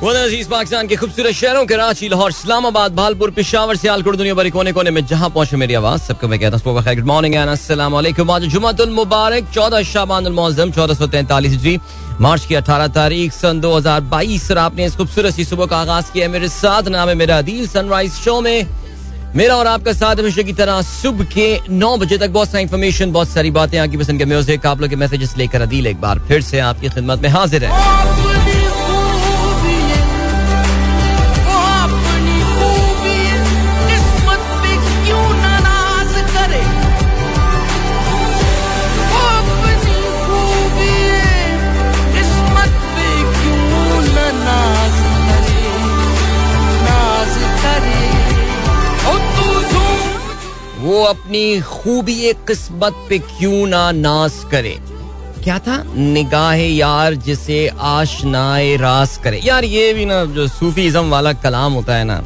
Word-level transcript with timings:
अज़ीज़ 0.00 0.48
पाकिस्तान 0.48 0.86
के 0.88 0.96
खूबसूरत 0.96 1.32
शहरों 1.34 1.64
कराची 1.66 2.08
लाहौर, 2.08 2.30
इस्लामाबाद, 2.30 2.92
भालपुर, 2.96 3.30
पिशावर, 3.30 3.76
सियालकोट 3.76 4.16
दुनिया 4.16 4.34
भरी 4.34 4.50
कोने 4.50 4.72
कोने 4.72 4.90
में 4.90 5.04
जहाँ 5.06 5.28
पहुँचे 5.30 5.56
मेरी 5.56 5.74
आवाज़, 5.74 6.00
सबको 6.02 6.28
मैं 6.28 6.38
कहता 6.40 6.56
हूँ 6.56 6.74
गुड 6.74 7.04
मॉर्निंग 7.06 7.34
आज 7.36 8.42
जुमातुल 8.44 8.90
मुबारक, 8.90 9.50
चौदह 9.54 9.82
शाबान 9.82 10.28
मौजम 10.32 10.70
चौदह 10.72 10.94
सौ 10.94 11.06
तैंतालीस 11.06 11.56
जी। 11.60 11.78
मार्च 12.20 12.44
की 12.46 12.54
अठारह 12.54 12.88
तारीख, 12.88 13.32
सन 13.32 13.60
दो 13.60 13.76
हज़ार 13.76 14.00
बाईस, 14.08 14.50
और 14.50 14.58
आपने 14.58 14.84
इस 14.86 14.96
खूबसूरत 14.96 15.34
सी 15.34 15.44
सुबह 15.44 15.66
का 15.66 15.76
आगाज़ 15.78 16.12
किया 16.12 16.26
है 16.26 16.32
मेरे 16.32 16.48
साथ, 16.48 16.88
नाम 16.88 17.08
है 17.08 17.14
मेरा 17.14 17.38
अदील 17.38 17.66
सनराइज 17.68 18.12
शो 18.14 18.40
में। 18.40 18.66
मेरा 19.36 19.56
और 19.56 19.66
आपका 19.66 19.92
साथ 19.92 20.16
हमेशा 20.16 20.42
की 20.42 20.52
तरह 20.54 20.80
सुबह 20.82 21.24
के 21.34 21.48
नौ 21.70 21.96
बजे 21.96 22.18
तक 22.18 22.30
बहुत 22.30 22.50
सारी 22.50 22.62
इन्फॉर्मेशन 22.62 23.12
बहुत 23.12 23.28
सारी 23.28 23.50
बातें 23.50 23.78
आपकी 23.78 23.96
पसंद 23.96 24.18
के 24.18 24.24
म्यूज़िक 24.24 24.66
आप 24.66 24.80
लोग 24.80 24.90
के 24.90 24.96
मैसेजेस 24.96 25.36
लेकर 25.38 25.60
अदील 25.62 25.86
एक 25.86 26.00
बार 26.00 26.26
फिर 26.28 26.42
से 26.42 26.58
आपकी 26.72 26.88
खिदमत 26.88 27.22
में 27.22 27.28
हाजिर 27.28 27.64
है। 27.64 28.29
वो 50.90 51.02
अपनी 51.04 51.60
खूबी 51.62 52.32
किस्मत 52.46 52.94
पे 53.08 53.18
क्यों 53.18 53.66
ना 53.66 53.90
नाज 53.94 54.32
करे 54.50 54.76
क्या 55.44 55.58
था 55.66 55.76
निगाह 55.96 56.54
यार 56.54 57.14
जिसे 57.26 57.58
आशनाए 57.90 58.74
रास 58.76 59.16
करे 59.24 59.40
यार 59.44 59.64
ये 59.64 59.92
भी 59.94 60.04
ना 60.04 60.24
जो 60.34 60.46
सूफीज्म 60.48 61.10
वाला 61.10 61.32
कलाम 61.44 61.72
होता 61.72 61.96
है 61.96 62.04
ना 62.04 62.18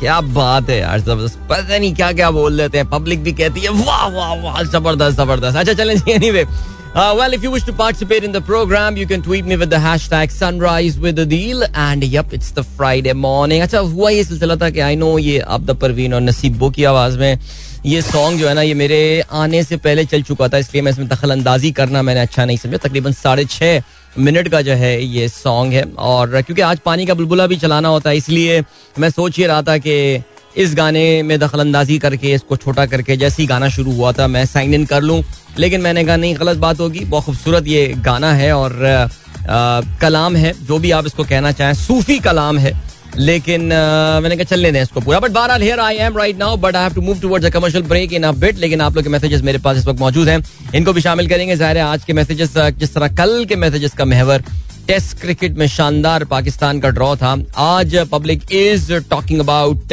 क्या 0.00 0.20
बात 0.38 0.70
है 0.70 0.78
यार 0.78 1.00
ज़बरदस्त 1.00 1.38
पता 1.50 1.78
नहीं 1.78 1.94
क्या 1.94 2.10
क्या 2.12 2.30
बोल 2.30 2.56
देते 2.58 2.78
हैं 2.78 2.88
पब्लिक 2.90 3.22
भी 3.24 3.32
कहती 3.42 3.60
है 3.60 3.70
वाह 3.84 4.06
वाह 4.16 4.34
वाह 4.42 4.62
ज़बरदस्त 4.64 5.20
ज़बरदस्त 5.20 5.56
अच्छा 5.56 5.72
चलें 5.74 5.94
anyway 6.14 6.46
Uh, 6.90 7.14
well, 7.14 7.34
if 7.34 7.42
you 7.42 7.50
wish 7.50 7.64
to 7.64 7.72
participate 7.72 8.24
in 8.24 8.32
the 8.32 8.40
program, 8.40 8.96
you 8.96 9.06
can 9.06 9.20
tweet 9.22 9.44
me 9.44 9.56
with 9.56 9.68
the 9.70 9.76
hashtag 9.76 10.30
sunrise 10.30 10.98
with 10.98 11.18
Adil. 11.18 11.64
And 11.72 12.02
yep, 12.02 12.32
it's 12.32 12.50
the 12.50 12.64
Friday 12.64 13.12
morning. 13.14 13.62
अच्छा 13.62 13.78
हुआ 13.78 14.10
ये 14.10 14.24
सिलसिला 14.24 14.56
था 14.56 14.70
कि 14.70 14.80
आई 14.80 14.96
नो 14.96 15.16
ये 15.18 15.38
अब 15.38 15.66
द 15.66 15.76
परवीन 15.80 16.14
और 16.14 16.20
नसीबो 16.20 16.70
की 16.70 16.84
आवाज़ 16.90 17.18
में 17.18 17.38
ये 17.86 18.00
सॉन्ग 18.02 18.38
जो 18.40 18.48
है 18.48 18.54
ना 18.54 18.62
ये 18.62 18.74
मेरे 18.74 19.22
आने 19.32 19.62
से 19.64 19.76
पहले 19.76 20.04
चल 20.04 20.22
चुका 20.22 20.48
था 20.48 20.58
इसलिए 20.58 20.82
मैं 20.82 20.92
इसमें 20.92 21.06
दखल 21.08 21.30
अंदाजी 21.30 21.70
करना 21.72 22.02
मैंने 22.02 22.20
अच्छा 22.20 22.44
नहीं 22.44 22.56
समझा। 22.56 22.76
तकरीबन 22.78 23.12
साढ़े 23.12 23.44
छः 23.44 23.82
मिनट 24.18 24.48
का 24.48 24.60
जो 24.62 24.72
है 24.72 25.02
ये 25.02 25.28
सॉन्ग 25.28 25.72
है। 25.72 25.82
और 25.98 26.40
क्योंकि 26.42 26.62
आज 26.62 26.78
पानी 26.84 27.06
का 27.06 27.14
बुलबुला 27.14 27.46
भी 27.46 27.56
चलाना 27.56 27.88
होता 27.88 28.10
है 28.10 28.16
इसलिए 28.16 28.62
मैं 28.98 29.10
सोच 29.10 29.36
ही 29.38 29.44
रहा 29.44 29.62
था 29.62 29.76
कि 29.78 30.22
इस 30.56 30.74
गाने 30.74 31.22
में 31.22 31.38
दखल 31.38 31.60
अंदाजी 31.60 31.98
करके 31.98 32.32
इसको 32.34 32.56
छोटा 32.56 32.86
करके 32.86 33.16
जैसे 33.16 33.42
ही 33.42 33.46
गाना 33.48 33.68
शुरू 33.68 33.92
हुआ 33.92 34.12
था 34.12 34.26
मैं 34.26 34.44
साइन 34.46 34.74
इन 34.74 34.84
कर 34.86 35.02
लूँ। 35.02 35.22
लेकिन 35.58 35.80
मैंने 35.80 36.04
कहा 36.04 36.16
नहीं 36.16 36.34
गलत 36.36 36.56
बात 36.58 36.80
होगी 36.80 37.04
बहुत 37.06 37.24
खूबसूरत 37.24 37.66
ये 37.66 37.86
गाना 38.04 38.32
है 38.32 38.52
और 38.52 38.84
आ, 38.84 39.80
कलाम 40.00 40.36
है 40.36 40.52
जो 40.66 40.78
भी 40.78 40.90
आप 40.90 41.06
इसको 41.06 41.24
कहना 41.24 41.52
चाहें 41.52 41.74
सूफी 41.74 42.18
कलाम 42.18 42.58
है। 42.58 42.72
लेकिन 43.16 43.62
uh, 43.62 44.22
मैंने 44.22 44.36
कहा 44.36 44.44
चल 44.44 44.60
लेते 44.60 44.78
हैं 44.78 44.84
इसको 44.84 45.00
पूरा। 45.00 45.20
But 45.20 45.30
bar 45.32 45.60
here 45.62 45.80
I 45.80 45.96
am 45.96 46.16
right 46.18 46.38
now 46.38 46.56
but 46.56 46.76
I 46.76 46.82
have 46.82 46.94
to 46.94 47.00
move 47.02 47.20
towards 47.20 47.46
a 47.46 47.50
commercial 47.50 47.82
break 47.84 48.12
in 48.12 48.22
a 48.22 48.32
bit 48.34 48.58
लेकिन 48.58 48.80
आप 48.80 48.96
लोग 48.96 49.04
के 49.04 49.10
मैसेजेस 49.10 49.42
मेरे 49.42 49.58
पास 49.58 49.76
इस 49.76 49.86
वक्त 49.86 50.00
मौजूद 50.00 50.28
हैं। 50.28 50.42
इनको 50.74 50.92
भी 50.92 51.00
शामिल 51.00 51.28
करेंगे। 51.28 51.56
ज़ाहिर 51.56 51.78
है 51.78 51.82
आज 51.84 52.04
के 52.04 52.12
मैसेजेस 52.12 52.56
जिस 52.78 52.94
तरह 52.94 53.08
कल 53.16 53.44
के 53.44 53.56
मैसेजेस 53.56 53.94
का 53.94 54.04
महवर 54.04 54.44
टेस्ट 54.86 55.18
क्रिकेट 55.20 55.56
में 55.58 55.66
शानदार 55.68 56.24
पाकिस्तान 56.26 56.80
का 56.80 56.90
ड्रॉ 56.90 57.14
था। 57.16 57.36
आज 57.58 57.96
public 58.12 58.52
is 58.52 58.92
talking 59.10 59.40
about 59.40 59.92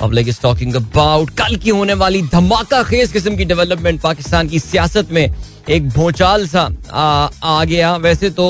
public 0.00 0.28
is 0.28 0.40
talking 0.42 0.74
about 0.74 1.30
कल 1.38 1.56
की 1.56 1.70
होने 1.70 1.94
वाली 1.94 2.22
धमाका 2.32 2.82
खेज 2.82 3.12
किस्म 3.12 3.36
की 3.36 3.44
डेवलपमेंट 3.44 4.00
पाकिस्तान 4.02 4.48
की 4.48 4.58
सियासत 4.58 5.12
में 5.12 5.26
एक 5.68 5.88
भोचाल 5.88 6.46
सा 6.48 6.68
आ, 6.90 7.28
आ 7.42 7.64
गया। 7.64 7.96
वैसे 7.98 8.30
तो 8.30 8.46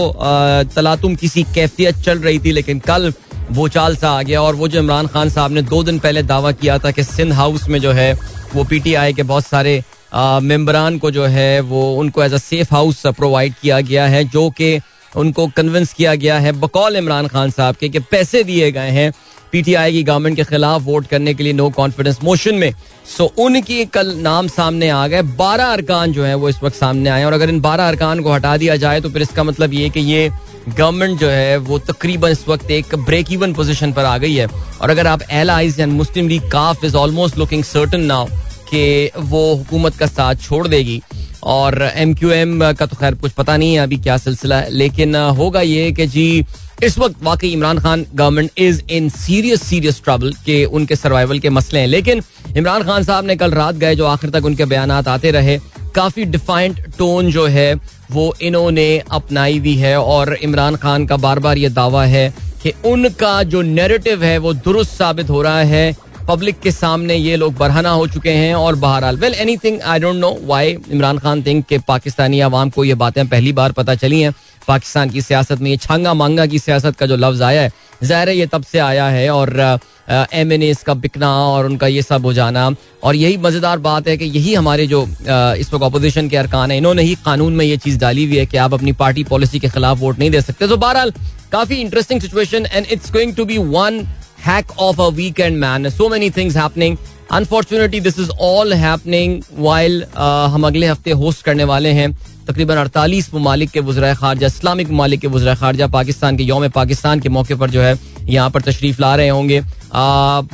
तलातुम 0.74 1.14
किसी 1.16 1.42
कैफियत 1.54 1.96
चल 2.04 2.18
रही 2.18 2.38
थी 2.38 2.52
लेकिन 2.52 2.78
कल 2.80 3.12
भोचाल 3.50 3.96
सा 3.96 4.10
आ 4.10 4.22
गया 4.22 4.42
और 4.42 4.54
वो 4.54 4.68
जो 4.68 4.78
इमरान 4.78 5.06
खान 5.06 5.30
साहब 5.30 5.52
ने 5.52 5.62
दो 5.64 5.82
दिन 5.82 5.98
पहले 5.98 6.22
दावा 6.24 6.52
किया 6.52 6.78
था 6.78 6.90
कि 6.90 7.04
सिंध 7.04 7.32
हाउस 7.32 7.68
में 7.68 7.78
जो 7.80 7.92
है, 7.92 8.12
वो 8.54 8.64
पीटीआई 8.64 9.12
के 9.12 9.22
बहुत 9.24 9.46
सारे 9.46 9.82
मेंबरान 10.14 10.98
को 10.98 11.10
जो 11.10 11.24
है, 11.26 11.60
वो 11.60 11.94
उनको 11.96 12.22
as 12.22 12.32
a 12.34 12.38
safe 12.38 12.74
house 12.74 13.02
provide 13.08 13.54
किया 13.62 13.80
गया 13.80 14.06
है, 14.06 14.24
जो 14.26 14.48
कि 14.50 14.80
उनको 15.12 15.46
कन्विंस 15.56 15.92
किया 15.92 16.14
गया 16.14 16.38
है 16.38 16.52
बकौल 16.60 16.96
इमरान 16.96 17.26
खान 17.28 17.50
साहब 17.50 17.76
के 17.76 17.88
कि 17.88 17.98
पैसे 18.00 18.42
दिए 18.44 18.70
गए 18.72 18.90
हैं 18.90 19.12
पीटीआई 19.52 19.92
की 19.92 20.02
गवर्नमेंट 20.02 20.36
के 20.36 20.44
खिलाफ 20.44 20.82
वोट 20.82 21.06
करने 21.06 21.32
के 21.34 21.42
लिए 21.42 21.52
नो 21.52 21.68
कॉन्फिडेंस 21.70 22.18
मोशन 22.24 22.54
में। 22.54 22.72
सो 23.16 23.24
उनकी 23.38 23.84
कल 23.86 24.14
नाम 24.18 24.48
सामने 24.48 24.88
आ 24.88 25.06
गए, 25.06 25.22
बारह 25.22 25.64
अरकान 25.66 26.12
जो 26.12 26.24
है 26.24 26.34
वो 26.34 26.48
इस 26.48 26.62
वक्त 26.62 26.76
सामने 26.76 27.10
आए 27.10 27.24
और 27.24 27.32
अगर 27.32 27.48
इन 27.48 27.60
बारह 27.60 27.88
अरकान 27.88 28.20
को 28.20 28.32
हटा 28.32 28.56
दिया 28.56 28.76
जाए 28.76 29.00
तो 29.00 29.10
फिर 29.10 29.22
इसका 29.22 29.44
मतलब 29.44 29.74
ये 29.74 29.88
कि 29.90 30.00
ये 30.02 30.30
गवर्नमेंट 30.68 31.18
जो 31.20 31.28
है, 31.28 31.56
वो 31.56 31.78
तकरीबन 31.78 32.30
इस 32.30 32.44
वक्त 32.48 32.70
एक 32.70 32.94
ब्रेक 32.96 33.32
इवन 33.32 33.52
पोजिशन 33.52 33.92
पर 33.92 34.04
आ 34.04 34.16
गई 34.18 34.34
है। 34.34 34.46
और 34.80 34.90
अगर 34.90 35.06
आप 35.06 35.22
L 35.30 35.50
eyes 35.50 35.80
and 35.80 35.92
Muslim 35.92 36.28
League 36.28 36.50
calf 36.50 36.84
is 36.84 36.96
almost 36.96 37.38
looking 37.38 37.64
certain 37.64 38.00
now 38.00 38.26
कि 38.70 39.10
वो 39.18 39.54
हुकूमत 39.54 39.96
का 39.96 40.06
साथ 40.06 40.34
छोड़ 40.34 40.66
देगी। 40.68 41.00
और 41.42 41.82
एम 41.94 42.14
क्यू 42.14 42.30
एम 42.30 42.72
का 42.72 42.86
तो 42.86 42.96
खैर 42.96 43.14
कुछ 43.14 43.32
पता 43.32 43.56
नहीं 43.56 43.72
है, 43.74 43.80
अभी 43.80 43.96
क्या 43.96 44.16
सिलसिला 44.16 44.56
है। 44.56 44.70
लेकिन 44.70 45.16
होगा 45.16 45.60
ये 45.60 45.90
कि 45.92 46.06
जी, 46.06 46.44
इस 46.82 46.98
वक्त 46.98 47.22
वाकई 47.22 47.48
Imran 47.48 47.78
Khan 47.78 48.04
government 48.14 48.50
is 48.58 48.82
in 48.90 49.08
serious 49.08 49.62
serious 49.62 50.00
trouble 50.04 50.32
के 50.46 50.64
उनके 50.64 50.96
सर्वाइवल 50.96 51.38
के 51.38 51.50
मसले 51.50 51.80
हैं। 51.80 51.86
लेकिन 51.86 52.22
इमरान 52.56 52.82
खान 52.82 53.04
साहब 53.04 53.24
ने 53.24 53.36
कल 53.36 53.50
रात 53.50 53.74
गए 53.74 53.94
जो 53.94 54.06
आखिर 54.06 54.30
तक 54.30 54.44
उनके 54.44 54.64
बयान 54.64 54.90
आते 54.90 55.30
रहे, 55.30 55.58
काफ़ी 55.94 56.24
डिफाइंड 56.24 56.80
टोन 56.98 57.30
जो 57.32 57.46
है 57.46 57.74
वो 58.10 58.32
इन्होंने 58.42 58.86
अपनाई 59.10 59.58
हुई 59.58 59.74
है 59.76 59.98
और 60.00 60.34
इमरान 60.34 60.76
खान 60.76 61.06
का 61.06 61.16
बार 61.16 61.38
बार 61.38 61.58
ये 61.58 61.68
दावा 61.70 62.04
है 62.04 62.28
कि 62.62 62.72
उनका 62.86 63.42
जो 63.44 63.62
नेरेटिव 63.62 64.22
है 64.24 64.36
वो 64.38 64.52
दुरुस्त 64.54 64.92
साबित 64.92 65.30
हो 65.30 65.42
रहा 65.42 65.60
है। 65.64 65.94
पब्लिक 66.28 66.58
के 66.60 66.70
सामने 66.70 67.14
ये 67.14 67.36
लोग 67.36 67.56
बरहना 67.56 67.90
हो 67.90 68.06
चुके 68.06 68.30
हैं 68.30 68.54
और 68.54 68.74
बहरहाल। 68.76 69.16
Well 69.16 69.34
anything 69.56 69.80
I 69.82 69.98
don't 69.98 70.16
know 70.16 70.36
why 70.44 70.76
Imran 70.90 71.18
Khan 71.18 71.42
think 71.42 71.64
के 71.66 71.78
पाकिस्तानी 71.88 72.40
आवाम 72.40 72.70
को 72.70 72.84
ये 72.84 72.94
बातें 72.94 73.26
पहली 73.28 73.52
बार 73.52 73.72
पता 73.72 73.94
चली 73.94 74.20
हैं। 74.20 74.34
पाकिस्तान 74.68 75.10
की 75.10 75.22
सियासत 75.22 75.60
में 75.60 75.70
ये 75.70 75.76
छांगा 75.76 76.14
मांगा 76.14 76.46
की 76.46 76.58
सियासत 76.58 76.96
का 76.96 77.06
जो 77.06 77.16
लफ्ज 77.16 77.42
आया 77.42 77.62
है 77.62 77.72
ज़ाहिर 78.02 78.28
है 78.28 78.36
ये 78.36 78.46
तब 78.46 78.62
से 78.62 78.78
आया 78.80 79.06
है 79.08 79.28
और 79.30 79.78
एम 80.10 80.52
एन 80.52 80.62
एस 80.62 80.82
का 80.82 80.94
बिकना 80.96 81.30
और 81.46 81.66
उनका 81.66 81.86
ये 81.86 82.02
सब 82.02 82.24
हो 82.26 82.32
जाना। 82.32 82.70
और 83.02 83.16
यही 83.16 83.36
मज़ेदार 83.38 83.78
बात 83.80 84.08
है 84.08 84.16
कि 84.16 84.24
यही 84.26 84.54
हमारे 84.54 84.86
जो 84.86 85.02
इस 85.02 85.72
वक्त 85.72 85.84
अपोजिशन 85.84 86.28
के 86.28 86.36
अरकान 86.36 86.70
है, 86.70 86.78
इन्होंने 86.78 87.02
ही 87.02 87.14
कानून 87.24 87.52
में 87.52 87.64
ये 87.64 87.76
चीज़ 87.76 87.98
डाली 87.98 88.24
हुई 88.24 88.38
है 88.38 88.46
कि 88.46 88.56
आप 88.58 88.74
अपनी 88.74 88.92
पार्टी 88.94 89.24
पॉलिसी 89.24 89.58
के 89.60 89.68
खिलाफ 89.68 89.98
वोट 89.98 90.18
नहीं 90.18 90.30
दे 90.30 90.40
सकते। 90.40 90.68
तो 90.68 90.76
बहरहाल, 90.78 91.12
काफ़ी 91.52 91.76
interesting 91.76 92.20
situation 92.20 92.66
and 92.66 92.86
it's 92.86 93.12
going 93.12 93.34
to 93.36 93.44
be 93.44 93.58
one 93.58 94.06
heck 94.46 94.78
of 94.80 95.00
a 95.02 95.08
weekend 95.14 95.58
man 95.58 95.88
so 95.90 96.08
many 96.08 96.30
things 96.30 96.56
happening 96.56 96.96
unfortunately 97.32 98.00
this 98.00 98.18
is 98.18 98.30
all 98.42 98.72
happening 98.74 99.40
while 99.58 100.04
हम 100.14 100.66
अगले 100.66 100.86
हफ़्ते 100.86 101.10
होस्ट 101.12 101.44
करने 101.44 101.64
वाले 101.64 101.88
हैं। 101.92 102.10
तकरीबन 102.48 102.76
अड़तालीस 102.76 103.30
ममालिक 103.34 103.70
के 103.70 103.80
वज्रा 103.80 104.14
खारजा 104.14 104.46
इस्लामिक 104.46 104.90
ममालिक 104.90 105.20
के 105.20 105.28
वज्रा 105.28 105.54
खारजा 105.54 105.86
पाकिस्तान 105.88 106.36
के 106.36 106.42
योम 106.44 106.68
पाकिस्तान 106.74 107.20
के 107.20 107.28
मौके 107.28 107.54
पर 107.54 107.70
जो 107.70 107.82
है 107.82 107.98
यहाँ 108.28 108.50
पर 108.50 108.62
तशरीफ़ 108.62 109.00
ला 109.00 109.14
रहे 109.16 109.28
होंगे 109.28 109.60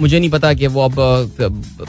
मुझे 0.01 0.19
नहीं 0.19 0.31
पता 0.31 0.53
कि 0.55 0.67
वो 0.67 0.83
अब 0.83 0.95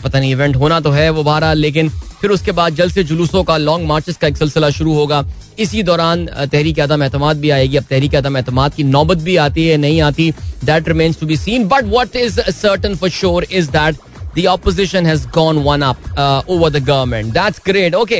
पता 0.03 0.19
नहीं 0.19 0.31
इवेंट 0.31 0.55
होना 0.55 0.79
तो 0.79 0.91
है 0.91 1.09
वो 1.09 1.23
बहरहाल 1.23 1.57
लेकिन 1.57 1.89
फिर 2.21 2.31
उसके 2.31 2.51
बाद 2.51 2.75
जल्द 2.75 2.93
से 2.93 3.03
जुलूसों 3.03 3.43
का 3.43 3.57
लॉन्ग 3.57 3.87
मार्चेस 3.87 4.17
का 4.17 4.27
एक 4.27 4.37
सिलसिला 4.37 4.69
शुरू 4.77 4.93
होगा 4.93 5.23
इसी 5.59 5.83
दौरान 5.83 6.25
तहरीक 6.25 6.79
आदम 6.79 7.03
एतमाद 7.03 7.37
भी 7.39 7.49
आएगी 7.49 7.77
अब 7.77 7.83
तहरीक 7.89 8.15
आदम 8.15 8.37
एतमाद 8.37 8.73
की 8.73 8.83
नौबत 8.85 9.17
भी 9.23 9.35
आती 9.45 9.67
है 9.67 9.77
नहीं 9.77 10.01
आती 10.01 10.31
that 10.65 10.87
remains 10.87 11.19
to 11.19 11.25
be 11.27 11.37
seen 11.37 11.67
but 11.67 11.93
what 11.93 12.15
is 12.15 12.39
certain 12.51 12.95
for 12.95 13.09
sure 13.11 13.47
is 13.51 13.71
that 13.71 14.05
the 14.35 14.47
opposition 14.47 15.05
has 15.05 15.25
gone 15.27 15.63
one 15.63 15.83
up 15.83 15.97
uh, 16.15 16.43
over 16.47 16.69
the 16.69 16.79
government. 16.79 17.33
That's 17.33 17.57
great. 17.59 17.95
Okay. 17.95 18.19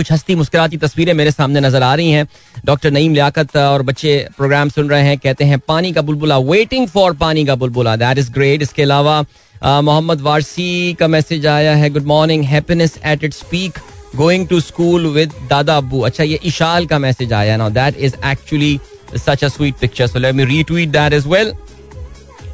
कुछ 0.00 0.12
हस्ती 0.12 0.34
मुस्कुराती 0.34 0.76
तस्वीरें 0.78 1.12
मेरे 1.14 1.30
सामने 1.30 1.60
नज़र 1.60 1.82
आ 1.82 1.94
रही 1.94 2.10
हैं। 2.10 2.26
डॉक्टर 2.66 2.90
नईम 2.90 3.14
लियाकत 3.14 3.56
और 3.58 3.82
बच्चे 3.82 4.12
प्रोग्राम 4.36 4.68
सुन 4.68 4.88
रहे 4.90 5.02
हैं, 5.02 5.16
कहते 5.18 5.44
हैं, 5.44 5.58
पानी 5.68 5.92
का 5.92 6.02
बुलबुला 6.02 6.38
वेटिंग 6.40 6.86
फॉर 6.88 7.14
पानी 7.16 7.44
का 7.46 7.54
बुलबुला 7.54 7.96
दैट 7.96 8.18
इज़ 8.18 8.30
ग्रेट 8.32 8.62
इसके 8.62 8.82
अलावा 8.82 9.20
मोहम्मद 9.62 10.20
वारसी 10.20 10.94
का 11.00 11.08
मैसेज 11.08 11.46
आया 11.46 11.74
है 11.76 11.90
good 11.90 12.06
morning 12.06 12.44
happiness 12.44 12.98
at 13.06 13.24
its 13.24 13.34
peak 13.34 13.78
going 14.16 14.46
to 14.48 14.60
school 14.60 15.06
with 15.14 15.32
दादा 15.50 15.76
अबू 15.76 16.00
अच्छा 16.02 16.24
ये 16.24 16.38
इशाल 16.44 16.86
का 16.86 16.98
मैसेज 16.98 17.32
आया 17.32 17.56
ना 17.56 17.68
that 17.70 17.98
is 17.98 18.14
actually 18.26 18.78
such 19.16 19.44
a 19.44 19.48
sweet 19.48 19.74
picture 19.80 20.06
so 20.06 20.18
let 20.18 20.34
me 20.34 20.44
retweet 20.46 20.88
that 20.90 21.12
is 21.12 21.28
well 21.28 21.52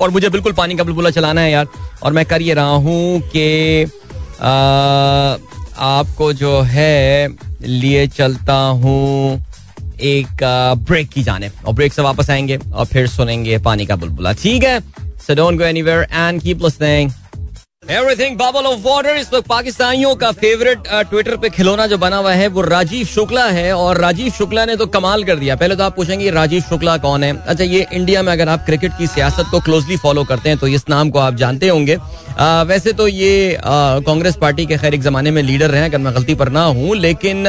और 0.00 0.10
मुझे 0.10 0.28
बिल्कुल 0.28 0.52
पानी 0.52 0.74
का 0.76 0.84
बुलबुला 0.84 1.10
चलाना 1.10 1.40
है 1.40 1.50
यार, 1.50 1.66
और 2.02 2.12
मैं 2.12 2.24
कर 2.26 2.42
ये 2.42 2.54
रहा 2.54 2.74
हूँ 2.86 3.20
कि 3.30 3.84
आपको 5.78 6.32
जो 6.32 6.60
है, 6.60 7.28
लिए 7.62 8.06
चलता 8.06 8.54
हूँ 8.54 9.44
एक 10.00 10.28
ब्रेक 10.88 11.08
की 11.08 11.22
जाने। 11.22 11.50
और 11.66 11.74
ब्रेक 11.74 11.92
से 11.92 12.02
वापस 12.02 12.30
आएँगे 12.30 12.56
और 12.56 12.86
फिर 12.86 13.06
सुनेंगे 13.06 13.58
पानी 13.58 13.86
का 13.86 13.96
बुलबुला। 13.96 14.32
ठीक 14.32 14.64
है? 14.64 14.80
So 15.26 15.34
don't 15.34 15.58
go 15.58 15.64
anywhere 15.64 16.02
and 16.02 16.42
keep 16.42 16.62
listening 16.62 17.10
everything 17.88 18.36
bubble 18.36 18.66
of 18.66 18.78
water 18.82 19.16
इस 19.16 19.32
वक्त 19.32 19.46
पाकिस्तानियों 19.48 20.14
का 20.16 20.30
फेवरेट 20.34 20.88
ट्विटर 21.10 21.36
पे 21.36 21.48
खिलौना 21.50 21.86
जो 21.86 21.98
बना 21.98 22.16
हुआ 22.16 22.32
है, 22.32 22.46
वो 22.48 22.62
राजीव 22.62 23.06
शुक्ला 23.06 23.44
है 23.46 23.72
और 23.74 24.00
राजीव 24.00 24.30
शुक्ला 24.38 24.64
ने 24.66 24.76
तो 24.76 24.86
कमाल 24.88 25.22
कर 25.24 25.36
दिया। 25.36 25.56
पहले 25.56 25.76
तो 25.76 25.84
आप 25.84 25.96
पूछेंगे, 25.96 26.30
राजीव 26.30 26.62
शुक्ला 26.62 26.96
कौन 26.98 27.24
है? 27.24 27.32
अच्छा 27.38 27.64
ये 27.64 27.86
इंडिया 27.92 28.22
में 28.22 28.32
अगर 28.32 28.48
आप 28.48 28.64
क्रिकेट 28.66 28.98
की 28.98 29.06
सियासत 29.06 29.50
को 29.50 29.60
क्लोजली 29.60 29.96
फॉलो 29.98 30.24
करते 30.24 30.48
हैं 30.48 30.58
तो 30.58 30.66
इस 30.68 30.88
नाम 30.88 31.10
को 31.10 31.18
आप 31.18 31.34
जानते 31.36 31.68
होंगे। 31.68 31.96
वैसे 32.66 32.92
तो 32.92 33.06
ये 33.08 33.58
कांग्रेस 33.62 34.36
पार्टी 34.40 34.66
के 34.66 34.76
खैर 34.78 34.94
एक 34.94 35.02
जमाने 35.02 35.30
में 35.30 35.42
लीडर 35.42 35.70
रहे 35.70 35.84
अगर 35.84 35.98
मैं 35.98 36.14
गलती 36.14 36.34
पर 36.34 36.48
ना 36.48 36.64
हूँ, 36.64 36.96
लेकिन 36.96 37.46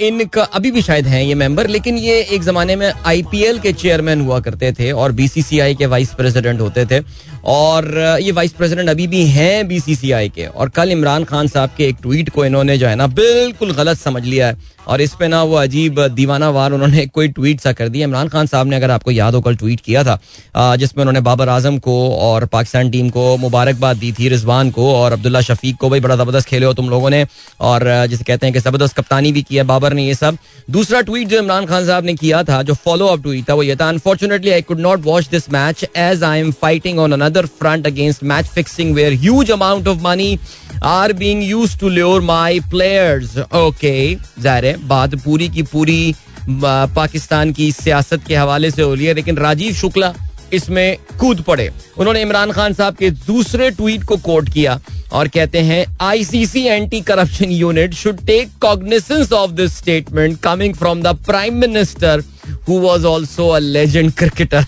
इनका 0.00 0.42
अभी 0.44 0.70
भी 0.70 0.82
शायद 0.82 1.06
हैं 1.06 1.22
ये 1.22 1.34
मेंबर 1.36 1.66
लेकिन 1.68 1.98
ये 1.98 2.20
एक 2.24 2.42
जमाने 2.42 2.76
में 2.76 2.90
आईपीएल 3.06 3.58
के 3.58 3.72
चेयरमैन 3.74 4.20
हुआ 4.20 4.40
करते 4.40 4.72
थे 4.72 4.90
और 4.92 5.12
बीसीसीआई 5.12 5.74
के 5.74 5.86
वाइस 5.86 6.14
प्रेसिडेंट 6.14 6.60
होते 6.60 6.84
थे। 6.86 7.00
और 7.44 8.18
ये 8.22 8.32
वाइस 8.32 8.52
प्रेसिडेंट 8.52 8.88
अभी 8.88 9.06
भी 9.06 9.24
हैं 9.26 9.66
बीसीसीआई 9.68 10.28
के। 10.28 10.46
और 10.46 10.68
कल 10.68 10.90
इमरान 10.90 11.24
खान 11.24 11.48
साहब 11.48 11.70
के 11.76 11.88
एक 11.88 11.96
ट्वीट 12.02 12.30
को 12.30 12.44
इन्होंने 12.44 12.78
जो 12.78 12.86
है 12.86 12.94
ना 12.96 13.06
बिल्कुल 13.06 13.72
गलत 13.72 13.98
समझ 13.98 14.24
लिया 14.24 14.46
है। 14.46 14.72
और 14.88 15.00
इस 15.00 15.14
पे 15.18 15.28
ना 15.28 15.42
वो 15.42 15.54
अजीब 15.56 16.00
दीवाना 16.14 16.48
वार 16.50 16.72
उन्होंने 16.72 17.06
कोई 17.14 17.28
ट्वीट 17.28 17.60
सा 17.60 17.72
कर 17.72 17.88
दिया 17.88 18.06
इमरान 18.06 18.28
खान 18.28 18.46
साहब 18.46 18.66
ने 18.66 18.76
अगर 18.76 18.90
आपको 18.90 19.10
याद 19.10 19.34
हो, 19.34 19.40
कल 19.40 19.56
ट्वीट 19.56 19.80
किया 19.80 20.02
था 20.04 20.76
जिसमें 20.76 21.02
उन्होंने 21.02 21.20
बाबर 21.20 21.48
आज़म 21.48 21.78
को 21.78 21.94
और 22.16 22.44
पाकिस्तान 22.46 22.90
टीम 22.90 23.08
को 23.10 23.36
मुबारकबाद 23.36 23.96
दी 23.96 24.12
थी, 24.12 24.28
रिजवान 24.28 24.70
को 24.70 24.92
और 24.94 25.12
अब्दुल्ला 25.12 25.40
शफीक 25.40 25.76
को, 25.76 25.90
भाई 25.90 26.00
बड़ा 26.00 26.16
ज़बरदस्त 26.16 26.48
खेले 26.48 26.66
हो 26.66 26.72
तुम 26.74 26.90
लोगों 26.90 27.10
ने। 27.10 27.26
और 27.60 27.84
जिसे 28.10 28.24
कहते 28.24 28.46
हैं 28.46 28.52
कि 28.54 28.60
ज़बरदस्त 28.60 28.96
कप्तानी 28.96 29.32
भी 29.32 29.42
किया 29.42 29.64
बाबर 29.64 29.92
ने 29.92 30.06
ये 30.06 30.14
सब। 30.14 30.38
दूसरा 30.70 31.00
ट्वीट 31.00 31.28
जो 31.28 31.38
इमरान 31.38 31.66
खान 31.66 31.86
साहब 31.86 32.04
ने 32.04 32.14
किया 32.14 32.42
था, 32.42 32.62
जो 32.62 32.74
फॉलो 32.74 33.06
अप 33.06 33.22
ट्वीट 33.22 33.48
था, 33.48 33.54
वो 33.54 33.62
ये 33.62 33.76
था 33.76 33.88
unfortunately 33.88 34.50
I 34.50 34.62
could 34.62 34.80
not 34.80 35.04
watch 35.04 35.28
this 35.30 35.50
match 35.52 35.84
as 35.96 36.22
I 36.24 36.40
am 36.40 36.52
fighting 36.52 36.98
on 36.98 37.12
another 37.12 37.33
front 37.46 37.86
against 37.86 38.22
match 38.24 38.46
fixing 38.54 38.94
where 38.94 39.12
huge 39.20 39.50
amount 39.50 39.88
of 39.88 40.02
money 40.02 40.38
are 40.84 41.12
being 41.12 41.42
use 41.42 41.78
to 41.80 41.88
lure 41.88 42.20
my 42.22 42.60
players 42.70 43.38
okay 43.38 44.14
ज़ाहिर 44.14 44.64
है, 44.64 44.76
बात 44.88 45.14
पूरी 45.24 45.48
की 45.48 45.62
पूरी 45.62 46.14
पाकिस्तान 46.50 47.52
की 47.52 47.70
सियासत 47.72 48.24
के 48.26 48.34
हवाले 48.36 48.70
से 48.70 48.82
हो 48.82 48.94
रही 48.94 49.06
है, 49.06 49.14
लेकिन 49.14 49.36
राजीव 49.38 49.74
शुक्ला 49.74 50.12
इसमें 50.52 50.96
कूद 51.20 51.40
पड़े। 51.42 51.70
उन्होंने 51.98 52.20
इमरान 52.22 52.50
खान 52.52 52.72
साहब 52.74 52.96
के 52.96 53.10
दूसरे 53.10 53.70
ट्वीट 53.70 54.04
को 54.04 54.16
कोट 54.16 54.48
किया 54.52 54.78
और 55.12 55.28
कहते 55.28 55.58
हैं 55.60 55.84
ICC 56.02 56.62
anti 56.66 57.00
corruption 57.00 57.50
unit 57.50 57.94
should 57.94 58.20
take 58.26 58.50
cognisance 58.62 59.32
of 59.32 59.50
this 59.52 59.76
statement 59.78 60.38
coming 60.42 60.74
from 60.74 61.02
the 61.02 61.16
prime 61.26 61.58
minister 61.60 62.22
who 62.68 62.78
was 62.80 63.04
also 63.06 63.48
a 63.48 63.58
legend 63.58 64.12
cricketer 64.12 64.64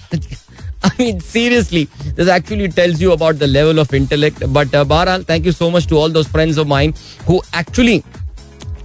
I 0.86 0.90
mean, 0.98 1.20
seriously, 1.20 1.84
this 2.16 2.32
actually 2.36 2.70
tells 2.80 3.04
you 3.04 3.12
about 3.18 3.38
the 3.44 3.50
level 3.52 3.84
of 3.84 3.94
intellect. 4.00 4.42
But 4.58 4.74
uh, 4.74 4.84
Baral, 4.94 5.28
thank 5.32 5.50
you 5.50 5.54
so 5.58 5.70
much 5.76 5.86
to 5.92 6.00
all 6.00 6.16
those 6.16 6.32
friends 6.38 6.64
of 6.64 6.72
mine 6.72 6.96
who 7.28 7.42
actually 7.62 7.98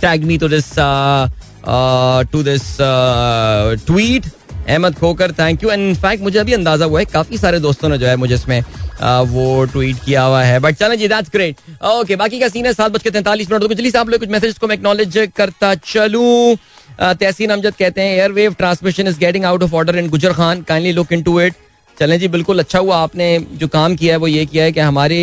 tagged 0.04 0.30
me 0.34 0.38
to 0.44 0.48
this 0.58 0.70
uh, 0.78 1.28
uh, 1.64 2.24
to 2.36 2.46
this 2.52 2.70
uh, 2.92 3.76
tweet. 3.90 4.32
Ahmed 4.62 4.96
Khokhar 4.96 5.32
thank 5.38 5.64
you 5.64 5.70
and 5.70 5.82
in fact 5.88 6.24
मुझे 6.24 6.38
अभी 6.40 6.54
अंदाज़ा 6.54 6.86
हुआ 6.86 7.00
है 7.00 7.06
काफ़ी 7.14 7.38
सारे 7.38 7.60
दोस्तों 7.60 7.90
ने 7.90 7.98
जो 7.98 8.06
है 8.08 8.16
मुझे 8.24 8.34
इसमें 8.36 8.62
वो 9.30 9.46
ट्वीट 9.72 10.04
किया 10.06 10.24
हुआ 10.24 10.42
है। 10.44 10.60
बट 10.66 10.76
चलो 10.78 10.96
जी 10.96 11.08
दैट्स 11.08 11.30
ग्रेट 11.34 11.56
ओके 11.92 12.16
बाकी 12.16 12.40
का 12.40 12.48
सीन 12.48 12.66
है 12.66 12.74
सात 12.74 12.92
बज 12.92 13.04
के 13.04 13.12
तैंतालीस 13.12 13.52
मिनट। 13.52 13.64
तो 13.64 13.90
से 13.90 13.98
आप 13.98 14.10
लोग 14.10 14.20
कुछ 14.20 14.30
मैसेज 14.30 14.58
को 14.58 14.68
मैं 14.68 14.76
एक्नॉलेज 14.76 15.18
करता 15.38 15.74
चलूँ। 15.76 16.56
तहसीन 17.00 17.50
अमजद 17.50 17.76
कहते 17.80 18.02
हैं 18.02 18.16
air 18.16 18.32
wave 18.32 18.54
transmission 18.60 19.08
is 19.08 19.20
getting 19.20 19.46
out 19.46 19.64
of 19.64 19.76
order 19.76 19.98
in 20.00 20.10
Gujar 20.10 20.34
Khan 20.34 20.62
kindly 20.68 20.92
look 20.94 21.14
into 21.24 21.40
it 21.42 21.54
चलें 22.02 22.18
जी 22.20 22.28
बिल्कुल 22.28 22.60
अच्छा 22.60 22.80
हुआ 22.80 22.98
आपने 22.98 23.26
जो 23.54 23.68
काम 23.70 23.96
किया 23.96 24.14
है 24.14 24.18
वो 24.20 24.28
ये 24.28 24.46
किया 24.46 24.64
है 24.64 24.72
कि 24.72 24.80
हमारे 24.80 25.18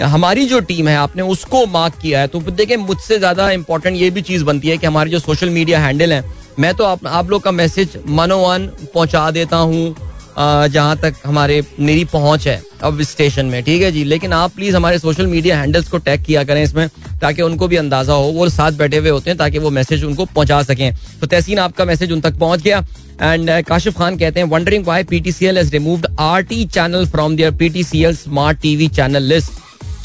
हमारी 0.00 0.44
जो 0.46 0.58
टीम 0.62 0.88
है 0.88 0.96
आपने 0.96 1.22
उसको 1.24 1.64
मार्क 1.66 1.94
किया 2.02 2.20
है। 2.20 2.26
तो 2.28 2.40
देखिए 2.40 2.76
मुझसे 2.76 3.18
ज़्यादा 3.18 3.50
इंपॉर्टेंट 3.50 3.96
ये 3.96 4.10
भी 4.10 4.22
चीज़ 4.22 4.44
बनती 4.44 4.68
है 4.68 4.76
कि 4.78 4.86
हमारे 4.86 5.10
जो 5.10 5.18
सोशल 5.18 5.50
मीडिया 5.50 5.80
हैंडल 5.80 6.12
है 6.12 6.22
मैं 6.58 6.72
तो 6.74 6.84
आप, 6.84 7.06
आप 7.06 7.30
लोग 7.30 7.42
का 7.42 7.50
मैसेज 7.52 7.96
मनोवन 8.08 8.66
पहुँचा 8.94 9.30
देता 9.30 9.56
हूँ। 9.56 9.94
जहाँ 10.38 10.96
तक 10.96 11.14
हमारे 11.24 11.62
मेरी 11.80 12.04
पहुँच 12.06 12.46
है 12.48 12.60
अब 12.82 13.00
स्टेशन 13.02 13.46
में, 13.46 13.62
ठीक 13.62 13.82
है 13.82 13.90
जी? 13.92 14.04
लेकिन 14.04 14.32
आप 14.32 14.52
प्लीज़ 14.52 14.76
हमारे 14.76 14.98
सोशल 14.98 15.26
मीडिया 15.26 15.58
हैंडल्स 15.58 15.88
को 15.88 15.98
टैग 15.98 16.22
किया 16.24 16.44
करें 16.44 16.62
इसमें, 16.62 16.88
ताकि 17.20 17.42
उनको 17.42 17.68
भी 17.68 17.76
अंदाज़ा 17.76 18.14
हो, 18.14 18.24
वो 18.24 18.48
साथ 18.48 18.72
बैठे 18.74 18.96
हुए 18.96 19.10
होते 19.10 19.30
हैं, 19.30 19.36
ताकि 19.38 19.58
वो 19.58 19.70
मैसेज 19.70 20.04
उनको 20.04 20.24
पहुँचा 20.26 20.62
सकें। 20.62 20.92
तो 21.20 21.26
तहसीन, 21.26 21.58
आपका 21.58 21.84
मैसेज 21.84 22.12
उन 22.12 22.20
तक 22.20 22.38
पहुँच 22.38 22.62
गया। 22.62 22.84
एंड 23.22 23.50
काशिफ 23.64 23.98
खान 23.98 24.16
कहते 24.16 24.40
हैं 24.40 24.46
wondering 24.48 24.84
why 24.86 25.02
PTCL 25.04 25.58
has 25.58 25.72
removed 25.72 26.06
RT 26.20 26.64
channel 26.66 27.06
from 27.06 27.36
their 27.36 27.50
PTCL 27.54 28.14
smart 28.16 28.60
TV 28.60 28.88
channel 28.90 29.22
list 29.24 29.58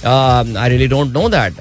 I 0.05 0.69
really 0.69 0.87
don't 0.87 1.13
know 1.13 1.27
that 1.29 1.53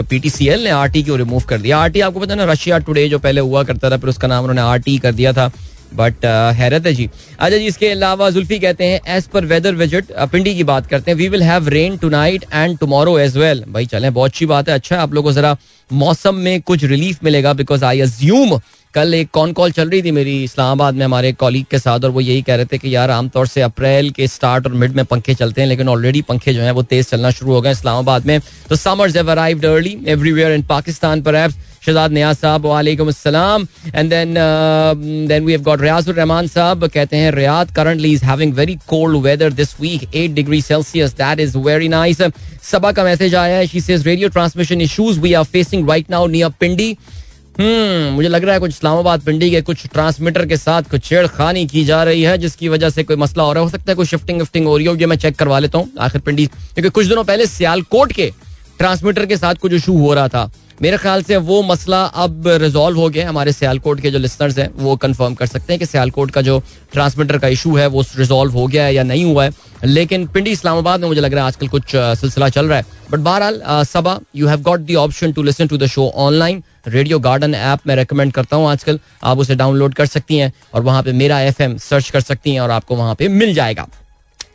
PTCL 0.00 0.64
ने 0.64 0.70
आरटी 0.72 1.02
को 1.02 1.16
रिमूव 1.16 1.42
कर 1.48 1.58
दिया? 1.60 1.78
आरटी 1.78 2.00
आपको 2.00 2.20
पता 2.20 2.34
ना 2.34 2.44
रशिया 2.44 2.78
टुडे 2.80 3.08
जो 3.08 3.18
पहले 3.18 3.40
हुआ 3.40 3.62
करता 3.64 3.90
था, 3.90 3.96
फिर 3.96 4.10
उसका 4.10 4.28
नाम 4.28 4.44
उन्होंने 4.44 4.60
आरटी 4.62 4.98
कर 4.98 5.12
दिया 5.12 5.32
था। 5.32 5.50
बट 5.92 6.14
uh, 6.16 6.54
हैरत 6.56 6.86
है 6.86 6.92
जी। 6.94 7.08
अच्छा 7.38 7.56
जी 7.56 7.66
इसके 7.66 7.88
अलावा 7.88 8.30
जुल्फी 8.30 8.58
कहते 8.58 8.84
हैं 8.84 9.00
एज 9.16 9.26
पर 9.28 9.44
वेदर 9.44 9.74
विज़िट 9.74 10.12
पिंडी 10.32 10.54
की 10.54 10.64
बात 10.64 10.86
करते 10.86 11.10
हैं। 11.10 11.18
We 11.18 11.28
will 11.28 11.42
have 11.42 11.68
rain 11.68 11.96
tonight 12.08 12.44
and 12.52 12.78
tomorrow 12.78 13.18
as 13.18 13.36
well 13.36 13.64
भाई 13.68 13.86
चलें 13.86 14.12
बहुत 14.12 14.30
अच्छी 14.30 14.46
बात 14.46 14.68
है। 14.68 14.74
अच्छा 14.74 14.96
है 14.96 15.02
आप 15.02 15.14
लोगों 15.14 15.30
को 15.30 15.34
जरा 15.34 15.56
मौसम 15.90 16.34
में 16.36 16.60
कुछ 16.62 16.84
रिलीफ 16.84 17.24
मिलेगा 17.24 17.52
बिकॉज़ 17.52 17.84
आई 17.84 18.00
अज्यूम 18.00 18.58
कल 18.94 19.14
एक 19.14 19.28
कॉन 19.32 19.52
कॉल 19.52 19.70
चल 19.72 19.90
रही 19.90 20.02
थी 20.02 20.10
मेरी 20.10 20.32
इस्लामाबाद 20.44 20.94
में 20.94 21.04
हमारे 21.04 21.32
कॉलीग 21.32 21.64
के 21.70 21.78
साथ 21.78 22.04
और 22.04 22.10
वो 22.10 22.20
यही 22.20 22.42
कह 22.42 22.54
रहे 22.56 22.64
थे 22.72 22.78
कि 22.78 22.94
यार 22.94 23.10
आमतौर 23.10 23.46
से 23.46 23.60
अप्रैल 23.62 24.10
के 24.10 24.26
स्टार्ट 24.26 24.66
और 24.66 24.72
मिड 24.74 24.96
में 24.96 25.04
पंखे 25.04 25.34
चलते 25.34 25.60
हैं, 25.60 25.68
लेकिन 25.68 25.88
ऑलरेडी 25.88 26.22
पंखे 26.22 26.54
जो 26.54 26.62
है 26.62 26.70
वो 26.70 26.82
तेज 26.82 27.06
चलना 27.08 27.30
शुरू 27.30 27.52
हो 27.52 27.60
गए 27.60 27.70
इस्लामाबाद 27.70 28.26
में। 28.26 28.40
तो 28.68 28.76
summers 28.76 29.16
have 29.16 29.30
arrived 29.30 29.66
early 29.66 29.96
everywhere 30.06 30.52
in 30.52 30.62
Pakistan 30.68 31.22
पर 31.22 31.48
शहजाद 31.86 32.12
नियाज 32.12 32.36
साहब, 32.36 32.66
वालेकुम 32.66 33.08
अस्सलाम। 33.08 33.66
And 33.94 34.10
then 34.10 34.34
then 35.28 35.44
we 35.44 35.52
have 35.52 35.62
got 35.62 35.80
Riazur 35.80 36.14
Rehman 36.14 36.46
साहब, 36.48 36.86
कहते 36.86 37.16
हैं 37.16 37.30
Riyadh 37.32 37.70
currently 37.76 38.12
is 38.12 38.24
having 38.24 38.54
very 38.54 38.74
cold 38.88 39.22
weather 39.24 39.52
this 39.52 39.74
week 39.80 40.10
8 40.14 40.34
degree 40.34 40.60
Celsius 40.62 41.14
that 41.14 41.40
is 41.40 41.56
very 41.58 41.88
nice 41.88 42.22
Saba 42.62 42.92
का 42.92 43.04
message 43.04 43.34
आया 43.34 43.56
है 43.56 43.66
she 43.66 43.80
says 43.80 44.06
radio 44.06 44.28
transmission 44.28 44.80
issues 44.80 45.20
we 45.20 45.32
are 45.34 45.44
facing 45.46 45.88
right 45.90 46.10
now 46.10 46.26
near 46.26 46.48
Pindi 46.60 46.96
hmm 47.58 48.12
मुझे 48.14 48.28
लग 48.28 48.44
रहा 48.44 48.54
है 48.54 48.60
कुछ 48.60 48.70
इस्लामाबाद 48.70 49.20
पिंडी 49.20 49.50
के 49.50 49.60
कुछ 49.62 49.86
ट्रांसमीटर 49.86 50.46
के 50.46 50.56
साथ 50.56 50.82
कुछ 50.82 51.04
छेड़खानी 51.04 51.66
की 51.66 51.84
जा 51.84 52.02
रही 52.04 52.22
है, 52.22 52.36
जिसकी 52.38 52.68
वजह 52.68 52.90
से 52.90 53.02
कोई 53.04 53.16
मसला 53.16 53.44
हो 53.44 53.52
रहा 53.52 53.64
है 53.64 53.70
सकता 53.70 53.90
है, 53.92 53.94
कोई 53.96 54.06
शिफ्टिंग 54.06 54.38
विफ्टिंग 54.38 54.66
हो 54.66 54.76
रही 54.76 54.86
हो 54.86 54.94
ये 54.96 55.06
मैं 55.06 55.16
चेक 55.16 55.36
करवा 55.36 55.58
लेता 55.58 55.78
हूँ। 55.78 55.90
आखिर 56.00 56.20
पिंडी, 56.20 56.46
क्योंकि 56.46 56.90
कुछ 56.90 57.06
दिनों 57.06 57.24
पहले 57.24 57.46
सियालकोट 57.46 58.12
के 58.12 58.32
ट्रांसमीटर 58.78 59.26
के 59.26 59.36
साथ 59.36 59.54
कुछ 59.54 59.72
इशू 59.72 59.98
हो 59.98 60.14
रहा 60.14 60.28
था। 60.28 60.50
मेरे 60.80 60.96
ख्याल 60.96 61.22
से 61.22 61.36
वो 61.38 61.62
मसला 61.62 62.02
अब 62.24 62.46
रिजॉल्व 62.48 62.98
हो 62.98 63.08
गया 63.08 63.28
हमारे 63.28 63.52
सियालकोट 63.52 64.00
के 64.00 64.10
जो 64.10 64.18
लिसनर्स 64.18 64.58
हैं, 64.58 64.70
वो 64.76 64.94
कंफर्म 64.96 65.34
कर 65.34 65.46
सकते 65.46 65.72
हैं 65.72 65.78
कि 65.80 65.86
सियालकोट 65.86 66.30
का 66.30 66.42
जो 66.42 66.58
ट्रांसमीटर 66.92 67.38
का 67.38 67.48
इशू 67.48 67.74
है, 67.76 67.86
वो 67.86 68.04
रिजॉल्व 68.16 68.52
हो 68.52 68.66
गया 68.66 68.84
है 68.84 68.94
या 68.94 69.02
नहीं 69.02 69.24
हुआ 69.24 69.44
है। 69.44 69.52
लेकिन 69.84 70.26
पिंडी 70.26 70.50
इस्लामाबाद 70.50 71.00
में 71.00 71.08
मुझे 71.08 71.20
लग 71.20 71.34
रहा 71.34 71.44
है 71.44 71.48
आजकल 71.48 71.68
कुछ 71.68 71.82
सिलसिला 71.94 72.48
चल 72.48 72.66
रहा 72.66 72.78
है। 72.78 72.84
बट 73.10 73.18
बहरहाल 73.18 73.84
Saba 73.84 74.18
you 74.36 74.48
have 74.48 74.62
got 74.62 74.80
the 74.80 74.96
option 74.96 75.32
to 75.32 75.42
listen 75.42 75.66
to 75.66 75.78
the 75.78 75.86
show 75.86 76.08
online 76.18 76.62
radio 76.88 77.18
garden 77.20 77.54
app 77.54 77.86
मैं 77.86 77.96
रेकमेंड 77.96 78.32
करता 78.32 78.56
हूँ 78.56 78.68
आजकल। 78.68 79.00
आप 79.24 79.38
उसे 79.38 79.54
डाउनलोड 79.54 79.94
कर 79.94 80.06
सकती 80.06 80.36
हैं 80.36 80.52
और 80.74 80.82
वहाँ 80.82 81.02
पे 81.02 81.12
मेरा 81.12 81.40
एफएम 81.40 81.76
सर्च 81.80 82.10
कर 82.10 82.20
सकती 82.22 82.52
हैं 82.52 82.60
और 82.60 82.70
आपको 82.70 82.96
वहाँ 82.96 83.14
पे 83.14 83.28
मिल 83.30 83.54
जाएगा। 83.54 83.86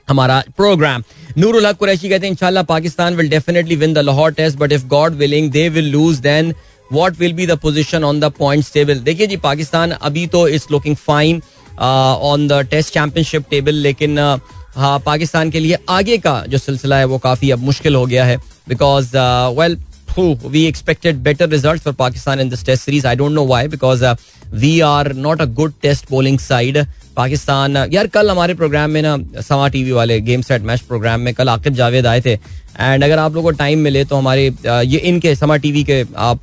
हमारा 0.08 0.44
प्रोग्राम 0.58 1.04
नूरुल 1.38 1.66
हक 1.66 1.78
कुरैशी 1.78 2.10
कहते 2.10 2.26
हैं 2.26 2.32
इंशाल्लाह 2.34 2.64
Pakistan 2.64 3.16
will 3.16 3.30
definitely 3.30 3.76
win 3.76 3.94
the 3.94 3.98
Lahore 4.10 4.32
test 4.34 4.58
but 4.58 4.72
if 4.72 4.86
God 4.88 5.14
willing 5.18 5.52
they 5.52 5.68
will 5.70 5.90
lose 5.92 6.20
then 6.28 6.54
what 6.92 7.20
will 7.20 7.34
be 7.34 7.48
the 7.48 7.58
position 7.62 8.04
on 8.04 8.20
the 8.20 8.32
points 8.40 8.72
table 8.74 9.00
देखिए 9.08 9.28
जी 9.28 9.38
पाकिस्तान 9.48 9.92
अभी 9.92 10.28
तो 10.36 10.48
is 10.48 10.68
looking 10.72 10.96
fine 10.96 11.42
on 11.80 12.48
the 12.48 12.62
test 12.72 12.94
championship 12.94 13.50
table 13.50 13.74
लेकिन 13.88 14.20
uh, 14.20 14.40
हाँ 14.76 15.00
पाकिस्तान 15.06 15.52
के 15.52 15.60
लिए 15.60 15.78
आगे 15.90 16.18
का 16.18 16.44
जो 16.50 16.58
सिलसिला 16.58 16.98
है 16.98 17.06
वो 17.06 17.18
काफ़ी 17.26 17.52
अब 17.52 17.60
मुश्किल 17.64 17.96
हो 17.96 18.06
गया 18.06 18.26
है 18.26 18.38
because 18.70 19.18
well 19.60 19.78
expected 20.18 21.22
better 21.22 21.46
results 21.46 21.84
for 21.84 21.92
Pakistan 21.92 22.40
in 22.40 22.48
this 22.48 22.62
test 22.64 22.84
series. 22.84 23.06
I 23.06 23.16
don't 23.16 23.34
know 23.34 23.44
why 23.44 23.68
because 23.68 24.02
uh, 24.02 24.16
we 24.62 24.82
are 24.82 25.10
not 25.10 25.42
a 25.42 25.46
good 25.48 25.74
test 25.82 26.08
bowling 26.10 26.40
side. 26.40 26.78
Pakistan, 27.16 27.78
यार 27.94 28.08
कल 28.08 28.30
हमारे 28.30 28.54
प्रोग्राम 28.54 28.90
में 28.92 29.02
ना 29.02 29.18
समा 29.42 29.68
टीवी 29.68 29.92
वाले 29.92 30.20
गेम 30.22 30.42
सेट 30.42 30.62
मैच 30.64 30.82
प्रोग्राम 30.84 31.20
में 31.22 31.34
कल 31.34 31.50
आकिब 31.50 31.74
जावेद 31.74 32.08
आए 32.08 32.22
थे। 32.22 32.32
एंड 32.32 33.04
अगर 33.04 33.20
आप 33.20 33.36
लोगों 33.36 33.44
को 33.44 33.58
टाइम 33.58 33.80
मिले 33.80 34.04
तो 34.06 34.16
हमारे 34.16 34.46
ये 34.66 34.98
इनके 35.00 35.36
समा 35.36 35.58
टीवी 35.58 35.84
के 35.84 36.04
आप 36.22 36.42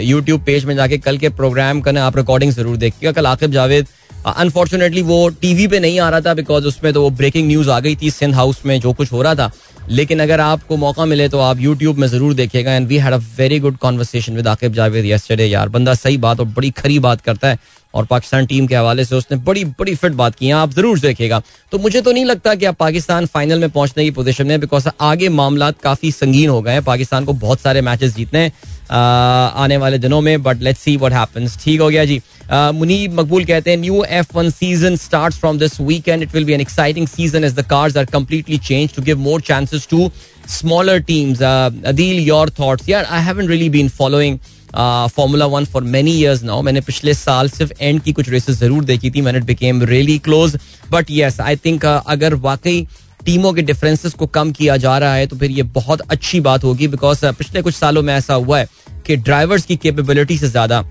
यूट्यूब 0.00 0.44
पेज 0.46 0.64
में 0.64 0.74
जाके 0.76 0.98
कल 1.00 1.18
के 1.18 1.28
प्रोग्राम 1.32 1.80
का 1.80 1.92
ना 1.92 2.04
आप 2.06 2.16
रिकॉर्डिंग 2.16 2.52
ज़रूर 2.52 2.76
देखिएगा। 2.76 3.12
कल 3.12 3.26
आकिब 3.26 3.52
जावेद 3.52 3.86
अनफॉर्चुनेटली 4.26 5.02
वो 5.02 5.28
टीवी 5.40 5.66
पे 5.68 5.78
नहीं 5.80 5.98
आ 6.00 6.08
रहा 6.10 6.20
था 6.20 6.34
बिकॉज़ 6.34 6.66
उसमें 6.66 6.92
तो 6.92 7.02
वो 7.02 7.10
ब्रेकिंग 7.12 7.46
न्यूज़ 7.46 7.70
आ 7.70 7.78
गई 7.80 7.96
थी 8.02 8.10
सिंध 8.12 8.34
हाउस 8.34 8.64
में 8.66 8.78
जो 8.80 8.92
कुछ 8.92 9.12
हो 9.12 9.22
रहा 9.22 9.34
था। 9.34 9.50
लेकिन 9.90 10.20
अगर 10.22 10.40
आपको 10.40 10.76
मौका 10.76 11.04
मिले 11.04 11.28
तो 11.28 11.38
आप 11.40 11.60
यूट्यूब 11.60 11.98
में 11.98 12.06
ज़रूर 12.08 12.34
देखेगा 12.34 12.72
and 12.72 12.86
we 12.88 12.98
had 12.98 13.12
a 13.12 13.16
very 13.38 13.58
good 13.60 13.76
conversation 13.78 14.36
with 14.36 14.48
Aqib 14.48 14.74
Javed 14.74 15.04
yesterday 15.04 15.46
यार 15.46 15.68
बंदा 15.68 15.94
सही 15.94 16.16
बात 16.18 16.40
और 16.40 16.46
बड़ी 16.48 16.70
खरी 16.72 16.98
बात 17.00 17.20
करता 17.20 17.48
है। 17.48 17.58
और 17.94 18.04
पाकिस्तान 18.06 18.46
टीम 18.46 18.66
के 18.66 18.74
हवाले 18.76 19.04
से 19.04 19.14
उसने 19.16 19.36
बड़ी 19.38 19.64
बड़ी 19.64 19.94
फिट 19.94 20.12
बात 20.14 20.34
की 20.34 20.46
है, 20.46 20.52
आप 20.52 20.72
ज़रूर 20.72 20.98
देखेगा। 21.00 21.42
तो 21.72 21.78
मुझे 21.78 22.00
तो 22.00 22.12
नहीं 22.12 22.24
लगता 22.24 22.54
कि 22.54 22.66
अब 22.66 22.74
पाकिस्तान 22.76 23.26
फाइनल 23.28 23.60
में 23.60 23.70
पहुँचने 23.70 24.04
की 24.04 24.10
पोजीशन 24.10 24.46
में 24.46 24.60
बिकॉज़ 24.60 24.88
आगे 25.00 25.28
मामला 25.30 25.70
काफ़ी 25.82 26.12
संगीन 26.12 26.50
हो 26.50 26.60
गए 26.62 26.72
हैं। 26.72 26.84
पाकिस्तान 26.84 27.24
को 27.24 27.32
बहुत 27.34 27.60
सारे 27.60 27.80
मैचेस 27.82 28.14
जीतने 28.16 28.50
आने 28.90 29.76
वाले 29.76 29.98
दिनों 29.98 30.20
में 30.20 30.42
but 30.42 30.60
let's 30.62 30.80
see 30.80 30.96
what 30.96 31.12
happens 31.12 31.58
ठीक 31.64 31.80
हो 31.80 31.88
गया 31.88 32.04
जी। 32.04 32.20
मुनीब 32.52 33.20
मकबूल 33.20 33.44
कहते 33.44 33.70
हैं 33.70 33.76
new 33.78 34.02
F 34.04 34.36
one 34.36 34.50
season 34.50 34.96
start 34.96 35.34
from 35.34 35.58
this 35.58 35.80
weekend 35.80 36.22
it 36.22 36.34
will 36.34 36.44
be 36.44 36.52
an 36.52 36.60
exciting 36.60 37.06
season 37.08 37.44
as 37.44 37.54
the 37.54 37.64
cars 37.66 37.96
are 37.96 38.04
completely 38.12 38.58
change 38.60 38.94
to 38.96 39.02
give 39.02 39.18
more 39.18 39.40
chances 39.42 39.86
to 39.90 40.10
smaller 40.50 40.98
teams 41.02 41.42
Adeel 41.42 42.18
your 42.18 42.50
thoughts 42.58 42.88
यार 42.88 43.04
I 43.04 43.22
haven't 43.24 43.50
really 43.50 43.68
been 43.70 43.88
following 43.90 44.38
formula 44.74 45.46
one 45.46 45.64
for 45.64 45.82
many 45.84 46.12
years 46.12 46.42
now 46.42 46.62
मैंने 46.62 46.80
पिछले 46.80 47.14
साल 47.14 47.48
सिर्फ़ 47.50 47.72
and 47.80 48.00
की 48.02 48.12
कुछ 48.12 48.28
races 48.28 48.56
ज़रूर 48.56 48.84
देखी 48.84 49.10
थी, 49.10 49.20
man 49.20 49.36
it 49.36 49.44
became 49.44 49.82
really 49.84 50.18
close 50.18 50.56
but 50.90 51.10
yes 51.10 51.40
I 51.40 51.56
think 51.56 51.86
अगर 51.86 52.34
वाकई 52.36 52.86
टीमों 53.24 53.52
के 53.52 53.62
डिफरेंसेस 53.62 54.14
को 54.14 54.26
कम 54.28 54.52
किया 54.52 54.76
जा 54.76 54.96
रहा 54.98 55.14
है 55.14 55.26
तो 55.26 55.36
फिर 55.36 55.50
ये 55.50 55.62
बहुत 55.74 56.00
अच्छी 56.10 56.40
बात 56.40 56.64
होगी 56.64 56.88
बिकॉज़ 56.88 57.24
पिछले 57.28 57.62
कुछ 57.62 57.74
सालों 57.74 58.02
में 58.02 58.14
ऐसा 58.14 58.34
हुआ 58.34 58.58
है 58.58 58.66
कि 59.06 59.16
ड्राइवर्स 59.18 59.64
की 59.64 59.76
कैपेबिलिटी 59.76 60.38
से 60.38 60.48
ज़्यादा, 60.48 60.82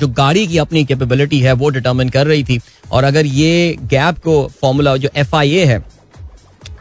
जो 0.00 0.08
गाड़ी 0.10 0.46
की 0.46 0.58
अपनी 0.58 0.84
कैपेबिलिटी 0.84 1.40
है, 1.40 1.52
वो 1.52 1.68
डिटर्मिन 1.70 2.08
कर 2.08 2.26
रही 2.26 2.44
थी। 2.44 2.60
और 2.92 3.04
अगर 3.04 3.26
ये 3.26 3.76
गैप 3.82 4.18
को 4.18 4.34
फॉर्मूला 4.60 4.96
जो 4.96 5.08
FIA 5.18 5.66
है 5.66 5.78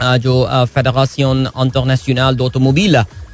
जो 0.04 0.34
फेडरेशन 0.66 1.48
इंटरनेशनल 1.58 2.36
दो 2.36 2.50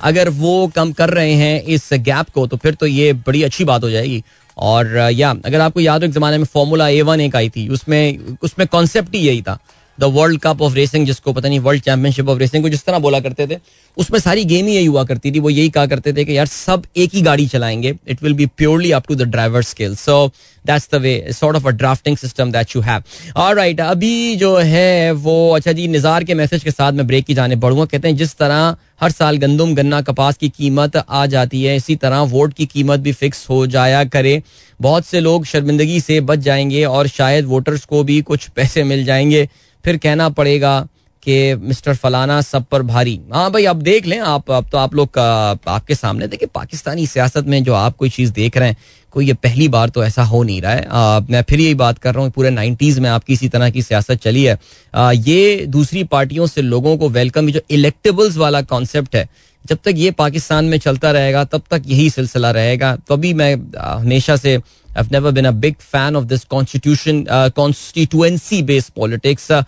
अगर 0.03 0.29
वो 0.29 0.67
कम 0.67 0.91
कर 0.91 1.09
रहे 1.09 1.33
हैं 1.33 1.61
इस 1.63 1.89
गैप 1.93 2.29
को 2.29 2.47
तो 2.47 2.57
फिर 2.57 2.73
तो 2.73 2.85
ये 2.85 3.13
बड़ी 3.13 3.43
अच्छी 3.43 3.63
बात 3.63 3.83
हो 3.83 3.89
जाएगी। 3.89 4.23
और 4.57 4.97
या, 5.13 5.29
अगर 5.45 5.61
आपको 5.61 5.79
याद 5.79 6.01
हो, 6.01 6.07
एक 6.07 6.13
जमाने 6.13 6.37
में 6.37 6.45
फॉर्मूला 6.45 6.87
ए 6.87 7.01
वन 7.01 7.21
एक 7.21 7.35
आई 7.35 7.49
थी, 7.49 7.67
उसमें 7.69 8.37
उसमें 8.41 8.67
कॉन्सेप्ट 8.67 9.15
ही 9.15 9.21
यही 9.21 9.41
था। 9.41 9.57
The 9.99 10.03
world 10.13 10.39
cup 10.41 10.61
of 10.61 10.73
racing 10.73 11.05
जिसको 11.05 11.33
पता 11.33 11.49
नहीं 11.49 11.59
वर्ल्ड 11.59 11.83
चैंपियनशिप 11.83 12.29
ऑफ़ 12.29 12.39
रेसिंग 12.39 12.63
को 12.63 12.69
जिस 12.69 12.85
तरह 12.85 12.99
बोला 12.99 13.19
करते 13.19 13.47
थे, 13.47 13.57
उसमें 13.97 14.19
सारी 14.19 14.43
गेम 14.45 14.65
ही 14.65 14.75
यही 14.75 14.85
हुआ 14.85 15.03
करती 15.03 15.31
थी। 15.31 15.39
वो 15.39 15.49
यही 15.49 15.69
कहा 15.69 15.85
करते 15.85 16.13
थे 16.13 16.25
कि 16.25 16.37
यार 16.37 16.45
सब 16.45 16.83
एक 16.97 17.15
ही 17.15 17.21
गाड़ी 17.21 17.47
चलाएँगे। 17.47 17.93
It 18.07 18.23
will 18.23 18.33
be 18.33 18.45
purely 18.47 18.91
up 18.91 19.07
to 19.07 19.15
the 19.15 19.21
driver 19.21 19.61
skill 19.63 19.95
so 19.95 20.27
that's 20.65 20.89
the 20.91 20.95
way 20.95 21.27
sort 21.31 21.55
of 21.55 21.67
a 21.67 21.71
drafting 21.71 22.17
system 22.17 22.51
that 22.51 22.75
you 22.75 22.81
have 22.81 23.03
alright 23.37 23.81
अभी 23.81 24.35
जो 24.35 24.55
है 24.57 25.11
वो 25.11 25.35
अच्छा 25.55 25.71
जी 25.71 25.87
निजार 25.87 26.23
के 26.23 26.33
मैसेज 26.33 26.63
के 26.63 26.71
साथ 26.71 26.91
मैं 26.91 27.07
ब्रेक 27.07 27.25
की 27.25 27.33
जाने 27.33 27.55
बढ़ूँगा 27.55 27.85
कहते 27.85 28.07
हैं, 28.07 28.15
जिस 28.15 28.35
तरह 28.37 28.75
हर 29.01 29.11
साल 29.11 29.37
गंदम 29.37 29.73
गन्ना 29.75 30.01
कपास 30.01 30.37
की 30.37 30.49
कीमत 30.49 30.95
आ 30.97 31.25
जाती 31.25 31.63
है, 31.63 31.75
इसी 31.75 31.95
तरह 31.95 32.19
वोट 32.27 32.53
की 32.53 32.65
कीमत 32.65 32.99
भी 32.99 33.11
फिक्स 33.11 33.45
हो 33.49 33.65
जाया 33.67 34.03
करे। 34.03 34.41
बहुत 34.81 35.05
से 35.05 35.19
लोग 35.19 35.45
शर्मिंदगी 35.45 35.99
से 35.99 36.19
बच 36.21 36.39
जाएँगे 36.39 36.83
और 36.85 37.07
शायद 37.07 37.45
वोटर्स 37.45 37.85
को 37.85 38.03
भी 38.03 38.21
कुछ 38.21 38.47
पैसे 38.49 38.83
मिल 38.83 39.05
जाएँगे। 39.05 39.47
फिर 39.87 39.97
कहना 39.97 40.27
पड़ेगा 40.29 40.79
कि 41.23 41.35
मिस्टर 41.57 41.95
फलाना 41.95 42.39
सब 42.41 42.63
पर 42.71 42.81
भारी। 42.83 43.19
हाँ 43.33 43.51
भाई 43.51 43.65
अब 43.65 43.81
देख 43.81 44.05
लें 44.05 44.17
आप 44.19 44.51
अब 44.51 44.67
तो 44.71 44.77
आप 44.77 44.95
लोग 44.95 45.17
आपके 45.17 45.95
सामने 45.95 46.27
देखिए 46.27 46.49
पाकिस्तानी 46.55 47.05
सियासत 47.07 47.45
में 47.47 47.63
जो 47.63 47.73
आप 47.73 47.95
कोई 47.97 48.09
चीज़ 48.09 48.31
देख 48.33 48.57
रहे 48.57 48.69
हैं 48.69 48.77
कोई 49.13 49.27
ये 49.27 49.33
पहली 49.33 49.67
बार 49.67 49.89
तो 49.89 50.03
ऐसा 50.03 50.23
हो 50.23 50.41
नहीं 50.43 50.61
रहा 50.61 50.71
है। 50.71 50.85
आ, 50.85 51.19
मैं 51.21 51.41
फिर 51.49 51.59
यही 51.59 51.75
बात 51.75 51.99
कर 51.99 52.13
रहा 52.13 52.23
हूँ 52.23 52.31
पूरे 52.31 52.49
नाइन्टीज़ 52.49 52.99
में 53.01 53.09
आपकी 53.09 53.33
इसी 53.33 53.49
तरह 53.49 53.69
की 53.69 53.81
सियासत 53.81 54.21
चली 54.23 54.43
है। 54.43 54.59
आ, 54.93 55.11
ये 55.11 55.65
दूसरी 55.67 56.03
पार्टियों 56.05 56.47
से 56.47 56.61
लोगों 56.61 56.97
को 56.97 57.09
वेलकम 57.09 57.49
जो 57.51 57.61
इलेक्टेबल्स 57.71 58.37
वाला 58.37 58.61
कॉन्सेप्ट 58.67 59.15
है 59.15 59.27
जब 59.69 59.77
तक 59.83 59.93
ये 59.97 60.11
पाकिस्तान 60.17 60.65
में 60.65 60.77
चलता 60.79 61.11
रहेगा 61.11 61.43
तब 61.43 61.61
तक 61.71 61.83
यही 61.87 62.09
सिलसिला 62.09 62.51
रहेगा। 62.51 62.95
तो 63.07 63.13
अभी 63.13 63.33
मैं 63.33 63.55
हमेशा 63.77 64.35
से 64.35 64.57
been 64.99 65.45
a 65.45 65.51
big 65.53 65.75
fan 65.79 66.15
of 66.15 66.27
this 66.27 66.43
constitution 66.45 67.17
uh, 67.29 67.49
constituency 67.51 68.61
based 68.63 68.93
politics 68.95 69.49
uh, 69.51 69.63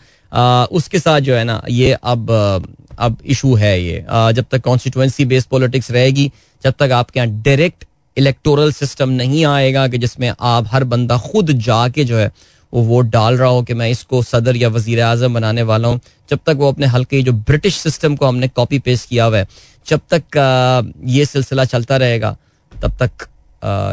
उसके 0.71 0.99
साथ 0.99 1.19
जो 1.21 1.35
है 1.35 1.43
ना 1.43 1.61
ये 1.69 1.91
अब 1.93 2.31
अब 2.99 3.17
इशू 3.25 3.53
है 3.55 3.81
ये। 3.81 4.05
Uh, 4.09 4.31
जब 4.31 4.45
तक 4.51 4.61
कॉन्स्टिट्युएंसी 4.61 5.25
बेस्ड 5.25 5.47
पॉलिटिक्स 5.49 5.91
रहेगी 5.91 6.31
जब 6.63 6.73
तक 6.79 6.91
आपके 6.91 7.19
यहाँ 7.19 7.41
डायरेक्ट 7.43 7.85
इलेक्टोरल 8.17 8.71
सिस्टम 8.73 9.09
नहीं 9.09 9.45
आएगा 9.45 9.87
कि 9.87 9.97
जिसमें 9.97 10.31
आप 10.39 10.67
हर 10.71 10.83
बंदा 10.83 11.17
खुद 11.27 11.51
जाके 11.67 12.03
जो 12.03 12.17
है 12.17 12.31
वो 12.73 12.81
वोट 12.83 13.05
डाल 13.09 13.37
रहा 13.37 13.49
हो 13.49 13.61
कि 13.63 13.73
मैं 13.73 13.89
इसको 13.89 14.21
सदर 14.23 14.55
या 14.55 14.69
वज़ीर 14.69 15.01
आज़म 15.01 15.33
बनाने 15.33 15.63
वाला 15.63 15.87
हूँ। 15.87 15.99
जब 16.29 16.39
तक 16.45 16.55
वो 16.55 16.71
अपने 16.71 16.85
हल्के 16.85 17.21
जो 17.23 17.31
ब्रिटिश 17.33 17.75
सिस्टम 17.77 18.15
को 18.15 18.25
हमने 18.25 18.47
कॉपी 18.47 18.79
पेस्ट 18.79 19.09
किया 19.09 19.25
हुआ 19.25 19.37
है 19.37 19.47
जब 19.89 20.01
तक 20.13 20.93
ये 21.07 21.25
सिलसिला 21.25 21.65
चलता 21.67 21.97
रहेगा, 21.97 22.35
तब 22.71 22.97
तक 22.99 23.27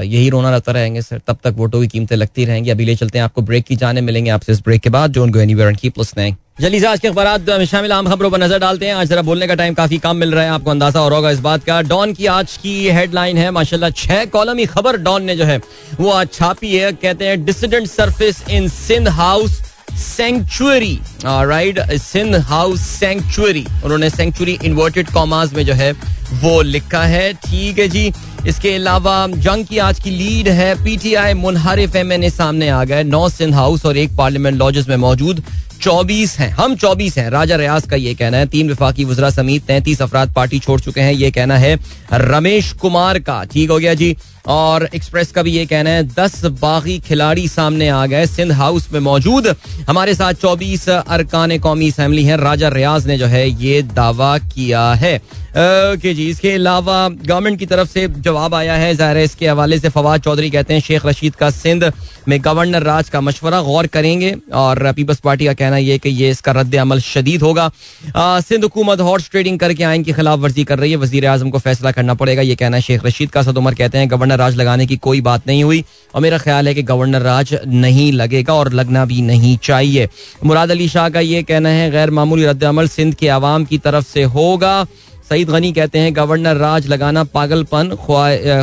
यही 0.05 0.29
रोना 0.31 0.50
रहता 0.50 0.73
रहेंगे 0.73 1.00
सर। 1.03 1.21
तब 1.26 1.38
तक 1.45 1.55
वोटों 1.57 1.81
की 1.81 1.87
कीमतें 1.88 2.17
लगती 2.17 2.45
रहेंगी। 2.45 2.71
अभी 2.71 2.85
ले 2.85 2.95
चलते 2.97 3.19
हैं, 3.19 3.25
आपको 3.25 3.43
ब्रेक 3.43 3.65
की 3.65 3.76
जाने 3.76 4.00
मिलेंगे 4.00 4.31
आपसे 4.31 4.53
इस 4.53 4.61
ब्रेक 4.65 4.81
के 4.83 4.91
बाद, 4.91 5.12
जो 5.12 5.23
उनको 5.23 5.38
एनीवेयर 5.41 5.69
एंड 5.69 5.79
कीप 5.79 5.99
लिसनिंग 5.99 6.35
जल्दी 6.61 6.79
से 6.81 6.87
आज 6.87 7.00
के 7.00 7.09
अखबार 7.09 7.65
शामिल 7.67 7.93
आम 7.93 8.09
खबरों 8.09 8.31
पर 8.31 8.38
नज़र 8.38 8.59
डालते 8.59 8.87
हैं। 8.87 8.95
आज 8.95 9.09
जरा 9.09 9.23
बोलने 9.23 9.47
का 9.47 9.55
टाइम 9.55 9.75
काफ़ी 9.75 9.99
कम 9.99 10.17
मिल 10.17 10.33
रहा 10.35 10.45
है, 10.45 10.50
आपको 10.50 10.71
अंदाज़ा 10.71 11.00
और 11.00 11.12
होगा 11.12 11.31
इस 11.31 11.41
बात 11.41 11.65
का। 11.65 11.81
डॉन 11.85 12.12
की 12.12 12.26
आज 12.29 12.57
की 12.57 12.88
हेडलाइन 12.91 13.38
है, 13.38 13.50
माशाल्लाह, 13.50 13.91
छह 13.93 14.25
कॉलम 14.26 14.59
ही 14.59 14.67
खबर 14.67 14.97
डॉन 14.99 15.25
ने 15.25 15.37
जो 15.37 15.45
है, 15.45 15.61
वो 16.00 16.11
आज 16.11 16.33
छापी 16.33 16.75
है। 16.76 16.93
कहते 16.95 17.26
हैं 17.26 17.45
dissident 17.45 17.87
surface 17.88 18.43
in 18.50 18.69
Sindh 18.71 19.09
house 19.11 19.61
century 19.99 20.99
right 21.25 21.81
Sindh 21.93 22.37
house 22.45 22.81
century 22.81 23.65
उन्होंने 23.85 24.11
सेंचुरी 24.11 24.59
इन्वर्टेड 24.65 25.11
कॉमास 25.11 25.53
में 25.55 25.65
जो 25.67 25.73
है, 25.73 25.91
वो 26.35 26.61
लिखा 26.62 27.03
है। 27.05 27.33
ठीक 27.35 27.79
है 27.79 27.88
जी। 27.88 28.12
इसके 28.47 28.75
अलावा 28.75 29.26
जंग 29.29 29.67
की 29.67 29.79
आज 29.81 30.00
की 30.00 30.11
लीड 30.11 30.49
है 30.49 30.75
पीटीआई 30.85 31.35
मुनहरिफ 31.35 31.97
एमएनए 31.97 32.31
सामने 32.31 32.69
आ 32.69 32.83
गए 32.85 33.05
नौ 33.05 33.29
सिंध 33.29 33.55
हाउस 33.55 33.87
और 33.87 33.97
एक 33.97 34.17
पार्लियामेंट 34.17 34.59
लॉजेस 34.59 34.88
में 34.88 34.97
मौजूद 34.97 35.43
चौबीस 35.83 36.38
हैं। 36.38 36.50
हम 36.50 36.75
चौबीस 36.76 37.17
हैं। 37.19 37.29
राजा 37.31 37.57
रियाज 37.57 37.87
का 37.87 37.97
ये 37.97 38.15
कहना 38.15 38.37
है। 38.37 38.47
तीन 38.47 38.69
विफाकी 38.69 39.05
वजरा 39.05 39.31
समेत 39.31 39.65
तैंतीस 39.67 40.00
अफराद 40.03 40.33
पार्टी 40.35 40.59
छोड़ 40.59 40.81
चुके 40.81 41.00
हैं। 41.00 41.12
ये 41.12 41.31
कहना 41.31 41.57
है 41.59 41.79
रमेश 42.12 42.73
कुमार 42.73 43.19
का। 43.19 43.43
ठीक 43.45 43.71
हो 43.71 43.79
गया 43.79 43.95
जी। 43.95 44.17
और 44.47 44.88
एक्सप्रेस 44.95 45.33
का 45.33 45.43
भी 45.43 45.50
ये 45.50 45.67
कहना 45.67 45.91
है, 45.91 46.03
दस 46.03 46.45
बागी 46.45 46.99
खिलाड़ी 46.99 47.49
सामने 47.49 47.88
आ 47.88 48.07
गए, 48.07 48.26
सिंध 48.26 48.53
हाउस 48.53 48.93
में 48.93 49.00
मौजूद। 49.00 49.55
हमारे 49.88 50.15
साथ 50.15 50.33
चौबीस 50.33 50.88
अरकान 50.88 51.59
कौमी 51.59 51.91
असम्बली 51.91 52.25
है। 52.25 52.37
राजा 52.37 52.69
रियाज 52.69 53.07
ने 53.07 53.19
जो 53.19 53.26
है 53.26 53.49
ये 53.65 53.83
दावा 53.83 54.38
किया 54.38 54.93
है। 54.93 55.21
ओके 55.56 56.12
जी, 56.14 56.28
इसके 56.30 56.50
अलावा 56.54 56.96
गवर्नमेंट 57.08 57.58
की 57.58 57.66
तरफ़ 57.66 57.88
से 57.88 58.06
जवाब 58.08 58.54
आया 58.54 58.75
है। 58.76 58.94
ज़ाहिर 58.94 59.18
इसके 59.18 59.46
हवाले 59.48 59.78
से 59.78 59.88
फवाद 59.88 60.20
चौधरी 60.22 60.50
कहते 60.50 60.75
हैं, 60.75 60.80
शेख 60.80 61.06
रशीद 61.06 61.34
का 61.34 61.48
सिंध 61.50 61.92
में 62.28 62.38
गवर्नर 62.44 62.82
राज 62.82 63.08
का 63.08 63.20
मशवरा 63.20 63.60
गौर 63.62 63.86
करेंगे 63.86 64.34
और 64.54 64.92
पीपल्स 64.92 65.20
पार्टी 65.20 65.46
का 65.46 65.52
कहना 65.54 65.76
यह 65.76 65.98
कि 65.98 66.08
ये 66.10 66.30
इसका 66.30 66.52
रद्द 66.52 66.75
अमल 66.76 67.00
शदीद 67.00 67.42
होगा। 67.42 67.70
सिंध 68.16 68.62
हुकूमत 68.64 69.00
हॉर्स 69.00 69.30
ट्रेडिंग 69.30 69.58
करके 69.58 69.84
आइन 69.84 70.02
की 70.02 70.12
खिलाफ 70.12 70.38
वर्जी 70.38 70.64
कर 70.64 70.78
रही 70.78 70.90
है। 70.90 70.96
वज़ीर 70.98 71.26
आज़म 71.26 71.50
को 71.50 71.58
फैसला 71.58 71.92
करना 71.92 72.14
पड़ेगा, 72.14 72.42
ये 72.42 72.54
कहना 72.54 72.76
है 72.76 72.82
शेख 72.82 73.06
रशीद 73.06 73.30
का। 73.30 73.42
सद 73.42 73.58
उमर 73.58 73.75
कहते 73.75 73.98
हैं, 73.98 74.10
गवर्नर 74.10 74.38
राज 74.38 74.56
लगाने 74.56 74.86
की 74.86 74.96
कोई 74.98 75.20
बात 75.22 75.46
नहीं 75.46 75.64
हुई 75.64 75.84
और 76.14 76.20
मेरा 76.20 76.38
ख्याल 76.38 76.68
है 76.68 76.75
कि 76.75 76.82
गवर्नर 76.84 77.22
राज 77.22 77.56
नहीं 77.66 78.12
लगेगा 78.12 78.54
और 78.54 78.72
लगना 78.72 79.04
भी 79.06 79.22
नहीं 79.22 79.56
चाहिए। 79.62 80.08
मुराद 80.44 80.70
अली 80.70 80.88
शाह 80.88 81.08
का 81.08 81.20
ये 81.22 81.42
कहना 81.44 81.68
है 81.70 81.90
गैर 81.90 82.10
मामूली 82.12 82.46
रद्द 82.46 82.64
अमल 82.66 82.88
सिंध 82.90 83.14
के 83.14 83.28
आवाम 83.30 83.64
की 83.64 83.78
तरफ़ 83.80 84.06
से 84.06 84.22
होगा। 84.36 84.86
सईद 85.26 85.50
गनी 85.50 85.73
कहते 85.73 85.99
हैं, 85.99 86.14
गवर्नर 86.16 86.56
राज 86.56 86.87
लगाना 86.88 87.25
पागलपन 87.26 87.97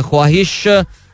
ख्वाहिश, 0.02 0.52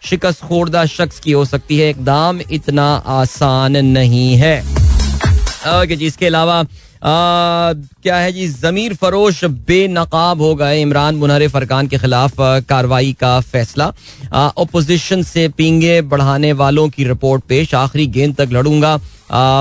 शिकस्त 0.02 0.42
खोरदा 0.42 0.84
शख्स 0.88 1.18
की 1.20 1.32
हो 1.32 1.44
सकती 1.44 1.78
है। 1.78 1.90
इकदाम 1.90 2.40
इतना 2.50 2.86
आसान 3.14 3.76
नहीं 3.88 4.36
है। 4.36 4.60
ओके 4.60 5.96
जी, 5.96 6.06
इसके 6.06 6.26
अलावा 6.26 6.62
क्या 7.02 8.16
है 8.16 8.32
जी, 8.32 8.46
जमीर 8.48 8.94
फरोश 8.94 9.44
बेनकाब 9.44 10.40
हो 10.40 10.54
गए 10.54 10.80
इमरान 10.80 11.14
मुनहर 11.16 11.46
फरकान 11.48 11.86
के 11.88 11.98
खिलाफ 11.98 12.32
कार्रवाई 12.68 13.12
का 13.20 13.38
फैसला। 13.42 13.92
अपोजिशन 14.34 15.22
से 15.24 15.48
पींगे 15.50 16.00
बढ़ाने 16.04 16.52
वालों 16.54 16.88
की 16.88 17.04
रिपोर्ट 17.04 17.42
पेश। 17.44 17.74
आखिरी 17.76 18.06
गेंद 18.08 18.34
तक 18.36 18.48
लड़ूँगा। 18.52 18.94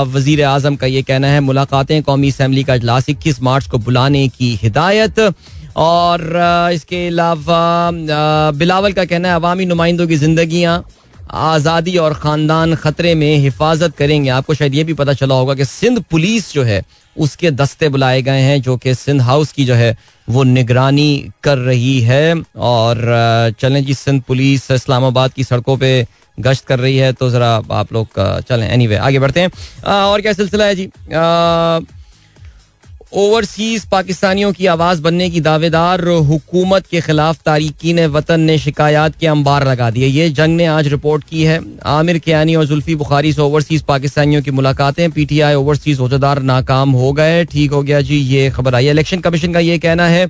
वज़ीर 0.05 0.43
आज़म 0.45 0.75
का 0.75 0.87
ये 0.87 1.01
कहना 1.03 1.27
है, 1.27 1.39
मुलाकातें 1.41 2.01
कौमी 2.03 2.29
असम्बली 2.29 2.63
का 2.63 2.73
अजलास 2.73 3.09
इक्कीस 3.09 3.41
मार्च 3.41 3.67
को 3.67 3.77
बुलाने 3.79 4.27
की 4.29 4.57
हिदायत। 4.63 5.19
और 5.79 6.21
इसके 6.73 7.07
अलावा 7.07 7.91
बिलावल 8.53 8.93
का 8.93 9.05
कहना 9.05 9.27
है 9.27 9.35
अवामी 9.35 9.65
नुमाइंदों 9.65 10.07
की 10.07 10.17
जिंदगियाँ 10.17 10.83
आज़ादी 11.31 11.95
और 11.97 12.13
ख़ानदान 12.13 12.75
ख़तरे 12.75 13.13
में 13.15 13.35
हिफाजत 13.37 13.95
करेंगे। 13.97 14.29
आपको 14.31 14.53
शायद 14.53 14.75
ये 14.75 14.83
भी 14.83 14.93
पता 14.93 15.13
चला 15.13 15.35
होगा 15.35 15.53
कि 15.55 15.65
सिंध 15.65 16.03
पुलिस 16.11 16.53
जो 16.53 16.63
है 16.63 16.81
उसके 17.15 17.51
दस्ते 17.51 17.89
बुलाए 17.89 18.21
गए 18.21 18.39
हैं 18.41 18.61
जो 18.61 18.77
कि 18.77 18.93
सिंध 18.95 19.21
हाउस 19.21 19.51
की 19.51 19.65
जो 19.65 19.75
है 19.75 19.95
वो 20.27 20.43
निगरानी 20.45 21.31
कर 21.43 21.57
रही 21.57 21.99
है। 22.01 22.35
और 22.57 23.55
चलें 23.59 23.83
जी 23.85 23.93
सिंध 23.93 24.21
पुलिस 24.23 24.69
इस्लामाबाद 24.71 25.33
की 25.33 25.43
सड़कों 25.43 25.77
पे 25.77 25.91
गश्त 26.37 26.65
कर 26.65 26.79
रही 26.79 26.97
है 26.97 27.13
तो 27.13 27.29
जरा 27.29 27.53
आप 27.71 27.93
लोग 27.93 28.07
चलें। 28.17 28.67
एनीवे 28.67 28.95
anyway, 28.95 29.07
आगे 29.07 29.19
बढ़ते 29.19 29.39
हैं। 29.39 29.49
और 29.83 30.21
क्या 30.21 30.33
सिलसिला 30.33 30.65
है 30.65 30.75
जी? 30.75 30.89
ओवरसीज 33.11 33.85
पाकिस्तानियों 33.85 34.51
की 34.53 34.65
आवाज़ 34.67 35.01
बनने 35.01 35.29
की 35.29 35.39
दावेदार 35.41 36.01
हुकूमत 36.25 36.87
के 36.87 36.99
खिलाफ 37.01 37.39
तारिकीन 37.45 38.05
वतन 38.07 38.39
ने 38.39 38.57
शिकायत 38.57 39.15
के 39.19 39.27
अंबार 39.27 39.65
लगा 39.67 39.89
दिए। 39.91 40.07
ये 40.07 40.29
जंग 40.29 40.57
ने 40.57 40.65
आज 40.67 40.87
रिपोर्ट 40.87 41.23
की 41.23 41.43
है। 41.43 41.59
आमिर 41.87 42.17
कियानी 42.17 42.55
और 42.55 42.65
जुल्फी 42.65 42.95
बुखारी 42.95 43.31
से 43.33 43.41
ओवरसीज 43.41 43.81
पाकिस्तानियों 43.83 44.41
की 44.41 44.51
मुलाकातें। 44.51 45.09
पीटीआई 45.11 45.55
ओवरसीज 45.55 45.99
अहदेदार 45.99 46.41
नाकाम 46.43 46.91
हो 46.91 47.11
गए। 47.13 47.43
ठीक 47.45 47.71
हो 47.71 47.81
गया 47.81 48.01
जी, 48.01 48.17
ये 48.17 48.49
खबर 48.49 48.75
आई 48.75 48.89
इलेक्शन 48.89 49.19
कमीशन 49.19 49.53
का 49.53 49.59
ये 49.59 49.77
कहना 49.79 50.07
है, 50.07 50.25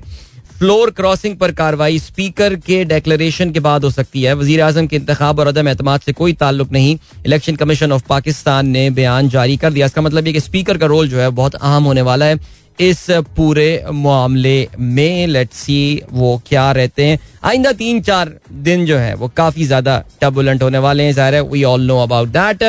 फ्लोर 0.58 0.90
क्रॉसिंग 0.90 1.36
पर 1.36 1.52
कार्रवाई 1.52 1.98
स्पीकर 1.98 2.54
के 2.56 2.84
डेक्लेरेशन 2.84 3.50
के 3.50 3.60
बाद 3.60 3.84
हो 3.84 3.90
सकती 3.90 4.22
है। 4.22 4.34
वज़ीर 4.34 4.60
अजम 4.62 4.86
के 4.86 4.96
इंतबाब 4.96 5.38
और 5.38 5.46
अदम 5.48 5.68
एतम 5.68 5.96
से 5.98 6.12
कोई 6.12 6.32
ताल्लुक 6.34 6.72
नहीं। 6.72 6.96
इलेक्शन 7.26 7.56
कमीशन 7.56 7.92
ऑफ़ 7.92 8.02
पाकिस्तान 8.08 8.68
ने 8.68 8.88
बयान 8.92 9.28
जारी 9.28 9.56
कर 9.56 9.72
दिया। 9.72 9.86
इसका 9.86 10.02
मतलब 10.02 10.26
ये 10.26 10.32
कि 10.32 10.40
स्पीकर 10.40 10.78
का 10.78 10.86
रोल 10.86 11.08
जो 11.08 11.20
है 11.20 11.28
बहुत 11.30 11.54
अहम 11.54 11.84
होने 11.84 12.02
वाला 12.02 12.24
है। 12.24 12.38
इस 12.80 13.06
पूरे 13.36 13.84
मामले 13.94 14.68
में 14.78 15.26
लेट्स 15.26 15.56
सी 15.56 16.02
वो 16.12 16.40
क्या 16.46 16.70
रहते 16.72 17.04
हैं। 17.04 17.18
आइंदा 17.44 17.72
तीन 17.72 18.00
चार 18.02 18.32
दिन 18.52 18.84
जो 18.86 18.96
है, 18.98 19.14
वो 19.14 19.28
काफ़ी 19.36 19.64
ज़्यादा 19.64 19.98
टर्बुलेंट 20.20 20.62
होने 20.62 20.78
वाले 20.78 21.02
हैं, 21.02 21.12
ज़ाहिर 21.12 21.34
है 21.34 21.42
we 21.42 21.64
all 21.64 21.82
know 21.82 21.98
about 21.98 22.28
that 22.30 22.62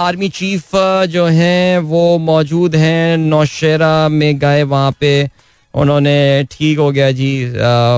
army 0.00 0.28
chief 0.30 0.70
जो 1.08 1.24
हैं, 1.26 1.78
वो 1.80 2.18
मौजूद 2.20 2.74
हैं, 2.76 3.16
नौशेरा 3.18 4.08
में 4.08 4.38
गए 4.38 4.62
वहाँ 4.64 4.92
पे। 5.00 5.28
उन्होंने 5.74 6.46
ठीक 6.50 6.78
हो 6.78 6.90
गया 6.92 7.10
जी 7.12 7.30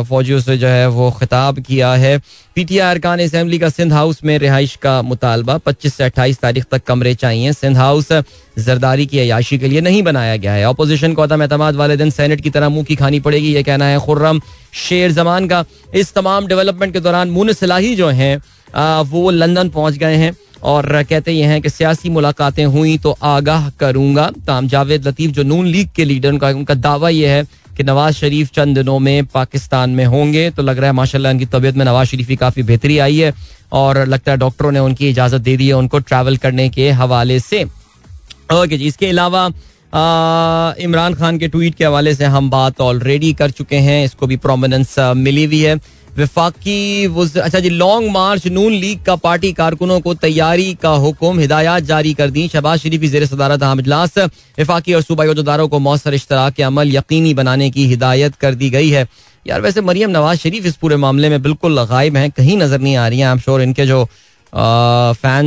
फौजियों 0.09 0.41
से 0.41 0.57
जो 0.59 0.69
है 0.69 0.88
वो 0.88 1.11
खिताब 1.11 1.59
किया 1.61 1.93
है। 1.95 2.19
पी 2.57 2.64
टी 2.64 2.79
आई 2.79 2.91
अरकान 2.91 3.21
असम्बली 3.21 3.59
का 3.59 3.69
सिंध 3.69 3.93
हाउस 3.93 4.23
में 4.25 4.37
रिहाइश 4.38 4.75
का 4.83 5.00
मुतालबा, 5.02 5.57
पच्चीस 5.59 5.95
से 5.95 6.05
अट्ठाईस 6.05 6.38
तारीख 6.41 6.64
तक 6.71 6.85
कमरे 6.85 7.14
चाहिए। 7.14 7.52
सिंध 7.52 7.76
हाउस 7.76 8.12
जरदारी 8.12 9.07
की 9.07 9.19
अयाशी 9.19 9.59
के 9.59 9.69
लिए 9.69 9.81
नहीं 9.81 10.02
बनाया 10.02 10.37
गया 10.37 10.52
है। 10.52 10.64
अपोजिशन 10.64 11.14
को 11.14 11.23
अदम 11.23 11.43
एतमाद 11.43 11.75
वाले 11.76 11.97
दिन 11.97 12.11
सैनेट 12.11 12.41
की 12.41 12.50
तरह 12.50 12.69
मुँह 12.69 12.85
की 12.85 12.97
खानी 12.97 13.21
पड़ेगी, 13.21 13.55
ये 13.55 13.62
कहना 13.62 13.85
है 13.85 13.99
खुर्रम 14.00 14.41
शेर 14.79 15.12
जमान 15.12 15.49
का। 15.49 15.64
इस 15.95 16.12
तमाम 16.14 16.47
डेवलपमेंट 16.47 16.93
के 16.93 17.00
दौरान 17.00 17.31
मुन 17.31 17.52
सलाही 17.55 17.95
जो 17.97 18.09
हैं 18.11 18.37
वो 19.05 19.31
लंदन 19.31 19.69
पहुँच 19.71 19.95
गए 19.95 20.17
हैं 20.17 20.35
और 20.64 21.02
कहते 21.02 21.33
ये 21.33 21.45
हैं 21.45 21.61
कि 21.62 21.71
सियासी 21.71 22.11
मुलाकातें 22.11 22.64
हुई 22.67 22.97
तो 22.99 23.17
आगाह 23.23 23.69
करूँगा। 23.81 24.31
ताम 24.47 24.69
जावेद 24.69 25.09
लतीफ 25.09 25.31
जो 25.31 25.43
नून 25.43 25.67
लीग 25.67 25.88
के 25.97 26.05
लीडर 26.05 26.29
उनका 26.29 26.49
उनका 26.50 26.75
दावा 26.76 27.09
यह 27.11 27.31
है 27.31 27.45
कि 27.76 27.83
नवाज़ 27.83 28.14
शरीफ 28.14 28.50
चंद 28.55 28.79
दिनों 28.79 28.99
में 28.99 29.25
पाकिस्तान 29.35 29.91
में 29.91 30.05
होंगे 30.07 30.49
तो 30.50 30.62
लग 30.62 30.79
रहा 30.79 30.87
है 30.87 30.93
माशाल्लाह 30.93 31.33
उनकी 31.33 31.47
तबीयत 31.47 31.76
में 31.76 31.85
नवाज़ 31.85 32.09
शरीफ 32.09 32.29
की 32.29 32.37
काफ़ी 32.37 32.62
बेहतरी 32.62 32.99
आई 32.99 33.19
है 33.19 33.33
और 33.73 34.05
लगता 34.07 34.33
है 34.33 34.38
डॉक्टरों 34.38 34.73
ने 34.73 34.79
उनकी 34.81 35.09
इजाज़त 35.09 35.41
दे 35.41 35.57
दी 35.57 35.69
है 35.69 35.75
उनको 35.75 35.99
ट्रैवल 36.00 36.37
करने 36.37 36.69
के 36.69 36.91
हवाले 36.93 37.38
से। 37.41 37.62
ओके 37.64 38.76
जी, 38.76 38.87
इसके 38.87 39.07
अलावा 39.09 39.47
इमरान 40.81 41.14
खान 41.14 41.38
के 41.38 41.49
ट्वीट 41.49 41.75
के 41.75 41.85
हवाले 41.85 42.14
से 42.14 42.25
हम 42.25 42.50
बात 42.50 42.81
ऑलरेडी 42.81 43.33
कर 43.33 43.50
चुके 43.50 43.76
हैं, 43.79 44.05
इसको 44.05 44.26
भी 44.26 44.37
प्रोमिनेंस 44.38 44.95
मिली 44.99 45.45
हुई 45.45 45.61
है। 45.61 45.76
विफाकी 46.16 47.07
अच्छा 47.40 47.59
जी, 47.59 47.69
लॉन्ग 47.71 48.11
मार्च, 48.11 48.47
नून 48.49 48.73
लीग 48.75 49.02
का 49.02 49.14
पार्टी 49.16 49.52
कारकुनों 49.52 50.00
को 50.00 50.14
तैयारी 50.16 50.73
का 50.75 50.90
हुक्म, 50.90 51.38
हिदायत 51.38 51.85
जारी 51.85 52.12
कर 52.14 52.31
दी। 52.31 52.47
शहबाज 52.49 52.81
शरीफ 52.81 53.00
की 53.00 53.09
जेर 53.09 53.26
सदारत 53.26 53.62
अहम 53.62 53.81
इजलास, 53.81 54.19
विफाकी 54.59 54.95
और 54.95 55.02
सूबाई 55.02 55.28
अहदेदारों 55.28 55.69
को 55.69 55.78
मौसर 55.81 56.14
इश्तरा 56.14 56.49
के 56.50 56.62
अमल 56.62 56.95
यकीनी 56.97 57.35
बनाने 57.35 57.71
की 57.71 57.87
हिदायत 57.87 58.35
कर 58.37 58.54
दी 58.54 58.71
गई 58.71 58.90
है। 58.90 59.07
यार, 59.47 59.61
वैसे 59.61 59.81
मरियम 59.81 60.11
नवाज़ 60.11 60.38
शरीफ 60.38 60.66
इस 60.66 60.76
पूरे 60.76 60.97
मामले 60.97 61.28
में 61.28 61.42
बिल्कुल 61.42 61.85
गायब 61.85 62.16
हैं, 62.16 62.31
कहीं 62.31 62.57
नज़र 62.59 62.81
नहीं 62.81 62.97
आ 62.97 63.07
रही 63.09 63.19
हैं। 63.19 63.26
आई 63.26 63.33
एम 63.33 63.38
श्योर 63.38 63.62
इनके 63.62 63.87
जो 63.87 64.04
फ़ैन 64.52 65.47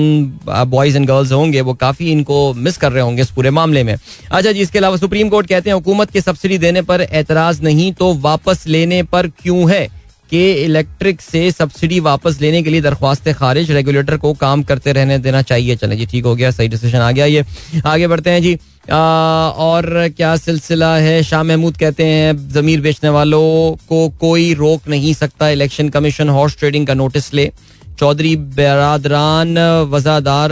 बॉयज़ 0.67 0.95
एंड 0.98 1.07
गर्ल्स 1.07 1.31
होंगे, 1.31 1.62
वो 1.62 1.74
काफ़ी 1.75 2.12
इनको 2.12 2.53
मिस 2.55 2.77
कर 2.77 2.91
रहे 2.91 3.03
होंगे 3.03 3.22
इस 3.22 3.29
पूरे 3.31 3.50
मामले 3.51 3.84
में। 3.84 3.93
अच्छा 3.93 4.51
जी, 4.51 4.60
इसके 4.60 4.79
अलावा 4.79 4.98
सुप्रीम 4.98 5.29
कोर्ट 5.29 5.48
कहते 5.48 5.69
हैं, 5.69 5.75
हुकूमत 5.75 6.12
के 6.12 6.22
सब्सिडी 6.22 6.57
देने 6.57 6.81
पर 6.81 7.01
एतराज़ 7.01 7.62
नहीं 7.63 7.91
तो 7.93 8.13
वापस 8.15 8.63
लेने 8.67 9.01
पर 9.03 9.27
क्यों 9.27 9.69
है? 9.72 9.88
कि 10.29 10.51
इलेक्ट्रिक 10.53 11.22
से 11.22 11.51
सब्सिडी 11.51 12.00
वापस 12.00 12.38
लेने 12.41 12.62
के 12.63 12.70
लिए 12.70 12.82
दरख्वास्त 12.82 13.29
खारिज। 13.32 13.72
रेगुलेटर 13.72 14.17
को 14.17 14.34
काम 14.34 14.63
करते 14.63 14.94
रहने 14.94 15.17
देना 15.20 15.41
चाहिए। 15.41 15.75
चले 15.75 15.96
जी 15.96 16.05
ठीक 16.05 16.25
हो 16.25 16.36
गया 16.36 16.51
सही 16.51 16.67
डिसीज़न 16.67 17.00
आ 17.00 17.12
गया 17.12 17.25
ये। 17.25 17.46
आगे 17.86 18.08
बढ़ते 18.08 18.29
हैं 18.29 18.41
जी। 18.41 18.58
आ, 18.91 18.98
और 18.98 20.10
क्या 20.17 20.36
सिलसिला 20.38 20.96
है? 20.98 21.22
शाह 21.24 21.44
महमूद 21.44 21.77
कहते 21.77 22.05
हैं 22.05 22.50
जमीर 22.51 22.81
बेचने 22.81 23.09
वालों 23.09 23.75
को 23.90 24.07
कोई 24.20 24.53
रोक 24.53 24.88
नहीं 24.90 25.14
सकता। 25.14 25.50
इलेक्शन 25.50 25.90
कमीशन 25.90 26.29
हॉर्स 26.29 26.57
ट्रेडिंग 26.59 26.88
का 26.88 26.94
नोटिस 26.94 27.33
ले। 27.33 27.51
चौधरी 28.00 28.35
बरादरान 28.35 29.57
वजादार 29.90 30.51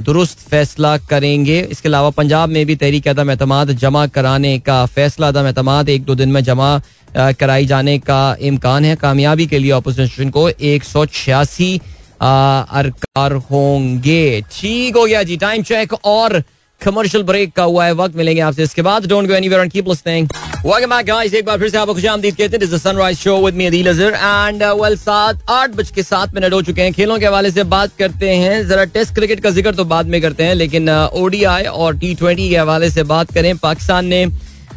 दुरुस्त 0.00 0.38
फैसला 0.48 0.96
करेंगे। 0.98 1.60
इसके 1.60 1.88
अलावा 1.88 2.10
पंजाब 2.10 2.48
में 2.48 2.64
भी 2.66 2.76
तहरीक 2.76 3.08
अदम 3.08 3.30
एतमाद 3.30 3.72
जमा 3.72 4.06
कराने 4.06 4.58
का 4.58 4.84
फैसला। 4.86 5.28
अदम 5.28 5.46
एतमाद 5.46 5.88
एक 5.88 6.04
दो 6.04 6.14
दिन 6.14 6.28
में 6.28 6.42
जमा 6.44 6.80
कराई 7.16 7.66
जाने 7.66 7.98
का 8.00 8.36
इम्कान 8.42 8.84
है। 8.84 8.94
कामयाबी 8.96 9.46
के 9.46 9.58
लिए 9.58 9.70
अपोजिशन 9.72 10.30
को 10.30 10.48
एक 10.50 10.84
सौ 10.84 11.04
छियासी 11.06 11.76
अरकार 12.22 13.32
होंगे। 13.50 14.40
ठीक 14.52 14.96
हो 14.96 15.04
गया 15.06 15.22
जी 15.22 15.36
टाइम 15.36 15.62
चेक 15.62 15.94
और 15.94 16.42
कमर्शियल 16.80 17.22
ब्रेक 17.24 17.52
का 17.52 17.62
हुआ 17.64 17.84
है। 17.84 17.92
वक्त 17.94 18.16
मिलेंगे 18.16 18.40
आपसे 18.42 18.62
इसके 18.62 18.82
बाद। 18.82 19.06
Don't 19.08 19.28
go 19.28 19.34
anywhere 19.34 19.62
and 19.62 19.72
keep 19.72 19.88
listening 19.88 20.28
welcome 20.64 20.90
back 20.90 21.06
guys 21.06 21.34
एक 21.34 21.44
बार 21.46 21.58
फिर 21.58 21.68
से 21.70 21.78
आपको 21.78 21.94
खुशामदीद 21.94 22.36
कहते 22.36 22.56
हैं। 22.56 22.78
Sunrise 22.78 23.18
show 23.18 23.36
with 23.44 23.54
me 23.54 23.66
Adeel 23.66 23.88
Azhar 23.90 24.14
and 24.48 24.62
well 24.80 24.96
सात 24.96 25.50
आठ 25.50 25.70
बज 25.76 25.90
के 25.90 26.02
सात 26.02 26.34
मिनट 26.34 26.52
हो 26.52 26.60
चुके 26.62 26.82
हैं। 26.82 26.92
खेलों 26.92 27.18
के 27.18 27.26
हवाले 27.26 27.50
से 27.50 27.64
बात 27.66 27.90
करते 27.98 28.30
हैं। 28.30 28.66
जरा 28.68 28.84
टेस्ट 28.94 29.14
क्रिकेट 29.14 29.40
का 29.40 29.50
ज़िक्र 29.50 29.74
तो 29.74 29.84
बाद 29.86 30.06
में 30.06 30.20
करते 30.22 30.44
हैं 30.44 30.54
लेकिन 30.54 30.90
ओडीआई 30.90 31.62
uh, 31.62 31.68
और 31.68 31.98
टी 31.98 32.14
के 32.14 32.56
हवाले 32.56 32.90
से 32.90 33.02
बात 33.04 33.32
करें। 33.34 33.56
पाकिस्तान 33.58 34.06
ने 34.06 34.26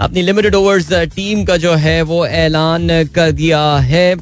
अपनी 0.01 0.21
लिमिटेड 0.21 0.55
ओवर्स 0.55 0.91
टीम 1.15 1.43
का 1.45 1.55
जो 1.57 1.73
है 1.73 2.01
वो 2.03 2.25
ऐलान 2.27 2.87
कर 3.15 3.31
दिया 3.31 3.61
है 3.81 4.15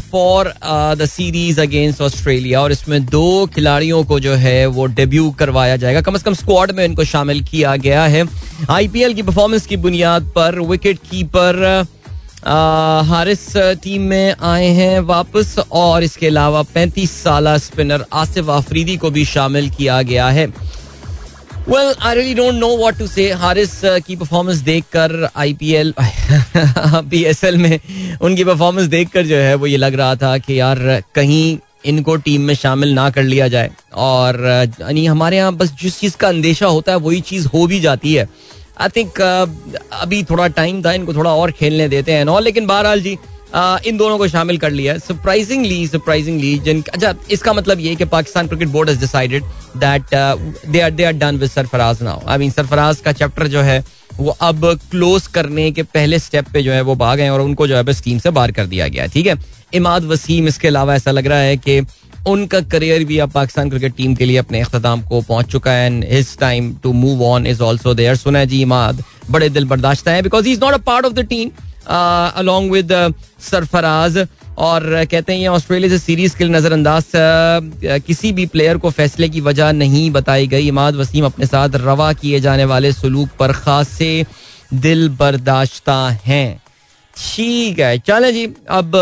for 0.00 0.52
the 0.96 1.06
series 1.06 1.60
against 1.60 2.00
Australia 2.02 2.60
और 2.60 2.72
इसमें 2.72 3.04
दो 3.06 3.46
खिलाड़ियों 3.54 4.02
को 4.04 4.18
जो 4.20 4.34
है 4.34 4.66
वो 4.68 4.86
डेब्यू 4.88 5.30
करवाया 5.38 5.76
जाएगा। 5.76 6.00
कम 6.00 6.16
से 6.16 6.24
कम 6.24 6.34
स्क्वाड 6.34 6.70
में 6.70 6.84
इनको 6.84 7.04
शामिल 7.04 7.42
किया 7.44 7.76
गया 7.76 8.04
है। 8.04 8.24
आईपीएल 8.70 9.14
की 9.14 9.22
परफॉर्मेंस 9.22 9.66
की 9.66 9.76
बुनियाद 9.76 10.30
पर 10.36 10.60
विकेट 10.60 10.98
कीपर 11.10 11.84
हारिस 13.08 13.46
टीम 13.82 14.02
में 14.02 14.34
आए 14.44 14.66
हैं 14.66 15.00
वापस, 15.00 15.54
और 15.72 16.02
इसके 16.02 16.26
अलावा 16.26 16.62
35 16.74 17.10
साल 17.22 17.56
स्पिनर 17.58 18.04
आसिफ 18.14 18.50
आफरीदी 18.50 18.96
को 18.96 19.10
भी 19.10 19.24
शामिल 19.24 19.70
किया 19.70 20.00
गया 20.02 20.28
है। 20.28 20.46
Well 21.68 21.94
I 22.00 22.14
really 22.14 22.34
don't 22.34 22.54
know 22.54 22.76
what 22.76 22.98
to 22.98 23.06
say 23.06 23.30
Haris 23.34 23.70
की 24.06 24.16
परफॉर्मेंस 24.16 24.58
देखकर 24.62 25.28
आईपीएल 25.36 25.92
पीएसएल 27.10 27.56
में 27.56 27.78
उनकी 28.20 28.44
परफॉर्मेंस 28.44 28.86
देखकर 28.88 29.26
जो 29.26 29.36
है 29.36 29.54
वो 29.54 29.66
ये 29.66 29.76
लग 29.76 29.94
रहा 29.94 30.14
था 30.16 30.36
कि 30.38 30.58
यार 30.60 30.78
कहीं 31.14 31.58
इनको 31.86 32.16
टीम 32.18 32.42
में 32.42 32.54
शामिल 32.54 32.92
ना 32.94 33.08
कर 33.10 33.22
लिया 33.22 33.48
जाए 33.48 33.70
और 34.04 34.40
यानी 34.80 35.04
हमारे 35.06 35.36
यहाँ 35.36 35.54
बस 35.56 35.74
जिस 35.80 35.98
चीज़ 36.00 36.16
का 36.16 36.28
अंदेशा 36.28 36.66
होता 36.66 36.92
है 36.92 36.98
वही 36.98 37.20
चीज़ 37.22 37.48
हो 37.48 37.66
भी 37.66 37.80
जाती 37.80 38.14
है 38.14 38.28
आई 38.80 38.88
थिंक 38.96 39.20
अभी 39.20 40.22
थोड़ा 40.30 40.46
टाइम 40.56 40.82
था 40.84 40.92
इनको 40.92 41.14
थोड़ा 41.14 41.34
और 41.34 41.50
खेलने 41.50 41.88
देते 41.88 42.12
हैं 42.12 42.24
और 42.26 42.42
लेकिन 42.42 42.66
बहरहाल 42.66 43.00
जी 43.00 43.16
इन 43.54 43.96
दोनों 43.96 44.18
को 44.18 44.28
शामिल 44.28 44.58
कर 44.58 44.70
लिया 44.70 44.96
सरप्राइजिंगली 44.98 45.86
सरप्राइजिंगली 45.86 46.58
जिन 46.58 46.82
अच्छा 46.92 47.14
इसका 47.30 47.52
मतलब 47.52 47.80
ये 47.80 47.94
कि 47.96 48.04
Pakistan 48.04 48.48
cricket 48.48 48.68
board 48.68 48.88
has 48.88 49.00
decided 49.00 49.44
that 49.76 50.14
they 50.68 50.80
are 50.80 50.90
they 50.90 51.04
are 51.04 51.12
done 51.14 51.36
with 51.36 51.50
Sarfaraz 51.50 52.02
now 52.02 52.26
I 52.26 52.38
mean 52.38 52.50
Sarfaraz 52.50 53.00
का 53.00 53.12
चैप्टर 53.12 53.46
जो 53.48 53.60
है, 53.60 53.84
वो 54.16 54.36
अब 54.40 54.64
क्लोज 54.90 55.26
करने 55.26 55.70
के 55.72 55.82
पहले 55.84 56.18
स्टेप 56.18 56.48
पे 56.52 56.62
जो 56.62 56.72
है, 56.72 56.80
वो 56.80 56.94
भाग 56.94 57.18
गए 57.18 57.28
और 57.28 57.40
उनको 57.40 57.66
जो 57.66 57.76
है 57.76 57.82
बस 57.82 58.02
टीम 58.02 58.18
से 58.18 58.30
बाहर 58.30 58.52
कर 58.52 58.66
दिया 58.66 58.88
गया 58.88 59.06
ठीक 59.06 59.26
है? 59.26 59.36
इमाद 59.74 60.04
वसीम, 60.04 60.48
इसके 60.48 60.68
अलावा 60.68 60.94
ऐसा 60.94 61.10
लग 61.10 61.26
रहा 61.26 61.38
है 61.38 61.56
कि 61.58 61.80
उनका 62.28 62.60
करियर 62.70 63.04
भी 63.04 63.18
अब 63.18 63.30
पाकिस्तान 63.30 63.68
क्रिकेट 63.70 63.94
टीम 63.96 64.14
के 64.14 64.24
लिए 64.24 64.36
अपने 64.36 64.60
अख्ताम 64.60 65.02
को 65.08 65.20
पहुँच 65.20 65.46
चुका 65.50 65.72
है 65.72 65.86
and 65.86 66.04
his 66.10 66.36
time 66.38 66.74
to 66.82 66.92
move 66.92 67.22
on 67.24 67.46
is 67.46 67.62
also 67.62 67.94
there 67.94 68.16
सुना 68.16 68.44
जी 68.44 68.60
इमाद, 68.62 69.02
बड़े 69.30 69.48
दिल 69.48 69.64
बर्दाश्त 69.64 70.08
है 70.08 70.20
because 70.22 70.46
he 70.46 70.52
is 70.52 70.60
not 70.60 70.74
a 70.74 70.82
part 70.86 71.06
of 71.06 71.12
the 71.12 71.24
team 71.28 71.50
along 71.86 72.72
with 72.72 72.92
Sarfaraz 73.42 74.26
और 74.58 75.04
कहते 75.04 75.32
हैं, 75.32 75.40
ये 75.40 75.46
ऑस्ट्रेलिया 75.48 75.90
से 75.90 75.98
सीरीज़ 75.98 76.36
के 76.36 76.44
लिए 76.44 76.52
नजरअंदाज 76.54 77.04
किसी 78.06 78.32
भी 78.32 78.46
प्लेयर 78.46 78.78
को 78.78 78.90
फैसले 78.90 79.28
की 79.28 79.40
वजह 79.42 79.72
नहीं 79.74 80.10
बताई 80.10 80.46
गई। 80.46 80.68
इमाद 80.68 80.96
वसीम 80.96 81.24
अपने 81.24 81.46
साथ 81.46 81.76
रवा 81.76 82.12
किए 82.14 82.40
जाने 82.40 82.64
वाले 82.64 82.92
सलूक 82.92 83.28
पर 83.38 83.52
खासे 83.54 84.24
दिल 84.74 85.08
बर्दाश्ता 85.18 85.98
हैं। 86.24 86.62
ठीक 87.16 87.78
है, 87.78 87.98
चले 87.98 88.32
जी, 88.32 88.44
अब 88.70 88.92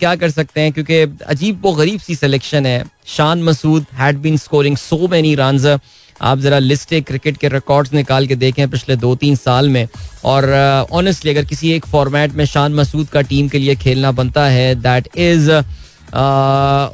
क्या 0.00 0.14
कर 0.16 0.30
सकते 0.30 0.60
हैं, 0.60 0.72
क्योंकि 0.72 1.00
अजीब 1.26 1.60
वो 1.62 1.72
गरीब 1.72 2.00
सी 2.00 2.14
सिलेक्शन 2.14 2.66
है। 2.66 2.84
Shan 3.06 3.42
Masood 3.42 3.86
had 3.94 4.18
been 4.18 4.36
scoring 4.36 4.76
so 4.76 5.08
many 5.08 5.34
run 5.34 5.58
आप 6.22 6.38
जरा 6.38 6.58
लिस्ट 6.58 6.94
क्रिकेट 7.06 7.36
के 7.36 7.48
रिकॉर्ड्स 7.48 7.92
निकाल 7.92 8.26
के 8.26 8.36
देखें 8.36 8.68
पिछले 8.70 8.96
दो 8.96 9.14
तीन 9.14 9.36
साल 9.36 9.68
में। 9.68 9.88
और 10.24 10.52
ऑनेस्टली 10.92 11.32
uh, 11.32 11.38
अगर 11.38 11.48
किसी 11.48 11.72
एक 11.72 11.86
फॉर्मेट 11.86 12.32
में 12.32 12.44
शान 12.44 12.74
मसूद 12.74 13.08
का 13.08 13.20
टीम 13.20 13.48
के 13.48 13.58
लिए 13.58 13.74
खेलना 13.76 14.12
बनता 14.12 14.46
है 14.46 14.74
दैट 14.74 15.08
इज़ 15.16 15.50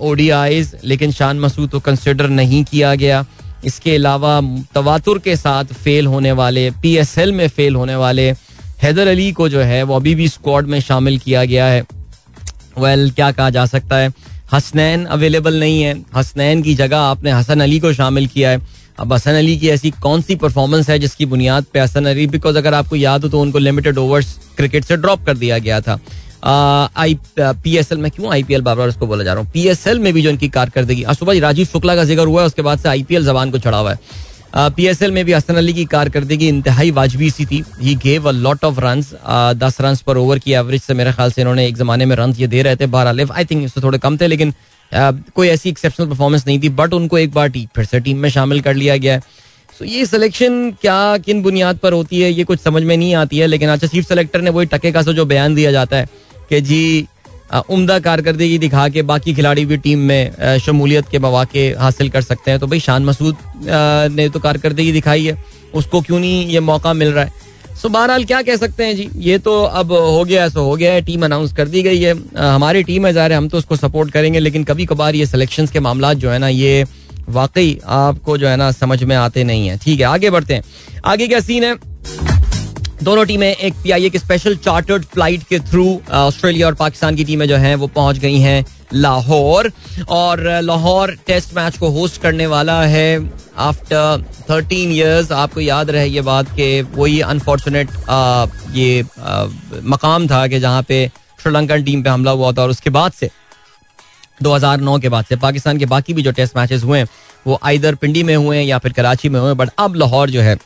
ओडीआईज 0.02 0.74
लेकिन 0.84 1.12
शान 1.12 1.40
मसूद 1.40 1.70
को 1.70 1.80
कंसिडर 1.80 2.28
नहीं 2.28 2.64
किया 2.64 2.94
गया। 2.94 3.24
इसके 3.64 3.94
अलावा 3.94 4.40
तवातुर 4.74 5.18
के 5.18 5.36
साथ 5.36 5.64
फेल 5.64 6.06
होने 6.06 6.32
वाले 6.32 6.70
पी 6.82 6.96
एस 6.96 7.16
एल 7.18 7.32
में 7.32 7.48
फेल 7.48 7.74
होने 7.74 7.96
वाले 7.96 8.30
हैदर 8.82 9.08
अली 9.08 9.32
को 9.32 9.48
जो 9.48 9.60
है 9.60 9.82
वो 9.82 9.96
अभी 9.96 10.14
भी 10.14 10.28
स्क्वाड 10.28 10.66
में 10.66 10.80
शामिल 10.80 11.18
किया 11.18 11.44
गया 11.44 11.66
है। 11.66 11.80
वेल 12.78 13.02
well, 13.02 13.14
क्या 13.14 13.30
कहा 13.32 13.50
जा 13.50 13.66
सकता 13.66 13.96
है? 13.96 14.12
हसनैन 14.52 15.04
अवेलेबल 15.04 15.60
नहीं 15.60 15.82
है। 15.82 15.94
हसनैन 16.16 16.62
की 16.62 16.74
जगह 16.74 16.98
आपने 16.98 17.30
हसन 17.30 17.60
अली 17.60 17.78
को 17.80 17.92
शामिल 17.92 18.26
किया 18.26 18.50
है। 18.50 18.60
अब 18.98 19.12
हसन 19.12 19.34
अली 19.34 19.56
की 19.58 19.68
ऐसी 19.68 19.90
कौन 20.02 20.22
सी 20.22 20.34
परफॉर्मेंस 20.36 20.90
है 20.90 20.98
जिसकी 20.98 21.26
बुनियाद 21.26 21.64
पे 21.72 21.80
हसन 21.80 22.04
अली 22.06 22.26
बिकॉज़ 22.26 22.58
अगर 22.58 22.74
आपको 22.74 22.96
याद 22.96 23.22
हो 23.24 23.28
तो 23.28 23.40
उनको 23.40 23.58
लिमिटेड 23.58 23.98
ओवर्स 23.98 24.38
क्रिकेट 24.56 24.84
से 24.84 24.96
ड्रॉप 24.96 25.24
कर 25.26 25.36
दिया 25.36 25.58
गया 25.58 25.80
था। 25.80 25.98
आई 26.96 27.16
पी 27.38 27.76
एस 27.76 27.92
एल 27.92 27.98
में 27.98 28.10
क्यों 28.10 28.32
आई 28.32 28.42
पी 28.42 28.54
एल 28.54 28.62
बार 28.62 28.76
बार 28.76 28.88
उसको 28.88 29.06
बोला 29.06 29.24
जा 29.24 29.32
रहा 29.32 29.42
हूँ? 29.42 29.50
पी 29.52 29.66
एस 29.68 29.86
एल 29.86 29.98
में 29.98 30.12
भी 30.12 30.22
जो 30.22 30.30
इनकी 30.30 30.48
कारकर्दगी 30.50 31.04
सुबह 31.18 31.40
राजीव 31.40 31.66
शुक्ला 31.66 31.96
का 31.96 32.04
ज़िक्र 32.04 32.26
हुआ 32.26 32.40
है, 32.40 32.46
उसके 32.46 32.62
बाद 32.62 32.78
से 32.78 32.88
आई 32.88 33.02
पी 33.02 33.14
एल 33.14 33.24
जबान 33.24 33.50
को 33.50 33.58
चढ़ा 33.58 33.78
हुआ 33.78 33.92
है 33.92 34.70
पी 34.70 34.86
एस 34.86 35.00
एल 35.02 35.12
में 35.12 35.24
भी 35.24 35.32
हसन 35.32 35.54
अली 35.56 35.72
की 35.74 35.84
कारकर्दगी 35.86 36.48
इंतहाई 36.48 36.90
वाजबी 36.90 37.30
सी 37.30 37.46
थी। 37.46 37.62
He 37.80 37.94
gave 38.02 38.28
a 38.28 38.32
lot 38.32 38.64
of 38.64 38.80
run 38.80 39.00
दस 39.58 39.80
रन 39.80 39.96
पर 40.06 40.16
ओवर 40.16 40.38
की 40.38 40.52
एवरेज 40.52 40.82
से 40.82 40.94
मेरे 40.94 41.12
ख्याल 41.12 41.32
से 41.32 41.40
इन्होंने 41.40 41.66
एक 41.66 41.76
जमाने 41.76 42.06
में 42.06 42.14
रन 42.16 42.34
ये 42.38 42.46
दे 42.46 42.62
रहे 42.62 42.76
थे 42.76 42.86
बारह 42.88 43.32
आई 43.32 43.44
थिंक 43.44 43.64
इससे 43.64 43.80
थोड़े 43.82 43.98
कम 43.98 44.16
थे, 44.16 44.26
लेकिन 44.26 44.54
कोई 44.92 45.48
ऐसी 45.48 45.68
एक्सेप्शनल 45.68 46.06
परफॉर्मेंस 46.08 46.46
नहीं 46.46 46.58
थी 46.62 46.68
बट 46.70 46.92
उनको 46.94 47.18
एक 47.18 47.32
बार 47.32 47.50
फिर 47.50 47.84
से 47.84 48.00
टीम 48.00 48.18
में 48.18 48.28
शामिल 48.30 48.60
कर 48.60 48.74
लिया 48.74 48.96
गया 48.96 49.14
है। 49.14 49.22
सो 49.76 49.84
ये 49.84 50.04
सिलेक्शन 50.06 50.70
क्या, 50.80 51.16
किन 51.18 51.42
बुनियाद 51.42 51.78
पर 51.78 51.92
होती 51.92 52.20
है, 52.20 52.30
ये 52.32 52.44
कुछ 52.44 52.60
समझ 52.60 52.82
में 52.82 52.96
नहीं 52.96 53.14
आती 53.14 53.38
है, 53.38 53.46
लेकिन 53.46 53.68
अच्छा 53.68 53.86
चीफ 53.86 54.08
सेलेक्टर 54.08 54.40
ने 54.40 54.50
वही 54.50 54.66
टके 54.66 54.92
का 54.92 55.02
जो 55.04 55.24
बयान 55.26 55.54
दिया 55.54 55.72
जाता 55.72 55.96
है 55.96 56.08
कि 56.50 56.60
जी 56.60 57.06
उमदा 57.70 57.98
कारकर्दगी 58.00 58.58
दिखा 58.58 58.88
के 58.88 59.02
बाकी 59.04 59.34
खिलाड़ी 59.34 59.64
भी 59.64 59.76
टीम 59.76 59.98
में 60.00 60.58
शमूलियत 60.58 61.08
के 61.08 61.18
मौाक़े 61.18 61.68
हासिल 61.78 62.08
कर 62.10 62.22
सकते 62.22 62.50
हैं। 62.50 62.60
तो 62.60 62.66
भाई, 62.66 62.80
शान 62.80 63.04
मसूद 63.04 63.36
ने 64.12 64.28
तो 64.28 64.40
कारकर्दगी 64.40 64.92
दिखाई 64.92 65.24
है, 65.24 65.36
उसको 65.74 66.00
क्यों 66.00 66.18
नहीं 66.20 66.46
ये 66.46 66.60
मौका 66.62 66.92
मिल 66.92 67.08
रहा 67.08 67.24
है? 67.24 67.32
सो 67.74 67.88
बहरहाल, 67.88 68.24
क्या 68.24 68.40
कह 68.42 68.56
सकते 68.56 68.84
हैं 68.84 68.96
जी? 68.96 69.08
ये 69.18 69.38
तो 69.38 69.62
अब 69.62 69.92
हो 69.92 70.24
गया 70.24 70.48
सो 70.48 70.62
हो 70.64 70.76
गया 70.76 70.92
है 70.92 71.00
टीम 71.02 71.24
अनाउंस 71.24 71.52
कर 71.52 71.68
दी 71.68 71.82
गई 71.82 72.00
है। 72.00 72.12
हमारी 72.36 72.82
टीम 72.82 73.06
है, 73.06 73.12
ज़ाहिर 73.12 73.32
हम 73.32 73.48
तो 73.48 73.58
उसको 73.58 73.76
सपोर्ट 73.76 74.10
करेंगे, 74.10 74.38
लेकिन 74.40 74.64
कभी 74.64 74.86
कभार 74.86 75.14
ये 75.14 75.26
सिलेक्शन 75.26 75.66
के 75.66 75.80
मामला 75.80 76.12
जो 76.14 76.30
है 76.30 76.38
ना, 76.38 76.48
ये 76.48 76.84
वाकई 77.28 77.78
आपको 77.86 78.36
जो 78.38 78.48
है 78.48 78.56
ना, 78.56 78.70
समझ 78.72 79.02
में 79.02 79.16
आते 79.16 79.44
नहीं 79.44 79.68
है। 79.68 79.76
ठीक 79.78 80.00
है, 80.00 80.06
आगे 80.06 80.30
बढ़ते 80.30 80.54
हैं। 80.54 80.62
आगे 81.04 81.28
क्या 81.28 81.40
सीन 81.40 81.64
है? 81.64 81.74
दोनों 83.02 83.24
टीमें 83.24 83.48
एक 83.48 83.74
पीआईए 83.74 84.10
के 84.10 84.18
स्पेशल 84.18 84.56
चार्टर्ड 84.56 85.04
फ़्लाइट 85.04 85.42
के 85.42 85.58
थ्रू 85.60 85.86
ऑस्ट्रेलिया 86.12 86.66
और 86.66 86.74
पाकिस्तान 86.74 87.16
की 87.16 87.24
टीमें 87.24 87.46
जो 87.48 87.56
हैं, 87.56 87.74
वो 87.76 87.86
पहुँच 87.86 88.18
गई 88.18 88.38
हैं। 88.38 88.64
लाहौर 88.92 89.70
और 90.10 90.40
लाहौर 90.62 91.16
टेस्ट 91.26 91.54
मैच 91.56 91.76
को 91.78 91.88
होस्ट 91.90 92.20
करने 92.22 92.46
वाला 92.46 92.80
है 92.82 93.08
आफ्टर 93.64 94.24
थर्टीन 94.50 94.92
ईयर्स 94.92 95.32
आपको 95.32 95.60
याद 95.60 95.90
रहे 95.90 96.06
ये 96.06 96.20
बात 96.22 96.54
कि 96.56 96.80
वही 96.94 97.20
अनफॉर्चुनेट 97.22 97.90
ये 98.74 99.04
आ, 99.20 99.44
मकाम 99.84 100.26
था 100.28 100.46
कि 100.46 100.60
जहाँ 100.60 100.82
पे 100.88 101.06
श्रीलंकन 101.42 101.84
टीम 101.84 102.02
पे 102.02 102.10
हमला 102.10 102.30
हुआ 102.30 102.52
था 102.52 102.62
और 102.62 102.70
उसके 102.70 102.90
बाद 102.90 103.12
से 103.12 103.30
2009 104.42 105.00
के 105.02 105.08
बाद 105.08 105.24
से 105.24 105.36
पाकिस्तान 105.36 105.78
के 105.78 105.86
बाकी 105.86 106.14
भी 106.14 106.22
जो 106.22 106.32
टेस्ट 106.32 106.56
मैचेस 106.56 106.82
हुए 106.84 106.98
हैं 106.98 107.08
वो 107.46 107.58
आइधर 107.64 107.94
पिंडी 107.94 108.22
में 108.22 108.34
हुए 108.36 108.60
या 108.60 108.78
फिर 108.78 108.92
कराची 108.92 109.28
में 109.28 109.40
हुए 109.40 109.54
बट 109.54 109.70
अब 109.78 109.94
लाहौर 109.94 110.30
जो 110.30 110.40
है 110.42 110.56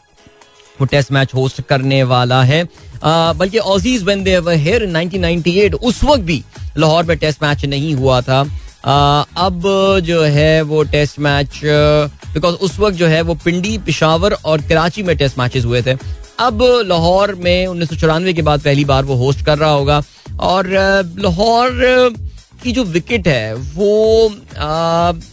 वो 0.80 0.86
टेस्ट 0.86 1.12
मैच 1.12 1.34
होस्ट 1.34 1.60
करने 1.68 2.02
वाला 2.04 2.42
है। 2.42 2.62
बल्कि 3.04 3.58
ऑजीज 3.58 4.02
वेन 4.04 4.22
दे 4.24 4.36
हेयर 4.48 4.86
1998 4.86 5.74
उस 5.74 6.02
वक्त 6.04 6.22
भी 6.22 6.42
लाहौर 6.78 7.04
में 7.04 7.16
टेस्ट 7.18 7.42
मैच 7.42 7.64
नहीं 7.64 7.94
हुआ 7.94 8.20
था। 8.20 8.40
अब 9.38 9.62
जो 10.04 10.22
है 10.22 10.60
वो 10.62 10.82
टेस्ट 10.92 11.18
मैच 11.18 11.60
बिकॉज़ 11.64 12.54
उस 12.56 12.78
वक्त 12.78 12.96
जो 12.96 13.06
है 13.06 13.20
वो 13.22 13.34
पिंडी, 13.34 13.76
पिशावर 13.78 14.32
और 14.32 14.60
कराची 14.60 15.02
में 15.02 15.16
टेस्ट 15.16 15.38
मैचेस 15.38 15.64
हुए 15.64 15.82
थे। 15.82 15.96
अब 16.38 16.62
लाहौर 16.86 17.34
में 17.34 17.66
उन्नीस 17.66 17.88
सौ 17.88 17.96
चौरानवे 17.96 18.32
के 18.32 18.42
बाद 18.42 18.60
पहली 18.60 18.84
बार 18.84 19.04
वो 19.04 19.14
होस्ट 19.16 19.44
कर 19.46 19.58
रहा 19.58 19.70
होगा। 19.70 20.02
और 20.40 20.68
लाहौर 21.18 21.70
की 22.62 22.72
जो 22.72 22.84
विकेट 22.84 23.28
है, 23.28 23.54
वो 23.54 24.32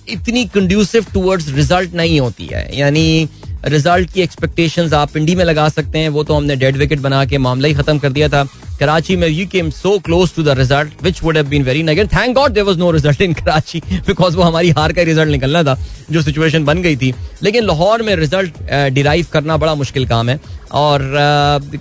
इतनी 0.09 0.45
कंड्यूसिव 0.45 1.05
टूवर्ड्स 1.13 1.47
रिज़ल्ट 1.49 1.93
नहीं 1.93 2.19
होती 2.19 2.45
है। 2.45 2.67
यानी 2.77 3.27
रिज़ल्ट 3.65 4.11
की 4.13 4.21
एक्सपेक्टेशंस 4.21 4.93
आप 4.93 5.11
पिंडी 5.11 5.35
में 5.35 5.43
लगा 5.45 5.67
सकते 5.69 5.99
हैं। 5.99 6.09
वो 6.09 6.23
तो 6.23 6.33
हमने 6.33 6.55
डेड 6.55 6.77
विकेट 6.77 6.99
बना 6.99 7.23
के 7.25 7.37
मामला 7.37 7.67
ही 7.67 7.73
खत्म 7.73 7.97
कर 7.99 8.11
दिया 8.11 8.29
था। 8.29 8.43
कराची 8.79 9.15
में 9.15 9.27
you 9.27 9.45
came 9.47 9.69
so 9.69 9.97
close 10.05 10.33
to 10.35 10.43
the 10.43 10.57
result 10.57 11.03
which 11.03 11.21
would 11.23 11.37
have 11.37 11.47
been 11.47 11.63
very 11.63 11.83
negative 11.83 12.17
thank 12.17 12.35
God 12.35 12.51
there 12.51 12.65
was 12.65 12.77
no 12.77 12.89
result 12.91 13.21
in 13.21 13.33
Karachi 13.33 13.81
because 14.07 14.37
वो 14.37 14.43
हमारी 14.43 14.69
हार 14.69 14.93
का 14.93 15.01
रिज़ल्ट 15.03 15.31
निकलना 15.31 15.63
था, 15.63 15.77
जो 16.11 16.21
सिचुएशन 16.21 16.65
बन 16.65 16.81
गई 16.81 16.95
थी। 16.95 17.13
लेकिन 17.43 17.65
लाहौर 17.65 18.01
में 18.01 18.15
रिज़ल्ट 18.15 18.61
डिराइव 18.93 19.25
करना 19.33 19.57
बड़ा 19.57 19.75
मुश्किल 19.75 20.07
काम 20.07 20.29
है। 20.29 20.39
और 20.73 21.01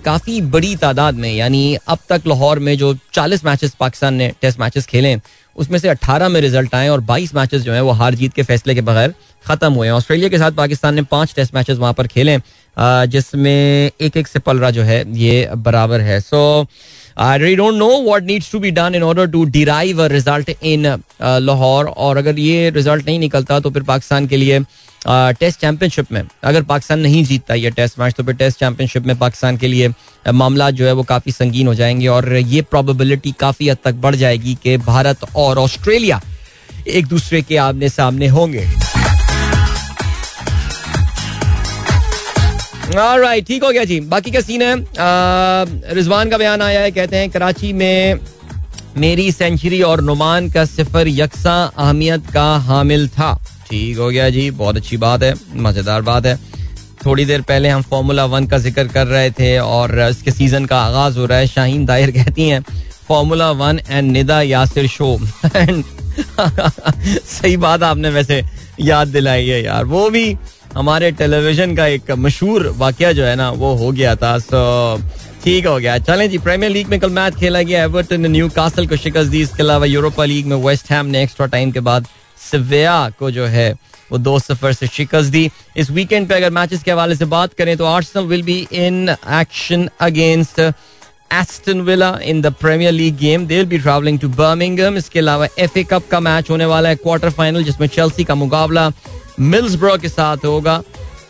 काफ़ी 0.05 0.41
बड़ी 0.41 0.75
तादाद 0.75 1.15
में, 1.15 1.31
यानी 1.33 1.77
अब 1.87 1.99
तक 2.09 2.27
लाहौर 2.27 2.59
में 2.59 2.77
जो 2.77 2.93
40 3.13 3.45
मैचेस 3.45 3.75
पाकिस्तान 3.79 4.13
ने 4.13 4.31
टेस्ट 4.41 4.59
मैचेस 4.59 4.85
खेले 4.85 5.15
उसमें 5.55 5.77
से 5.79 5.89
18 5.89 6.29
में 6.29 6.39
रिज़ल्ट 6.41 6.73
आए 6.75 6.87
और 6.89 7.01
22 7.03 7.33
मैचेस 7.35 7.61
जो 7.61 7.73
है 7.73 7.81
वो 7.81 7.91
हार 7.91 8.15
जीत 8.15 8.33
के 8.33 8.43
फैसले 8.43 8.75
के 8.75 8.81
बगैर 8.81 9.13
खत्म 9.45 9.73
हुए 9.73 9.87
हैं। 9.87 9.93
ऑस्ट्रेलिया 9.93 10.29
के 10.29 10.37
साथ 10.37 10.51
पाकिस्तान 10.53 10.95
ने 10.95 11.01
पाँच 11.11 11.33
टेस्ट 11.35 11.55
मैचेस 11.55 11.77
वहाँ 11.77 11.93
पर 11.93 12.07
खेले 12.07 12.37
जिसमें 12.77 13.91
एक 14.01 14.17
एक 14.17 14.27
से 14.27 14.39
पलरा 14.39 14.69
जो 14.71 14.83
है, 14.83 15.03
ये 15.17 15.49
बराबर 15.57 16.01
है। 16.01 16.19
So 16.21 16.67
I 17.17 17.37
really 17.39 17.55
don't 17.55 17.73
know 17.73 17.89
what 18.03 18.23
needs 18.23 18.51
to 18.51 18.59
be 18.59 18.71
done 18.71 18.95
in 18.95 19.03
order 19.03 19.27
to 19.27 19.43
derive 19.47 20.03
a 20.03 20.07
result 20.07 20.49
in 20.63 20.85
Lahore. 21.23 21.85
और 21.87 22.17
अगर 22.17 22.39
ये 22.39 22.69
रिज़ल्ट 22.69 23.05
नहीं 23.05 23.19
निकलता 23.19 23.59
तो 23.59 23.69
फिर 23.71 23.83
पाकिस्तान 23.83 24.27
के 24.27 24.37
लिए 24.37 24.59
टेस्ट 25.07 25.59
चैंपियनशिप 25.61 26.11
में, 26.11 26.21
अगर 26.43 26.63
पाकिस्तान 26.63 26.99
नहीं 26.99 27.23
जीतता 27.25 27.53
ये 27.53 27.69
टेस्ट 27.71 27.99
मैच 27.99 28.13
तो 28.13 28.23
फिर 28.23 28.35
टेस्ट 28.35 28.59
चैंपियनशिप 28.59 29.05
में 29.05 29.17
पाकिस्तान 29.17 29.57
के 29.57 29.67
लिए 29.67 29.89
मामला 30.33 30.69
जो 30.71 30.85
है 30.85 30.93
वो 30.93 31.03
काफ़ी 31.03 31.31
संगीन 31.31 31.67
हो 31.67 31.75
जाएँगे। 31.75 32.07
और 32.07 32.33
ये 32.35 32.61
प्रॉबिलिटी 32.61 33.31
काफ़ी 33.39 33.69
हद 33.69 33.77
तक 33.83 33.93
बढ़ 34.03 34.15
जाएगी 34.15 34.57
कि 34.63 34.77
भारत 34.79 35.25
और 35.35 35.57
ऑस्ट्रेलिया 35.57 36.21
एक 36.87 37.05
दूसरे 37.07 37.41
के 37.41 37.57
आमने 37.57 37.89
सामने 37.89 38.27
होंगे। 38.27 38.67
राइट 42.87 43.45
ठीक 43.47 43.63
हो 43.63 43.69
गया 43.69 43.83
जी। 43.83 43.99
बाकी 44.01 44.31
क्या 44.31 44.41
सीन 44.41 44.61
है। 44.61 44.75
रिजवान 45.95 46.29
का 46.29 46.37
बयान 46.37 46.61
आया 46.61 46.81
है, 46.81 46.91
कहते 46.91 47.17
हैं, 47.17 47.29
कराची 47.29 47.71
में 47.73 48.19
मेरी 48.97 49.31
सेंचुरी 49.31 49.81
और 49.81 50.01
नुमान 50.01 50.49
का 50.49 50.65
सिफर 50.65 51.07
यकसा 51.07 51.53
अहमियत 51.67 52.27
का 52.33 52.45
हामिल 52.67 53.07
था। 53.09 53.33
ठीक 53.69 53.97
हो 53.97 54.09
गया 54.09 54.29
जी, 54.29 54.49
बहुत 54.53 54.77
अच्छी 54.77 54.97
बात 54.97 55.23
है, 55.23 55.33
मज़ेदार 55.57 56.01
बात 56.03 56.25
है। 56.25 56.37
थोड़ी 57.05 57.25
देर 57.25 57.41
पहले 57.41 57.69
हम 57.69 57.81
फार्मूला 57.83 58.25
वन 58.25 58.45
का 58.47 58.57
ज़िक्र 58.57 58.87
कर 58.87 59.07
रहे 59.07 59.29
थे 59.31 59.57
और 59.59 59.99
इसके 60.01 60.31
सीज़न 60.31 60.65
का 60.65 60.79
आगाज़ 60.79 61.17
हो 61.19 61.25
रहा 61.25 61.37
है। 61.39 61.47
शाहीन 61.47 61.85
दाहिर 61.85 62.11
कहती 62.11 62.47
हैं 62.49 62.61
formula 63.09 63.49
one 63.53 63.79
and 63.89 64.11
Nida 64.11 64.41
Yasir 64.41 64.87
show 64.87 65.17
सही 67.25 67.57
बात 67.57 67.83
आपने 67.83 68.09
वैसे 68.09 68.41
याद 68.81 69.07
दिलाई 69.07 69.47
है 69.47 69.63
यार। 69.63 69.85
वो 69.85 70.09
भी 70.09 70.35
हमारे 70.75 71.11
टेलीविज़न 71.11 71.75
का 71.75 71.85
एक 71.87 72.11
मशहूर 72.11 72.67
वाक्य 72.77 73.13
जो 73.13 73.23
है 73.25 73.35
ना, 73.35 73.49
वो 73.51 73.73
हो 73.75 73.91
गया 73.91 74.15
था 74.15 74.37
सो 74.39 74.97
ठीक 75.43 75.67
हो 75.67 75.77
गया। 75.77 75.97
चलें 75.99 76.29
जी 76.29 76.37
प्रीमियर 76.37 76.71
लीग 76.71 76.87
में 76.89 76.99
कल 76.99 77.09
मैच 77.11 77.35
खेला 77.39 77.61
गया 77.61 77.83
एवर्टन 77.83 78.21
ने 78.21 78.27
न्यू 78.29 78.49
कासल 78.55 78.87
को 78.87 78.95
शिकस्त 78.97 79.29
दी। 79.31 79.41
इसके 79.41 79.63
अलावा 79.63 79.85
यूरोपा 79.85 80.25
लीग 80.25 80.45
में 80.45 80.55
वेस्ट 80.65 80.91
हैम 80.91 81.05
ने 81.05 81.23
एक्स्ट्रा 81.23 81.45
टाइम 81.47 81.71
के 81.71 81.79
बाद 81.81 82.07
सिविया 82.41 82.97
को 83.19 83.31
जो 83.31 83.45
है, 83.45 83.71
वो 84.11 84.17
दो 84.17 84.37
सफ़र 84.39 84.73
से 84.73 84.87
शिकस्त 84.87 85.31
दी। 85.31 85.49
इस 85.77 85.91
वीकेंड 85.91 86.27
पे 86.29 86.35
अगर 86.35 86.49
मैचेस 86.51 86.83
के 86.83 86.91
हवाले 86.91 87.15
से 87.15 87.25
बात 87.27 87.53
करें 87.53 87.75
तो 87.77 87.85
Arsenal 87.85 88.25
will 88.25 88.43
be 88.43 88.59
in 88.73 89.09
action 89.09 89.89
against 90.01 90.59
Aston 90.59 91.81
Villa 91.81 92.17
in 92.23 92.41
the 92.41 92.53
Premier 92.55 92.91
League 92.91 93.17
game 93.17 93.45
they 93.47 93.55
will 93.55 93.65
be 93.65 93.77
travelling 93.79 94.19
to 94.19 94.29
Birmingham 94.31 94.97
इसके 94.97 95.19
अलावा 95.19 95.47
एफए 95.59 95.83
कप 95.83 96.07
का 96.11 96.19
मैच 96.19 96.49
होने 96.49 96.65
वाला 96.65 96.89
है 96.89 96.95
क्वार्टर 96.97 97.29
फाइनल 97.31 97.63
जिसमें 97.63 97.87
चेल्सी 97.87 98.23
का 98.23 98.35
मुकाबला 98.35 98.91
मिल्सब्रो 99.39 99.97
के 99.97 100.09
साथ 100.09 100.45
होगा, 100.45 100.81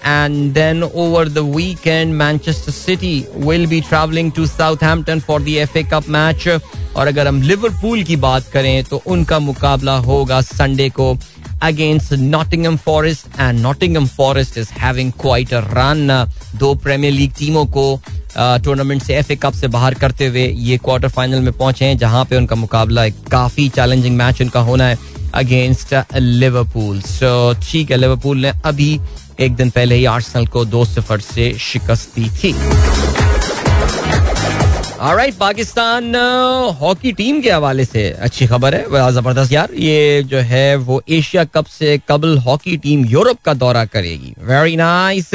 and 0.08 0.54
then 0.54 0.84
over 1.04 1.22
the 1.36 1.44
weekend, 1.44 2.16
Manchester 2.18 2.72
City 2.72 3.16
will 3.46 3.66
be 3.68 3.82
traveling 3.82 4.32
to 4.32 4.46
Southampton 4.48 5.22
for 5.22 5.40
the 5.40 5.56
FA 5.62 5.84
Cup 5.94 6.10
match. 6.16 6.48
और 6.96 7.08
अगर 7.08 7.28
हम 7.28 7.42
लिवरपूल 7.42 8.04
की 8.04 8.16
बात 8.16 8.48
करें 8.52 8.84
तो 8.84 9.02
उनका 9.08 9.40
मुकाबला 9.40 9.96
होगा 10.06 10.40
संडे 10.42 10.90
को 10.90 11.16
against 11.64 12.14
Nottingham 12.14 12.76
Forest 12.86 13.40
and 13.40 13.60
Nottingham 13.60 14.06
Forest 14.08 14.58
is 14.58 14.70
having 14.80 15.12
quite 15.22 15.54
a 15.54 15.60
run 15.74 16.26
दो 16.60 16.74
प्रीमियर 16.84 17.14
लीग 17.14 17.34
टीमों 17.40 17.66
को 17.78 18.00
टूर्नामेंट 18.38 19.04
से 19.04 19.16
एफ़ 19.16 19.32
ए 19.32 19.36
कप 19.36 19.54
से 19.54 19.68
बाहर 19.76 19.94
करते 19.94 20.28
हुए 20.28 20.48
ये 20.48 20.78
क्वार्टर 20.78 21.10
फाइनल 21.10 21.42
में 21.42 21.52
पहुँचे 21.54 21.86
हैं, 21.86 21.98
जहाँ 21.98 22.24
पे 22.26 22.38
उनका 22.38 22.56
मुकाबला 22.56 23.06
एक 23.06 23.16
काफ़ी 23.32 23.68
चैलेंजिंग 23.76 24.18
मैच 24.18 24.42
उनका 24.42 24.60
होना 24.70 24.88
है। 24.88 24.98
अगेंस्ट 25.36 25.94
लिवरपूल 26.16 27.02
सो 27.02 27.54
ठीक 27.64 27.92
है 27.92 27.98
लिवरपूल 27.98 28.38
ने 28.38 28.52
अभी 28.66 29.00
एक 29.42 29.56
दिन 29.56 29.70
पहले 29.70 29.96
ही 29.96 30.06
आर्सेनल 30.06 30.46
को 30.48 30.66
दो 30.66 30.84
सिफर 30.86 31.20
से 31.22 31.54
शिकस्त 31.62 32.16
दी 32.16 32.30
थी। 32.34 32.54
राइट 34.98 35.34
पाकिस्तान 35.38 36.16
हॉकी 36.80 37.12
टीम 37.14 37.42
के 37.42 37.52
हवाले 37.52 37.86
से 37.86 38.10
अच्छी 38.20 38.46
खबर 38.48 38.76
है। 38.76 38.90
बड़ा 38.90 39.10
ज़बरदस्त 39.12 39.52
यार, 39.52 39.74
ये 39.74 40.24
जो 40.24 40.38
है 40.40 40.76
वो 40.78 41.02
एशिया 41.10 41.44
कप 41.46 41.66
से 41.68 41.98
कबल 42.10 42.38
हॉकी 42.38 42.78
टीम 42.78 43.06
यूरोप 43.06 43.42
का 43.46 43.54
दौरा 43.56 43.84
करेगी। 43.88 44.34
वेरी 44.42 44.76
नाइस 44.76 45.30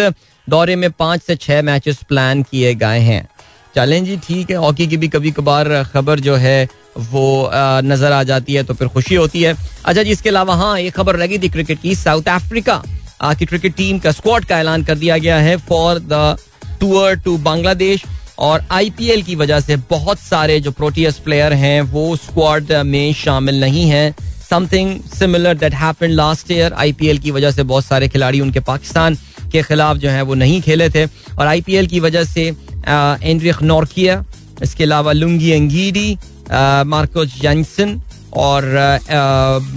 दौरे 0.49 0.77
में 0.77 0.91
पाँच 0.91 1.23
से 1.23 1.37
छह 1.37 1.63
मैचेस 1.63 2.03
प्लान 2.09 2.43
किए 2.43 2.75
गए 2.75 3.01
हैं। 3.01 3.29
चलें 3.75 4.05
जी 4.05 4.17
ठीक 4.27 4.51
है, 4.51 4.57
हॉकी 4.57 4.87
की 4.87 4.97
भी 4.97 5.09
कभी 5.09 5.31
कभार 5.31 5.83
खबर 5.93 6.21
जो 6.21 6.37
है 6.37 6.69
वो 6.97 7.51
नज़र 7.85 8.13
आ 8.13 8.23
जाती 8.25 8.55
है 8.55 8.63
तो 8.63 8.75
फिर 8.75 8.89
खुशी 8.89 9.15
होती 9.15 9.43
है। 9.43 9.55
अच्छा 9.85 10.03
जी, 10.03 10.11
इसके 10.11 10.29
अलावा 10.29 10.55
हाँ 10.55 10.79
ये 10.81 10.91
खबर 10.91 11.19
लगी 11.19 11.39
थी 11.39 11.49
क्रिकेट 11.49 11.81
की। 11.83 11.95
साउथ 11.97 12.29
अफ्रीका 12.31 12.83
की 13.23 13.47
क्रिकेट 13.47 13.75
टीम 13.77 13.99
का 13.99 14.13
स्क्वाड 14.13 14.45
का 14.45 14.59
ऐलान 14.61 14.83
कर 14.85 14.99
दिया 14.99 15.19
गया 15.19 15.39
है 15.39 15.57
for 15.59 15.99
the 16.03 16.37
tour 16.81 17.15
to 17.17 17.37
Bangladesh. 17.41 18.05
और 18.39 18.63
आईपीएल 18.73 19.23
की 19.23 19.35
वजह 19.37 19.61
से 19.61 19.77
बहुत 19.91 20.19
सारे 20.19 20.59
जो 20.61 20.71
प्रोटियस 20.73 21.19
प्लेयर 21.19 21.53
हैं, 21.53 21.81
वो 21.83 22.17
स्क्वाड 22.17 22.73
में 22.87 23.13
शामिल 23.15 23.61
नहीं 23.61 23.89
हैं। 23.89 24.15
Something 24.51 25.01
similar 25.11 25.55
that 25.57 25.75
happened 25.75 26.13
last 26.13 26.51
year 26.51 26.73
IPL 26.75 27.19
की 27.19 27.31
वजह 27.31 27.51
से 27.51 27.63
बहुत 27.65 27.85
सारे 27.85 28.09
खिलाड़ी 28.09 28.41
उनके 28.41 28.61
पाकिस्तान 28.63 29.19
के 29.53 29.63
खिलाफ 29.63 29.97
जो 29.97 30.11
है, 30.11 30.23
वो 30.23 30.35
नहीं 30.35 30.61
खेले 30.63 30.89
थे। 30.91 31.05
और 31.07 31.47
आईपीएल 31.47 31.87
की 31.87 32.01
वजह 32.01 32.25
से 32.25 32.47
एंड्रिक 32.89 33.63
नॉर्किया 33.63 34.25
इसके 34.63 34.85
अलावा 34.85 35.13
लुंगी 35.13 35.53
अंगीडी 35.53 36.17
मार्को 36.53 37.25
जैंसन 37.25 38.01
और 38.37 38.65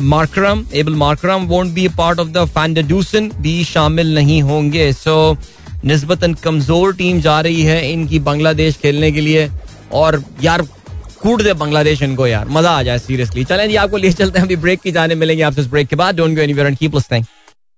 Markram 0.02 0.66
able 0.74 0.96
Markram 0.96 1.46
won't 1.48 1.74
be 1.74 1.88
part 1.98 2.20
of 2.20 2.28
the 2.28 2.46
फैंडूसन 2.48 3.30
भी 3.42 3.64
शामिल 3.64 4.14
नहीं 4.16 4.42
होंगे। 4.42 4.92
सो 4.94 5.16
नस्बता 5.86 6.28
कमज़ोर 6.44 6.94
टीम 6.96 7.20
जा 7.22 7.40
रही 7.42 7.62
है 7.64 7.92
इनकी 7.92 8.20
बांग्लादेश 8.22 8.78
खेलने 8.78 9.12
के 9.12 9.22
लिए। 9.22 9.50
और 9.94 10.24
यार, 10.44 10.62
कूट 11.22 11.42
दे 11.42 11.54
बांग्लादेश 11.54 12.02
इनको 12.02 12.28
यार। 12.28 12.48
मज़ा 12.50 12.72
आ 12.72 12.84
जाए 12.84 13.00
सीरियसली 13.00 13.44
चलें 13.44 13.68
जी, 13.70 13.76
आपको 13.76 13.98
ले 13.98 14.12
चलते 14.12 14.40
हैं। 14.40 14.46
अभी 14.46 14.56
ब्रेक 14.56 14.82
की 14.82 14.92
जाने 14.92 15.16
मिलेंगे 15.16 15.44
आपसे 15.44 15.62
ब्रेक 15.64 15.88
के 15.88 15.96
बाद। 15.96 16.16
Don't 16.16 16.36
go 16.36 16.42
anywhere 16.42 16.68
and 16.68 16.78
keep 16.78 16.96
listening 16.96 17.26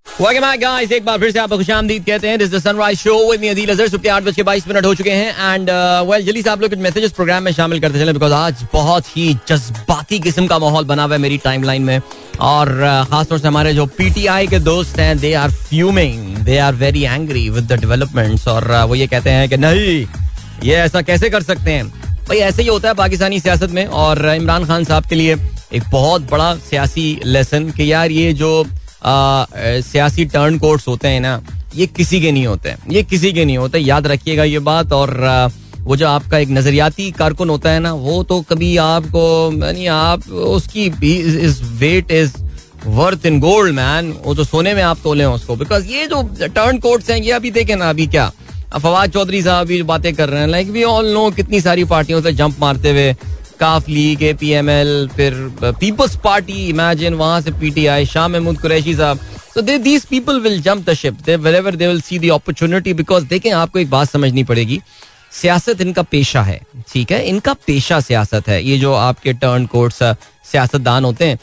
guys 0.07 0.91
एक 0.91 1.05
बार 1.05 1.17
फिर 1.19 1.31
से 1.31 1.39
आपको 1.39 1.57
खुशामदीद 1.57 2.03
कहते 2.05 2.27
हैं। 2.27 2.37
This 2.39 2.49
the 2.51 2.59
sunrise 2.59 2.97
show 2.97 3.13
with 3.31 3.41
me 3.41 3.47
Adeel 3.47 3.69
Azhar 3.69 3.87
सुबह 3.87 4.13
आठ 4.13 4.23
बज 4.23 4.35
के 4.35 4.43
बाईस 4.43 4.67
मिनट 4.67 4.85
हो 4.85 4.93
चुके 4.95 5.11
हैं। 5.11 5.53
एंड 5.53 5.69
वेल 6.09 6.25
जल्दी 6.25 6.41
से 6.41 6.49
आप 6.49 6.61
लोग 6.61 6.69
कुछ 6.69 6.79
मैसेजेस 6.79 7.11
प्रोग्राम 7.11 7.43
में 7.43 7.51
शामिल 7.53 7.79
करते 7.79 7.99
चले 7.99 8.13
बिकॉज़ 8.13 8.33
आज 8.33 8.65
बहुत 8.73 9.07
ही 9.17 9.33
जज्बाती 9.47 10.19
किस्म 10.19 10.45
का 10.47 10.59
माहौल 10.59 10.85
बना 10.85 11.03
हुआ 11.03 11.13
है 11.13 11.19
मेरी 11.21 11.37
टाइमलाइन 11.37 11.81
में। 11.81 11.99
और 12.39 12.67
uh, 12.67 13.09
खासतौर 13.09 13.39
से 13.39 13.47
हमारे 13.47 13.73
जो 13.73 13.85
पीटीआई 13.97 14.47
के 14.47 14.59
दोस्त 14.59 14.99
हैं 14.99 15.17
they 15.19 15.33
are 15.33 15.51
fuming 15.51 16.37
they 16.37 16.57
are 16.57 16.75
very 16.75 17.03
angry 17.03 17.49
with 17.49 17.71
the 17.73 17.79
developments 17.79 18.47
और 18.47 18.71
uh, 18.71 18.83
वो 18.83 18.95
ये 18.95 19.07
कहते 19.07 19.29
हैं 19.29 19.49
कि 19.49 19.57
नहीं 19.57 20.05
ये 20.63 20.75
ऐसा 20.75 21.01
कैसे 21.01 21.29
कर 21.29 21.43
सकते 21.43 21.71
हैं? 21.71 21.87
भाई 22.29 22.37
ऐसे 22.39 22.61
ही 22.61 22.67
होता 22.67 22.87
है 22.87 22.93
पाकिस्तानी 22.93 23.39
सियासत 23.39 23.71
में। 23.71 23.85
और 23.85 24.25
इमरान 24.35 24.65
खान 24.65 24.83
साहब 24.83 25.05
के 25.05 25.15
लिए 25.15 25.35
एक 25.73 25.83
बहुत 25.91 26.31
बड़ा 26.31 26.53
सियासी 26.69 27.19
लेसन 27.25 27.69
कि 27.71 27.91
यार 27.91 28.11
ये 28.11 28.33
जो 28.33 28.65
सियासी 29.05 30.25
टर्न 30.25 30.57
कोर्ट्स 30.59 30.87
होते 30.87 31.07
हैं 31.07 31.19
ना, 31.21 31.41
ये 31.75 31.85
किसी 31.87 32.21
के 32.21 32.31
नहीं 32.31 32.45
होते। 32.47 32.75
ये 32.89 33.03
किसी 33.03 33.31
के 33.33 33.45
नहीं 33.45 33.57
होते, 33.57 33.79
याद 33.79 34.07
रखिएगा 34.07 34.43
ये 34.43 34.59
बात। 34.61 34.93
और 34.93 35.51
वो 35.79 35.95
जो 35.95 36.07
आपका 36.07 36.37
एक 36.37 36.49
नजरियाती 36.49 37.09
कारकुन 37.11 37.49
होता 37.49 37.69
है 37.69 37.79
ना, 37.79 37.93
वो 37.93 38.21
तो 38.23 38.41
कभी 38.49 38.75
आपको, 38.77 39.51
यानी 39.55 39.85
आप, 39.87 40.29
उसकी 40.29 40.85
is 40.85 41.61
weight 41.79 42.11
is 42.11 42.33
worth 42.87 43.25
in 43.25 43.39
gold 43.39 43.73
man 43.75 44.11
वो 44.23 44.33
तो 44.35 44.43
सोने 44.43 44.73
में 44.73 44.81
आप 44.83 44.97
तोले 45.03 45.25
उसको। 45.25 45.55
बिकॉज़ 45.55 45.85
ये 45.87 46.07
जो 46.07 46.21
टर्न 46.45 46.77
कोर्ट्स 46.79 47.09
हैं, 47.09 47.17
ये 47.19 47.31
अभी 47.31 47.51
देखे 47.51 47.75
ना, 47.75 47.89
अभी 47.89 48.07
क्या? 48.07 48.31
फवाद 48.73 49.11
चौधरी 49.11 49.41
साहब 49.41 49.67
भी 49.67 49.81
बातें 49.83 50.13
कर 50.15 50.29
रहे 50.29 50.41
हैं 50.41 50.47
लाइक 50.47 50.69
वी 50.69 50.83
ऑल 50.83 51.13
नो 51.13 51.29
कितनी 51.31 51.59
सारी 51.61 51.83
पार्टियों 51.85 52.21
से 52.21 52.31
जंप 52.33 52.59
मारते 52.59 52.89
हुए 52.89 53.13
Qaf 53.55 53.89
league 53.89 54.23
A 54.23 54.33
P 54.33 54.49
M 54.53 54.69
L 54.69 55.09
फिर 55.15 55.33
पीपल्स 55.63 56.15
पार्टी 56.23 56.67
इमेजिन 56.67 57.13
वहाँ 57.15 57.41
से 57.41 57.51
पीटीआई 57.53 58.05
शाह 58.05 58.27
महमूद 58.27 58.61
कुरैशी 58.61 58.95
साहब। 58.95 59.19
तो 59.55 59.61
they 59.61 59.77
these 59.79 60.05
people 60.05 60.39
will 60.41 60.61
jump 60.61 60.89
the 60.89 60.93
ship 60.95 61.21
they 61.25 61.35
wherever 61.37 61.75
they 61.75 61.87
will 61.87 62.01
see 62.01 62.19
the 62.19 62.31
opportunity 62.33 62.93
because 62.93 63.25
देखें, 63.25 63.51
आपको 63.53 63.79
एक 63.79 63.89
बात 63.89 64.09
समझनी 64.09 64.43
पड़ेगी। 64.43 64.81
सियासत 65.33 65.81
इनका 65.81 66.01
पेशा 66.03 66.41
है, 66.43 66.59
ठीक 66.91 67.11
है? 67.11 67.23
इनका 67.25 67.53
पेशा 67.67 67.99
सियासत 68.01 68.47
है। 68.49 68.63
ये 68.63 68.77
जो 68.77 68.93
आपके 68.93 69.33
टर्न 69.35 69.65
कोर्ट्स 69.65 70.03
सियासतदान 70.45 71.05
होते 71.05 71.25
हैं 71.25 71.39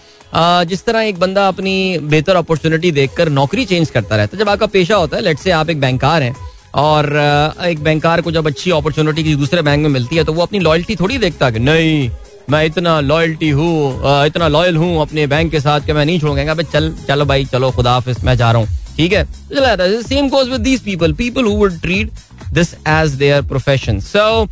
जिस 0.67 0.85
तरह 0.85 1.01
एक 1.03 1.19
बंदा 1.21 1.47
अपनी 1.49 1.99
बेहतर 2.01 2.37
अपॉर्चुनिटी 2.37 2.91
देखकर 2.93 3.29
नौकरी 3.31 3.65
चेंज 3.65 3.91
करता 3.91 4.17
रहता 4.17 4.37
है। 4.37 4.45
जब 4.45 4.49
आपका 4.51 4.67
पेशा 4.69 4.97
होता 4.97 5.17
है 5.17 5.23
लेट 5.23 5.39
से 5.39 5.51
आप 5.53 5.71
एक 5.71 5.81
बैंकार 5.81 6.23
हैं 6.23 6.35
और 6.75 7.07
एक 7.63 7.83
बैंकार 7.85 8.21
को 8.21 8.33
जब 8.33 8.47
अच्छी 8.47 8.71
अपॉर्चुनिटी 8.71 9.23
किसी 9.23 9.37
दूसरे 9.37 9.63
बैंक 9.63 9.83
में 9.83 9.91
मिलती 9.91 10.17
है 10.17 10.25
तो 10.25 10.33
वो 10.33 10.43
अपनी 10.43 10.59
लॉयल्टी 10.59 10.97
थोड़ी 10.97 11.19
देखता 11.19 11.47
है 11.47 11.53
कि 11.53 11.59
नहीं, 11.61 12.11
मैं 12.51 12.65
इतना 12.67 12.99
लॉयल्टी 13.01 13.51
हूँ 13.51 14.27
इतना 14.27 14.49
लॉयल 14.49 14.77
हूँ 14.77 15.01
अपने 15.03 15.27
बैंक 15.27 15.51
के 15.51 15.61
साथ 15.61 15.81
कि 15.81 15.93
मैं 15.93 16.05
नहीं 16.07 16.21
छोड़ूँगा। 16.21 16.55
चल, 16.55 16.93
चलो 17.09 17.25
भाई, 17.25 17.45
चलो, 17.45 17.71
खुदा 17.71 18.03
मैं 18.25 18.37
जा 18.37 18.51
रहा 18.53 18.61
हूँ। 18.61 18.69
ठीक 18.97 19.13
है? 19.13 19.25
Same 20.03 20.29
goes 20.29 20.49
with 20.49 20.61
these 20.61 20.81
people 20.81 21.13
people 21.15 21.45
who 21.45 21.53
would 21.57 21.81
treat 21.83 22.11
this 22.53 22.75
as 22.75 23.15
their 23.15 23.43
profession 23.43 24.01
so 24.03 24.49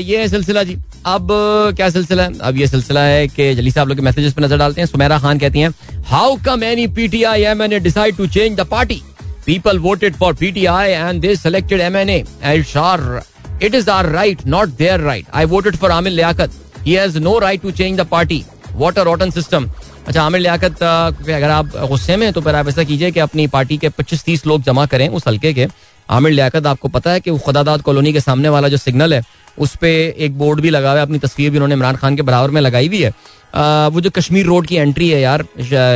ये 0.00 0.28
सिलसिला 0.28 0.62
जी। 0.62 0.76
अब, 1.06 1.28
क्या 1.76 1.88
सिलसिला 1.90 2.22
है? 2.22 2.38
अब 2.40 2.56
ये 2.56 2.66
सिलसिला 2.66 3.00
है 3.02 3.26
कि 3.28 3.54
जली 3.54 3.70
साहब 3.70 3.88
लोग 3.88 3.96
के 3.96 4.02
मैसेजेस 4.02 4.32
पे 4.32 4.42
नज़र 4.42 4.58
डालते 4.58 4.80
हैं। 4.80 4.86
सुमेरा 4.88 5.18
खान 5.18 5.38
कहती 5.38 5.60
हैं 5.60 5.72
how 6.06 6.36
come 6.44 6.64
any 6.64 6.86
PTI 6.88 7.42
M 7.44 7.62
N 7.62 7.82
decide 7.82 8.16
to 8.16 8.26
change 8.28 8.56
the 8.56 8.66
party 8.70 9.02
People 9.46 9.78
voted 9.78 10.14
for 10.14 10.32
PTI 10.32 10.90
and 10.90 11.20
they 11.20 11.34
selected 11.34 11.80
MNA. 11.80 12.28
Elshar, 12.40 13.26
it 13.60 13.74
is 13.74 13.88
our 13.88 14.06
right, 14.08 14.44
not 14.46 14.76
their 14.78 14.98
right. 15.00 15.26
I 15.32 15.46
voted 15.46 15.78
for 15.78 15.88
Amil 15.88 16.16
Liaquat. 16.16 16.52
He 16.84 16.92
has 16.94 17.16
no 17.20 17.40
right 17.40 17.60
to 17.62 17.72
change 17.72 17.96
the 17.96 18.04
party. 18.04 18.42
What 18.74 18.98
a 18.98 19.04
rotten 19.04 19.32
system. 19.32 19.70
अच्छा 20.08 20.22
आमिर 20.22 20.40
लियाकत 20.40 20.82
अगर 20.82 21.50
आप 21.50 21.66
गुस्से 21.88 22.16
में 22.16 22.32
तो 22.32 22.40
फिर 22.40 22.54
आप 22.54 22.68
ऐसा 22.68 22.84
कीजिए 22.84 23.10
कि 23.10 23.20
अपनी 23.20 23.46
पार्टी 23.48 23.76
के 23.78 23.88
25-30 23.90 24.46
लोग 24.46 24.62
जमा 24.62 24.86
करें 24.94 25.08
उस 25.08 25.26
हल्के 25.28 25.52
के 25.54 25.66
आमिर 26.08 26.32
लियाकत 26.32 26.66
आपको 26.66 26.88
पता 26.96 27.10
है 27.12 27.20
कि 27.20 27.36
खुदादाद 27.44 27.82
कॉलोनी 27.86 28.12
के 28.12 28.20
सामने 28.20 28.48
वाला 28.48 28.68
जो 28.68 28.76
सिग्नल 28.76 29.14
है 29.14 29.22
उस 29.58 29.74
पर 29.82 29.86
एक 30.26 30.38
बोर्ड 30.38 30.60
भी 30.60 30.70
लगा 30.70 30.90
हुआ 30.90 30.98
है 31.00 31.06
अपनी 31.06 31.18
तस्वीर 31.18 31.50
भी 31.50 31.56
उन्होंने 31.56 31.74
इमरान 31.74 31.96
खान 32.02 32.16
के 32.16 32.22
बराबर 32.22 32.50
में 32.50 32.60
लगाई 32.60 32.88
हुई 32.88 33.02
है 33.02 33.12
आ, 33.54 33.86
वो 33.88 34.00
जो 34.00 34.10
कश्मीर 34.16 34.46
रोड 34.46 34.66
की 34.66 34.76
एंट्री 34.76 35.08
है 35.10 35.20
यार 35.20 35.44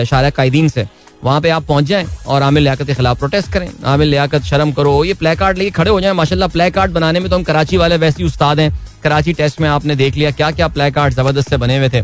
शारा 0.07 0.31
कायदीन 0.39 0.69
से 0.69 0.87
वहाँ 1.25 1.41
पे 1.41 1.51
आप 1.51 1.65
पहुँच 1.67 1.85
जाएँ 1.85 2.07
और 2.27 2.43
आमिर 2.43 2.63
लियाकत 2.63 2.87
के 2.87 2.95
खिलाफ 2.95 3.19
प्रोटेस्ट 3.19 3.53
करें। 3.53 3.69
आमिर 3.85 4.07
लियाकत, 4.07 4.43
शर्म 4.45 4.73
करो, 4.73 5.03
ये 5.05 5.15
प्ले 5.15 5.35
कार्ड 5.37 5.59
लेके 5.59 5.71
खड़े 5.71 5.91
हो 5.91 6.01
जाए। 6.01 6.13
माशाल्लाह 6.13 6.49
प्ले 6.49 6.71
कार्ड 6.71 6.93
बनाने 6.93 7.21
में 7.21 7.29
तो 7.31 7.37
हम 7.37 7.43
कराची 7.43 7.77
वाले 7.77 7.97
वैसे 7.97 8.23
ही 8.23 8.27
उस्ताद 8.27 8.61
हैं। 8.61 8.71
कराची 9.03 9.33
टेस्ट 9.33 9.61
में 9.61 9.69
आपने 9.69 9.97
देख 9.97 10.17
लिया 10.17 10.31
क्या 10.33 10.51
क्या 10.51 10.69
प्ले 10.69 10.91
कार्ड 10.91 11.15
ज़बरदस्त 11.15 11.51
से 11.51 11.57
बने 11.57 11.79
हुए 11.79 11.89
थे। 11.89 12.03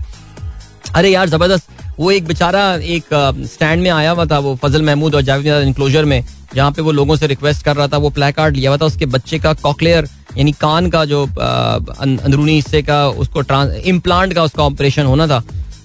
अरे 0.94 1.10
यार, 1.10 1.28
ज़बरदस्त, 1.28 1.68
वो 1.98 2.10
एक 2.10 2.26
बेचारा 2.26 2.62
एक 2.74 3.04
स्टैंड 3.52 3.82
में 3.82 3.90
आया 3.90 4.10
हुआ 4.10 4.24
था, 4.26 4.38
वो 4.38 4.54
फजल 4.62 4.82
महमूद 4.82 5.14
और 5.14 5.22
जावेद 5.22 5.66
इंक्लोजर 5.66 6.04
में, 6.04 6.24
जहाँ 6.54 6.70
पे 6.72 6.82
वो 6.82 6.92
लोगों 6.92 7.16
से 7.16 7.26
रिक्वेस्ट 7.26 7.64
कर 7.64 7.76
रहा 7.76 7.86
था, 7.88 7.96
वो 7.98 8.10
प्ले 8.10 8.30
कार्ड 8.32 8.56
लिया 8.56 8.70
हुआ 8.70 8.78
था, 8.78 8.86
उसके 8.86 9.06
बच्चे 9.08 9.38
का 9.38 9.52
कॉकलेयर 9.54 10.08
यानी 10.38 10.52
कान 10.52 10.88
का 10.90 11.04
जो 11.04 11.24
अंदरूनी 11.24 12.54
हिस्से 12.54 12.82
का, 12.82 13.06
उसको 13.08 13.42
इम्प्लांट 13.86 14.32
का 14.34 14.42
उसका 14.42 14.62
ऑपरेशन 14.62 15.06
होना 15.06 15.26
था। 15.26 15.42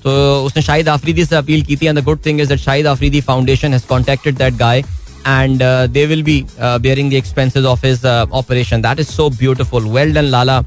तो 0.08 0.44
उसने 0.46 0.62
शाहिद 0.64 0.90
आफरीदी 0.90 1.26
से 1.26 1.36
अपील 1.36 1.62
की 1.66 1.76
थी 1.78 1.86
and 1.86 2.00
the 2.00 2.04
good 2.04 2.20
thing 2.26 2.40
is 2.42 2.50
that 2.50 2.60
Shahid 2.60 2.88
Afridi 2.88 3.22
Foundation 3.22 3.74
has 3.74 3.86
contacted 3.90 4.38
that 4.38 4.54
guy 4.58 4.80
and 5.28 5.64
they 5.94 6.06
will 6.06 6.24
be 6.24 6.44
bearing 6.60 7.10
the 7.12 7.14
expenses 7.14 7.66
of 7.66 7.86
his 7.86 8.06
operation 8.06 8.82
that 8.82 9.00
is 9.00 9.08
so 9.08 9.30
beautiful 9.30 9.88
well 9.96 10.14
done 10.14 10.26
Lala 10.26 10.62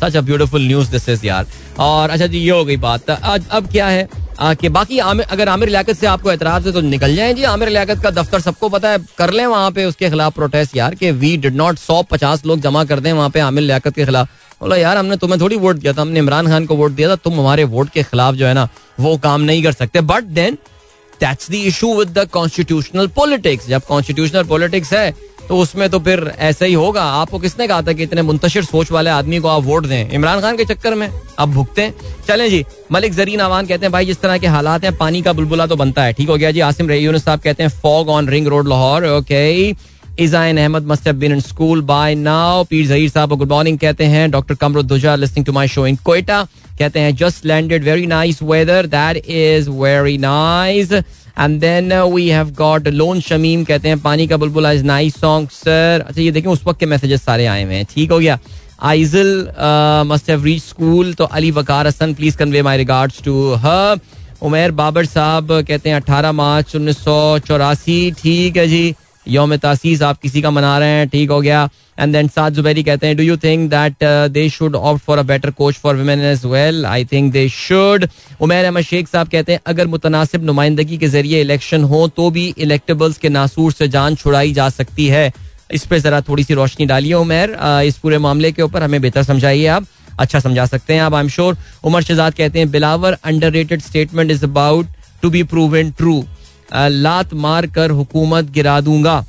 such 0.00 0.16
a 0.16 0.20
beautiful 0.20 0.66
news 0.66 0.90
this 0.90 1.08
is 1.08 1.26
यार 1.26 1.46
और 1.78 2.10
अच्छा 2.10 2.26
जी, 2.26 2.38
ये 2.38 2.50
हो 2.50 2.64
गई 2.64 2.76
बात। 2.76 3.10
आज 3.10 3.46
अब 3.50 3.70
क्या 3.72 3.86
है? 3.88 4.08
कि 4.40 4.68
बाकी 4.68 4.98
आमिर, 5.00 5.26
अगर 5.26 5.48
आमिर 5.48 5.68
लियाकत 5.68 5.96
से 5.96 6.06
आपको 6.06 6.30
एतराज़ 6.32 6.66
है 6.66 6.72
तो 6.72 6.80
निकल 6.80 7.14
जाए 7.16 7.34
जी। 7.34 7.42
आमिर 7.44 7.68
लियाकत 7.68 8.02
का 8.02 8.10
दफ्तर 8.12 8.40
सबको 8.40 8.68
पता 8.68 8.88
है, 8.90 8.98
कर 9.18 9.30
लें 9.30 9.46
वहाँ 9.46 9.70
पे 9.70 9.84
उसके 9.84 10.10
खिलाफ 10.10 10.34
प्रोटेस्ट 10.34 10.76
यार, 10.76 10.94
कि 10.94 11.10
वी 11.12 11.36
डिड 11.36 11.54
नॉट 11.56 11.78
सौ 11.78 12.02
पचास 12.10 12.44
लोग 12.46 12.60
जमा 12.60 12.84
कर 12.84 13.00
दें 13.00 13.12
वहाँ 13.12 13.30
पे 13.30 13.40
आमिर 13.40 13.62
लियाकत 13.64 13.94
के 13.94 14.04
खिलाफ। 14.04 14.28
बोला, 14.60 14.76
यार, 14.76 14.96
हमने 14.96 15.16
तुम्हें 15.16 15.40
थोड़ी 15.40 15.56
वोट 15.56 15.76
दिया 15.76 15.92
था, 15.92 16.02
हमने 16.02 16.20
इमरान 16.20 16.46
खान 16.46 16.66
को 16.66 16.76
वोट 16.76 16.92
दिया 16.92 17.08
था, 17.08 17.16
तुम 17.16 17.40
हमारे 17.40 17.64
वोट 17.66 17.90
के 17.90 18.02
खिलाफ 18.02 18.34
जो 18.34 18.46
है 18.46 18.54
ना, 18.54 18.68
वो 19.00 19.16
काम 19.18 19.40
नहीं 19.40 19.62
कर 19.62 19.72
सकते. 19.72 20.00
But 20.02 20.24
then 20.34 20.58
that's 21.20 21.50
the 21.50 21.54
issue 21.54 21.94
with 21.94 22.18
the 22.18 22.28
constitutional 22.28 23.06
politics 23.16 23.68
जब 23.68 23.82
कॉन्स्टिट्यूशनल 23.84 24.44
पॉलिटिक्स 24.44 24.92
है 24.92 25.10
तो 25.48 25.56
उसमें 25.56 25.88
तो 25.90 25.98
फिर 25.98 26.20
ऐसा 26.38 26.64
ही 26.64 26.72
होगा। 26.74 27.02
आपको 27.02 27.38
किसने 27.38 27.66
कहा 27.66 27.82
था 27.82 27.92
कि 27.92 28.02
इतने 28.02 28.22
मुंतशिर 28.22 28.64
सोच 28.64 28.90
वाले 28.92 29.10
आदमी 29.10 29.38
को 29.38 29.48
आप 29.48 29.62
वोट 29.62 29.86
दें? 29.86 30.10
इमरान 30.10 30.40
खान 30.40 30.56
के 30.56 30.64
चक्कर 30.64 30.94
में। 30.94 31.08
अब 31.38 31.52
भुगते 31.52 31.82
हैं। 31.82 31.94
चलें 32.28 32.48
जी, 32.50 32.64
मलिक 32.92 33.12
जरीन 33.14 33.40
आवान 33.40 33.66
कहते 33.66 33.86
हैं, 33.86 33.92
भाई, 33.92 34.06
जिस 34.06 34.20
तरह 34.20 34.38
के 34.38 34.46
हालात 34.46 34.84
हैं, 34.84 34.96
पानी 34.96 35.22
का 35.22 35.32
बुलबुला 35.32 35.66
तो 35.66 35.76
बनता 35.76 36.02
है। 36.02 36.12
ठीक 36.12 36.28
हो 36.28 36.36
गया 36.36 36.50
जी, 36.50 36.60
आसिम 36.60 36.88
रही 36.88 37.18
साहब 37.18 37.40
कहते 37.40 37.62
हैं 37.62 37.70
fog 37.72 38.08
on 38.08 38.28
ring 38.28 38.46
road 38.46 38.68
Lahore 38.68 39.06
okay 39.08 39.72
Izain 40.18 40.58
Ahmad 40.58 40.86
must 40.86 41.06
have 41.06 41.16
been 41.16 41.32
in 41.32 41.40
school 41.40 41.80
by 41.84 42.14
now 42.14 42.64
Pir 42.64 42.86
Zaheer 42.86 43.10
साहब 43.10 43.34
गुड 43.34 43.48
मॉर्निंग 43.50 43.78
कहते 43.78 44.04
हैं. 44.04 44.30
Doctor 44.30 44.54
Qamaruddoja 44.56 45.14
listening 45.16 45.46
to 45.46 45.52
my 45.52 45.68
show 45.68 45.86
in 45.86 45.96
Quetta 46.04 46.42
कहते 46.78 47.00
हैं 47.00 47.14
just 47.16 47.46
landed 47.46 47.84
very 47.84 48.06
nice 48.06 48.42
weather 48.42 48.86
that 48.86 49.16
is 49.16 49.70
very 49.70 50.16
nice 50.18 50.92
and 50.92 51.60
then 51.60 51.92
we 52.14 52.28
have 52.28 52.50
got 52.58 52.88
Lone 52.88 53.20
Shamim 53.20 53.64
कहते 53.64 53.88
हैं 53.88 53.98
पानी 54.00 54.26
का 54.26 54.36
बुलबुला 54.36 54.72
इज़ 54.72 54.84
नाइस 54.84 55.16
सॉन्ग 55.20 55.48
सर 55.52 56.04
अच्छा 56.08 56.20
ये 56.20 56.30
देखें 56.32 56.50
उस 56.50 56.66
वक्त 56.66 56.80
के 56.80 56.86
मैसेजेस 56.86 57.24
सारे 57.24 57.46
आए 57.46 57.64
हुए 57.64 57.74
हैं। 57.74 57.86
ठीक 57.94 58.10
हो 58.12 58.18
गया। 58.18 58.38
Aizal 58.82 59.28
must 60.06 60.30
have 60.30 60.44
reach 60.44 60.62
school 60.62 61.12
तो 61.14 61.24
Ali 61.24 61.50
Waqar 61.50 61.86
Hassan 61.86 62.14
please 62.14 62.36
convey 62.38 62.62
my 62.62 62.76
regards 62.76 63.22
to 63.24 63.52
her 63.64 63.98
Umair 64.42 64.70
Babar 64.78 65.06
साहब 65.06 65.52
कहते 65.68 65.88
हैं 65.88 65.96
अट्ठारह 65.96 66.32
मार्च 66.32 66.74
उन्नीस 66.76 66.98
सौ 67.04 67.38
चौरासी. 67.46 68.10
ठीक 68.18 68.56
है 68.56 68.66
जी। 68.68 68.94
योम 69.28 69.56
तासीस, 69.56 70.02
आप 70.02 70.20
किसी 70.20 70.42
का 70.42 70.50
मना 70.50 70.78
रहे 70.78 70.88
हैं, 70.88 71.08
ठीक 71.08 71.30
हो 71.30 71.40
गया। 71.40 71.68
एंड 71.98 72.12
देन 72.12 72.28
साद 72.28 72.54
जुबैरी 72.54 72.82
कहते 72.82 73.06
हैं 73.06 73.16
do 73.16 73.22
you 73.22 73.36
think 73.36 73.68
that 73.70 74.04
they 74.32 74.48
should 74.50 74.74
opt 74.76 75.02
for 75.04 75.18
a 75.18 75.22
better 75.24 75.50
coach 75.52 75.74
for 75.74 75.96
women 75.96 76.20
as 76.22 76.44
well 76.46 76.84
I 76.86 77.04
think 77.04 77.32
they 77.32 77.48
should 77.48 78.06
Umair 78.40 78.64
Ahmed 78.64 78.82
Sheikh 78.84 79.08
साहब 79.08 79.28
कहते 79.28 79.52
हैं, 79.52 79.60
अगर 79.66 79.86
मुतनासिब 79.86 80.44
नुमाइंदगी 80.44 80.98
के 80.98 81.08
ज़रिए 81.08 81.40
इलेक्शन 81.40 81.84
हो 81.84 82.06
तो 82.08 82.30
भी 82.30 82.46
इलेक्टेबल्स 82.58 83.18
के 83.18 83.28
नासूर 83.30 83.72
से 83.72 83.88
जान 83.88 84.14
छुड़ाई 84.16 84.52
जा 84.52 84.68
सकती 84.70 85.06
है। 85.08 85.32
इस 85.72 85.86
पर 85.86 85.98
जरा 85.98 86.20
थोड़ी 86.22 86.44
सी 86.44 86.54
रोशनी 86.54 86.86
डालिए 86.86 87.14
उमेर। 87.14 87.56
इस 87.84 87.98
पूरे 87.98 88.18
मामले 88.18 88.52
के 88.52 88.62
ऊपर 88.62 88.82
हमें 88.82 89.00
बेहतर 89.00 89.22
समझाइए 89.24 89.66
आप। 89.68 89.86
अच्छा 90.18 90.40
समझा 90.40 90.66
सकते 90.66 90.94
हैं 90.94 91.00
आप 91.02 91.14
I 91.14 91.22
am 91.22 91.28
sure 91.28 91.56
Umar 91.84 92.02
Shahzad 92.02 92.34
कहते 92.34 92.58
हैं, 92.58 92.70
Bilawar 92.70 93.16
understatement 93.78 94.30
is 94.30 94.44
about 94.44 94.86
to 95.22 95.30
be 95.30 95.42
proven 95.44 95.90
true 95.90 96.24
लात 96.74 97.34
मार 97.44 97.66
कर 97.76 97.90
हुकूमत 97.90 98.50
गिरा 98.54 98.80
दूँगा 98.80 99.24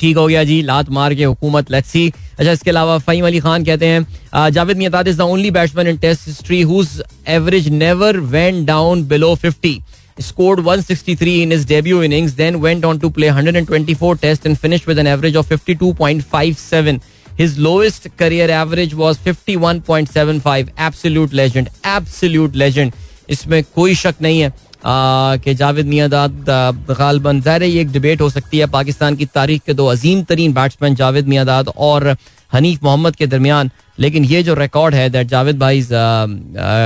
ठीक 0.00 0.16
हो 0.16 0.26
गया 0.26 0.42
जी 0.44 0.60
लात 0.62 0.88
मार 0.90 1.14
के 1.14 1.24
हुकूमत 1.24 1.70
लेट्स 1.70 1.88
सी 1.90 2.12
अच्छा 2.38 2.52
इसके 2.52 2.70
अलावा 2.70 2.98
फ़हीम 2.98 3.26
अली 3.26 3.40
खान 3.40 3.64
कहते 3.64 3.86
हैं 3.86 4.50
Javed 4.52 4.76
Miandad 4.76 5.08
is 5.08 5.18
the 5.18 5.20
only 5.34 5.50
batsman 5.50 5.88
in 5.88 5.96
test 6.04 6.26
history 6.28 6.60
whose 6.70 7.02
average 7.36 7.68
never 7.82 8.18
went 8.36 8.66
down 8.66 9.04
below 9.08 9.34
50 9.44 9.80
scored 10.18 10.60
163 10.62 11.42
in 11.42 11.50
his 11.50 11.64
debut 11.66 12.00
innings 12.02 12.34
then 12.36 12.60
went 12.60 12.84
on 12.84 12.98
to 13.00 13.08
play 13.10 13.30
124 13.30 14.10
tests 14.16 14.46
and 14.46 14.58
finished 14.58 14.86
with 14.86 14.98
an 14.98 15.08
average 15.12 15.38
of 15.40 15.48
52.57 15.48 17.00
his 17.38 17.56
lowest 17.58 18.06
career 18.16 18.46
average 18.50 18.94
was 18.94 19.18
51.75 19.24 20.70
absolute 20.88 21.32
legend 21.32 21.72
absolute 21.94 22.54
legend 22.56 22.94
इसमें 23.30 23.62
कोई 23.74 23.94
शक 23.94 24.14
नहीं 24.22 24.40
है 24.40 24.52
कि 24.84 25.54
Javed 25.54 25.86
my dad 25.86 26.44
गालबन, 26.90 27.40
ज़ाहिर 27.40 27.62
ये 27.62 27.80
एक 27.80 27.92
debate 27.92 28.20
हो 28.20 28.28
सकती 28.30 28.58
है 28.58 28.66
पाकिस्तान 28.68 29.16
की 29.16 29.26
तारीख 29.26 29.62
के 29.66 29.74
दो 29.74 29.86
अजीम 29.86 30.22
तरीन 30.24 30.52
बैट्समैन 30.54 30.94
जावेद 30.94 31.28
मियादाद 31.28 31.68
और 31.68 32.16
हनीफ 32.52 32.82
मोहम्मद 32.84 33.16
के 33.16 33.26
दरमियान। 33.26 33.70
लेकिन 33.98 34.24
ये 34.24 34.42
जो 34.42 34.54
रिकॉर्ड 34.54 34.94
है 34.94 35.08
दैट 35.10 35.26
जावेद 35.28 35.58
भाई 35.58 35.82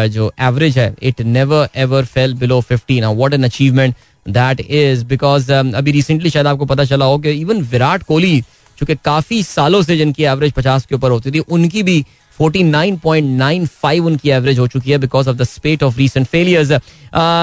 जो 0.08 0.30
एवरेज 0.40 0.78
है 0.78 0.94
it 1.02 1.20
never 1.22 1.68
ever 1.76 2.04
fell 2.06 2.34
below 2.34 2.60
fifty 2.60 3.00
ना 3.00 3.10
what 3.12 3.34
an 3.34 3.44
achievement 3.44 3.94
that 4.26 4.60
is 4.60 5.04
because 5.06 5.52
अभी 5.52 5.92
रिसेंटली 5.92 6.30
शायद 6.30 6.46
आपको 6.46 6.64
पता 6.66 6.84
चला 6.84 7.04
हो 7.04 7.18
कि 7.18 7.30
इवन 7.30 7.60
विराट 7.64 8.02
कोहली, 8.02 8.40
चूँकि 8.78 8.94
काफ़ी 9.04 9.42
सालों 9.42 9.82
से 9.82 9.96
जिनकी 9.96 10.24
एवरेज 10.24 10.52
पचास 10.52 10.86
के 10.86 10.94
ऊपर 10.94 11.10
होती 11.10 11.30
थी, 11.30 11.38
उनकी 11.40 11.82
भी 11.82 12.04
49.95 12.40 14.00
उनकी 14.06 14.30
एवरेज 14.30 14.58
हो 14.58 14.66
चुकी 14.74 14.90
है 14.90 14.98
because 14.98 15.28
of 15.28 15.36
the 15.36 15.44
spate 15.44 15.82
of 15.82 15.96
recent 15.98 16.26
failures 16.26 16.72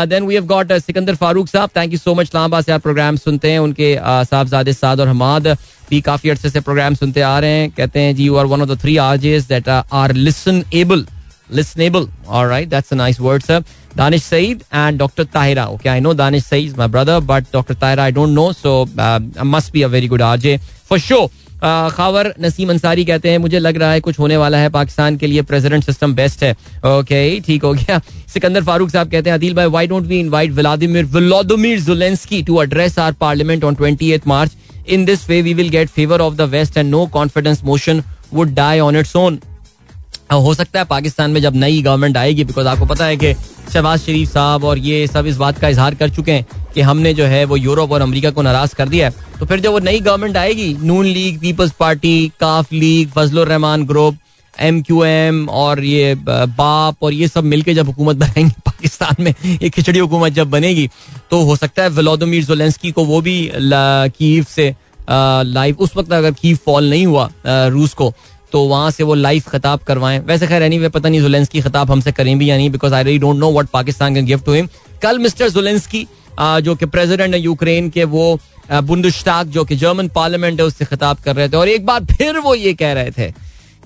then 0.10 0.26
we 0.28 0.34
have 0.36 0.46
got 0.48 0.74
Sikandar 0.74 1.16
Farooq 1.24 1.48
साहब 1.48 1.70
thank 1.78 1.92
you 1.94 1.98
so 2.00 2.14
much 2.16 2.28
Islamabad 2.28 2.66
से 2.66 2.72
आप 2.72 2.82
प्रोग्राम 2.82 3.18
सुनते 3.18 3.52
हैं 3.52 3.60
उनके 3.60 3.96
uh, 3.96 4.30
साहबजादे 4.30 4.74
साद 4.74 5.00
और 5.00 5.08
हमाद 5.08 5.48
भी 5.90 6.02
काफ़ी 6.02 6.30
अरसे 6.30 6.50
से 6.50 6.60
प्रोग्राम 6.60 6.96
सुनते 6.96 7.22
आ 7.22 7.38
रहे 7.40 7.60
हैं 7.60 7.70
कहते 7.78 8.00
हैं 8.00 8.16
जी 8.16 8.26
you 8.26 8.36
are 8.36 8.46
one 8.54 8.62
of 8.62 8.70
the 8.70 8.80
three 8.82 8.98
RJs 9.10 9.48
that 9.48 9.70
are 9.70 10.14
listenable 10.74 11.06
listenable. 11.50 12.10
All 12.28 12.48
right, 12.48 12.70
that's 12.70 12.92
a 12.92 12.96
nice 12.96 13.20
word, 13.20 13.44
sir. 13.44 13.64
Danish 13.96 14.24
Saeed 14.24 14.64
and 14.72 15.00
Dr. 15.00 15.26
Tahira. 15.26 15.68
Okay, 15.76 15.90
I 15.90 16.00
know 16.00 16.14
Danish 16.14 16.44
Saeed 16.44 16.68
is 16.68 16.78
my 16.78 16.88
brother, 16.88 17.22
but 17.22 17.50
Dr. 17.52 17.76
Tahira 17.76 18.00
I 18.00 18.12
don't 18.12 18.34
know, 18.34 18.52
so 18.52 18.88
uh, 18.98 19.20
must 19.44 19.72
be 19.72 19.84
a 19.84 19.88
very 19.88 20.08
good 20.08 20.22
RJ 20.22 20.62
for 20.62 21.00
sure. 21.00 21.30
Khawar 21.66 22.34
Naseem 22.42 22.70
Ansari 22.70 23.06
कहते 23.06 23.30
हैं, 23.30 23.38
मुझे 23.38 23.60
लग 23.60 23.78
रहा 23.78 23.92
है 23.92 24.00
कुछ 24.00 24.20
होने 24.20 24.38
वाला 24.38 24.58
है। 24.58 24.70
पाकिस्तान 24.70 25.18
के 25.18 25.28
लिए 25.28 25.42
प्रेसिडेंट 25.44 25.84
सिस्टम 25.84 26.14
बेस्ट 26.16 26.44
है। 26.44 26.52
ओके 26.86 27.40
ठीक 27.40 27.64
हो 27.64 27.74
गया। 27.74 28.00
सिकंदर 28.34 28.64
फारूक 28.64 28.90
साहब 28.90 29.12
कहते 29.12 29.30
हैं, 29.30 29.38
अदील 29.38 29.54
भाई 29.54 29.66
why 29.68 29.88
don't 29.88 30.06
we 30.06 30.20
invite 30.20 30.52
Vladimir 30.52 31.06
Vladimir 31.06 31.80
Zelensky 31.82 32.42
to 32.44 32.62
address 32.62 33.00
our 33.00 33.12
parliament 33.22 33.64
on 33.64 33.76
28 33.76 34.28
March 34.28 34.56
in 34.88 35.06
this 35.06 35.28
way 35.30 35.42
we 35.42 35.54
will 35.54 35.70
get 35.70 35.90
favour 35.90 36.22
of 36.22 36.34
the 36.36 36.50
West 36.52 36.78
and 36.78 36.90
no 36.90 37.06
confidence 37.14 37.64
motion 37.64 38.04
would 38.34 38.54
die 38.56 38.80
on 38.80 38.96
its 38.96 39.16
own 39.16 39.40
हो 40.36 40.54
सकता 40.54 40.80
है 40.80 40.86
पाकिस्तान 40.86 41.32
में 41.32 41.42
जब 41.42 41.56
नई 41.56 41.82
government 41.82 42.18
आएगी 42.18 42.44
because 42.44 42.68
आपको 42.68 42.86
पता 42.86 43.06
है 43.06 43.18
कि 43.18 43.34
शहबाज 43.74 44.00
शरीफ 44.00 44.34
साहब 44.34 44.64
और 44.64 44.78
ये 44.78 45.06
सब 45.08 45.28
इस 45.28 45.38
बात 45.38 45.60
का 45.60 45.68
इजहार 45.68 45.96
कर 45.96 46.10
चुके 46.10 46.32
हैं 46.32 46.46
कि 46.74 46.82
हमने 46.82 47.14
जो 47.14 47.26
है 47.26 47.44
वो 47.46 47.56
यूरोप 47.58 47.92
और 47.92 48.02
अमेरिका 48.02 48.32
को 48.32 48.42
नाराज़ 48.42 48.76
कर 48.76 48.90
दिया 48.90 49.08
है। 49.08 49.14
तो 49.40 49.46
फिर 49.46 49.60
जब 49.60 49.72
वो 49.72 49.80
नई 49.80 50.00
गवर्नमेंट 50.00 50.38
आएगी, 50.38 50.74
Noon 50.84 51.06
league, 51.06 51.40
Peoples 51.40 51.72
Party, 51.72 52.32
Qaf 52.40 52.74
league, 52.74 53.10
Fazlur 53.10 53.48
Rehman 53.48 53.86
group 53.86 54.18
M 54.62 54.82
Q 54.82 55.04
M 55.04 55.48
और 55.50 55.84
ये 55.84 56.14
बाप 56.26 57.04
और 57.04 57.14
ये 57.14 57.28
सब 57.28 57.44
मिलके 57.44 57.74
जब 57.74 57.86
हुकूमत 57.86 58.16
बनाएँगे 58.16 58.54
पाकिस्तान 58.66 59.24
में 59.24 59.34
एक 59.62 59.72
खिचड़ी 59.74 60.00
हुकूमत 60.00 60.34
जब 60.34 60.50
बनेगी 60.50 60.90
तो 61.32 61.44
हो 61.44 61.56
सकता 61.56 61.84
है 61.84 61.90
व्लादिमीर 61.90 62.44
जोलेंसकी 62.44 62.92
को 62.92 63.06
वो 63.06 63.22
भी 63.22 63.52
कीव 63.54 64.46
से 64.50 64.74
लाइव 65.10 65.76
उस 65.80 65.96
वक्त 65.98 66.14
अगर 66.14 66.32
कीव 66.32 66.60
फॉल 66.66 66.90
नहीं 66.90 67.06
हुआ 67.06 67.30
रूस 67.48 67.94
को 67.94 68.14
तो 68.52 68.64
वहाँ 68.64 68.92
से 68.92 69.04
वो 69.04 69.14
लाइव 69.16 69.44
खिताब 69.52 69.80
करवाएँ। 69.80 70.20
वैसे 70.20 70.48
खैर 70.48 70.64
एनी 70.64 70.78
वे 70.78 70.90
पता 70.90 71.10
नहीं 71.10 71.22
जुलेंसकी 71.22 71.62
खिताब 71.62 71.92
हमसे 71.92 72.12
करें 72.12 72.38
भी 72.40 72.50
या 72.50 72.58
नहीं 72.58 72.70
बिकॉज़ 72.70 72.94
आई 72.94 73.04
रही 73.04 73.18
डोंट 73.20 73.38
नो 73.38 73.52
वट 73.52 73.70
पाकिस्तान 73.70 74.16
के 74.16 74.22
गिफ्ट 74.24 74.48
हुए 74.48 74.62
कल 75.04 75.20
मिस्टर 75.20 75.50
जुलेंसकी 75.50 76.08
जो 76.40 76.76
कि 76.76 76.86
प्रेजिडेंट 76.88 77.34
है 77.34 77.40
यूक्रेन 77.42 77.90
के, 77.90 78.04
वो 78.04 78.40
बुंदुश्ताक 78.72 79.48
जो 79.48 79.64
कि 79.66 79.76
जर्मन 79.76 80.08
पार्लियामेंट 80.16 80.60
है, 80.60 80.66
उससे 80.66 80.86
खिताब 80.86 81.18
कर 81.18 81.36
रहे 81.36 81.50
थे। 81.50 81.58
और 81.58 81.70
एक 81.70 81.86
बार 81.86 82.06
फिर 82.08 82.40
वो 82.40 82.56
ये 82.56 82.74
कह 82.74 82.94
रहे 82.94 83.12
थे 83.12 83.34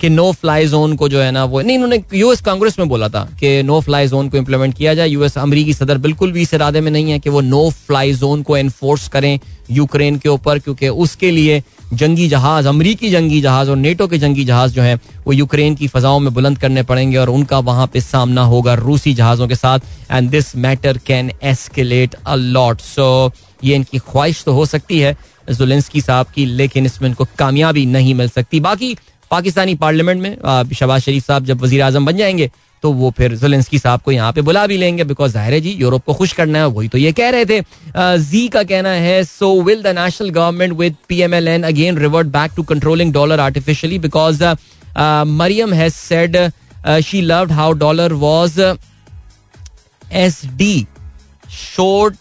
कि 0.02 0.10
नो 0.10 0.32
फ्लाई 0.32 0.68
जोन 0.68 0.96
को 0.96 1.10
जो 1.10 1.22
है 1.22 1.32
ना 1.32 1.44
वो 1.46 1.62
नहीं 1.62 1.78
उन्होंने 1.78 2.04
यूएस 2.14 2.42
कांग्रेस 2.42 2.80
में 2.80 2.88
बोला 2.90 3.10
था 3.10 3.24
कि 3.40 3.62
नो 3.64 3.80
फ्लाई 3.82 4.08
जोन 4.08 4.30
को 4.30 4.38
इम्प्लीमेंट 4.38 4.76
किया 4.76 4.94
जाए। 4.94 5.08
यूएस 5.08 5.38
अमरीकी 5.38 5.74
सदर 5.74 5.98
बिल्कुल 5.98 6.32
भी 6.32 6.42
इस 6.42 6.54
इरादे 6.54 6.82
में 6.82 6.92
नहीं 6.92 7.12
है 7.12 7.20
कि 7.20 7.30
वो 7.30 7.42
नो 7.42 7.70
फ्लाई 7.88 8.14
जोन 8.14 8.44
को 8.44 8.58
एनफोर्स 8.58 9.08
करें 9.08 9.40
यूक्रेन 9.72 10.18
के 10.18 10.30
ऊपर, 10.30 10.60
क्योंकि 10.60 10.88
उसके 10.88 11.32
लिए 11.32 11.62
जंगी 11.94 12.28
जहाज़, 12.28 12.68
अमरीकी 12.68 13.10
जंगी 13.10 13.42
जहाज़ 13.42 13.70
और 13.70 13.76
नेटो 13.78 14.08
के 14.08 14.18
जंगी 14.18 14.44
जहाज़ 14.46 14.74
जो 14.74 14.82
है, 14.82 14.96
वो 15.28 15.34
यूक्रेन 15.34 15.76
की 15.76 15.88
फजाओं 15.88 16.20
में 16.20 16.34
बुलंद 16.34 16.58
करने 16.58 16.84
पड़ेंगे 16.84 17.18
और 17.18 17.30
उनका 17.30 17.60
वहाँ 17.62 17.88
पे 17.88 18.02
सामना 18.02 18.44
होगा 18.44 18.74
रूसी 18.76 19.14
जहाजों 19.14 19.48
के 19.48 19.56
साथ। 19.56 19.80
And 20.12 20.30
this 20.30 20.56
matter 20.58 20.98
can 20.98 21.32
escalate 21.44 22.16
a 22.16 22.36
lot 22.36 22.82
so 22.82 23.32
ये 23.64 23.76
इनकी 23.76 23.98
ख्वाहिश 24.00 24.44
तो 24.44 24.54
हो 24.54 24.66
सकती 24.66 25.00
है, 25.00 25.16
जुलेंसकी 25.52 26.02
साहब 26.02 26.26
की, 26.36 26.46
लेकिन 26.46 26.86
इसमें 26.86 27.08
इनको 27.10 27.26
कामयाबी 27.40 27.86
नहीं 27.88 28.14
मिल 28.16 28.30
सकती। 28.30 28.60
बाकी 28.60 28.96
पाकिस्तानी 29.32 29.76
पार्लियामेंट 29.76 30.22
में 30.22 30.74
शहबाज 30.74 31.02
शरीफ 31.02 31.26
साहब 31.26 31.46
जब 31.46 31.62
वजी 31.62 31.80
अजम 31.80 32.06
बन 32.06 32.18
जाएँगे 32.18 32.50
तो 32.84 32.92
वो 32.94 33.10
फिर 33.18 33.36
जुलेंसकी 33.38 33.80
साहब 33.80 34.02
को 34.02 34.12
यहाँ 34.12 34.32
पे 34.34 34.42
बुला 34.42 34.66
भी 34.68 34.78
लेंगे 34.78 35.04
बिकॉज़ 35.04 35.32
ज़ाहिर 35.32 35.54
है 35.54 35.60
जी, 35.62 35.72
यूरोप 35.72 36.04
को 36.06 36.14
खुश 36.14 36.34
करना 36.34 36.60
है 36.60 36.68
वही 36.68 36.88
तो 36.88 36.98
ये 36.98 37.12
कह 37.12 37.30
रहे 37.30 37.46
थे। 37.46 37.62
जी 38.20 38.48
का 38.48 38.64
कहना 38.64 38.90
है 38.90 39.24
so 39.24 39.62
will 39.62 39.82
the 39.84 39.94
national 39.98 40.30
government 40.30 40.74
with 40.80 40.96
P 41.10 41.20
M 41.22 41.34
L 41.34 41.48
N 41.48 41.64
again 41.64 41.98
revert 41.98 42.28
back 42.28 42.52
to 42.56 42.64
controlling 42.64 43.14
dollar 43.14 43.40
artificially 43.40 44.00
because 44.00 44.44
Maryam 45.34 45.74
has 45.74 45.94
said 45.94 46.38
she 47.06 47.22
loved 47.22 47.52
how 47.52 47.72
dollar 47.74 48.14
was 48.14 48.62
as 50.14 50.42
the 50.56 50.88
short 51.52 52.16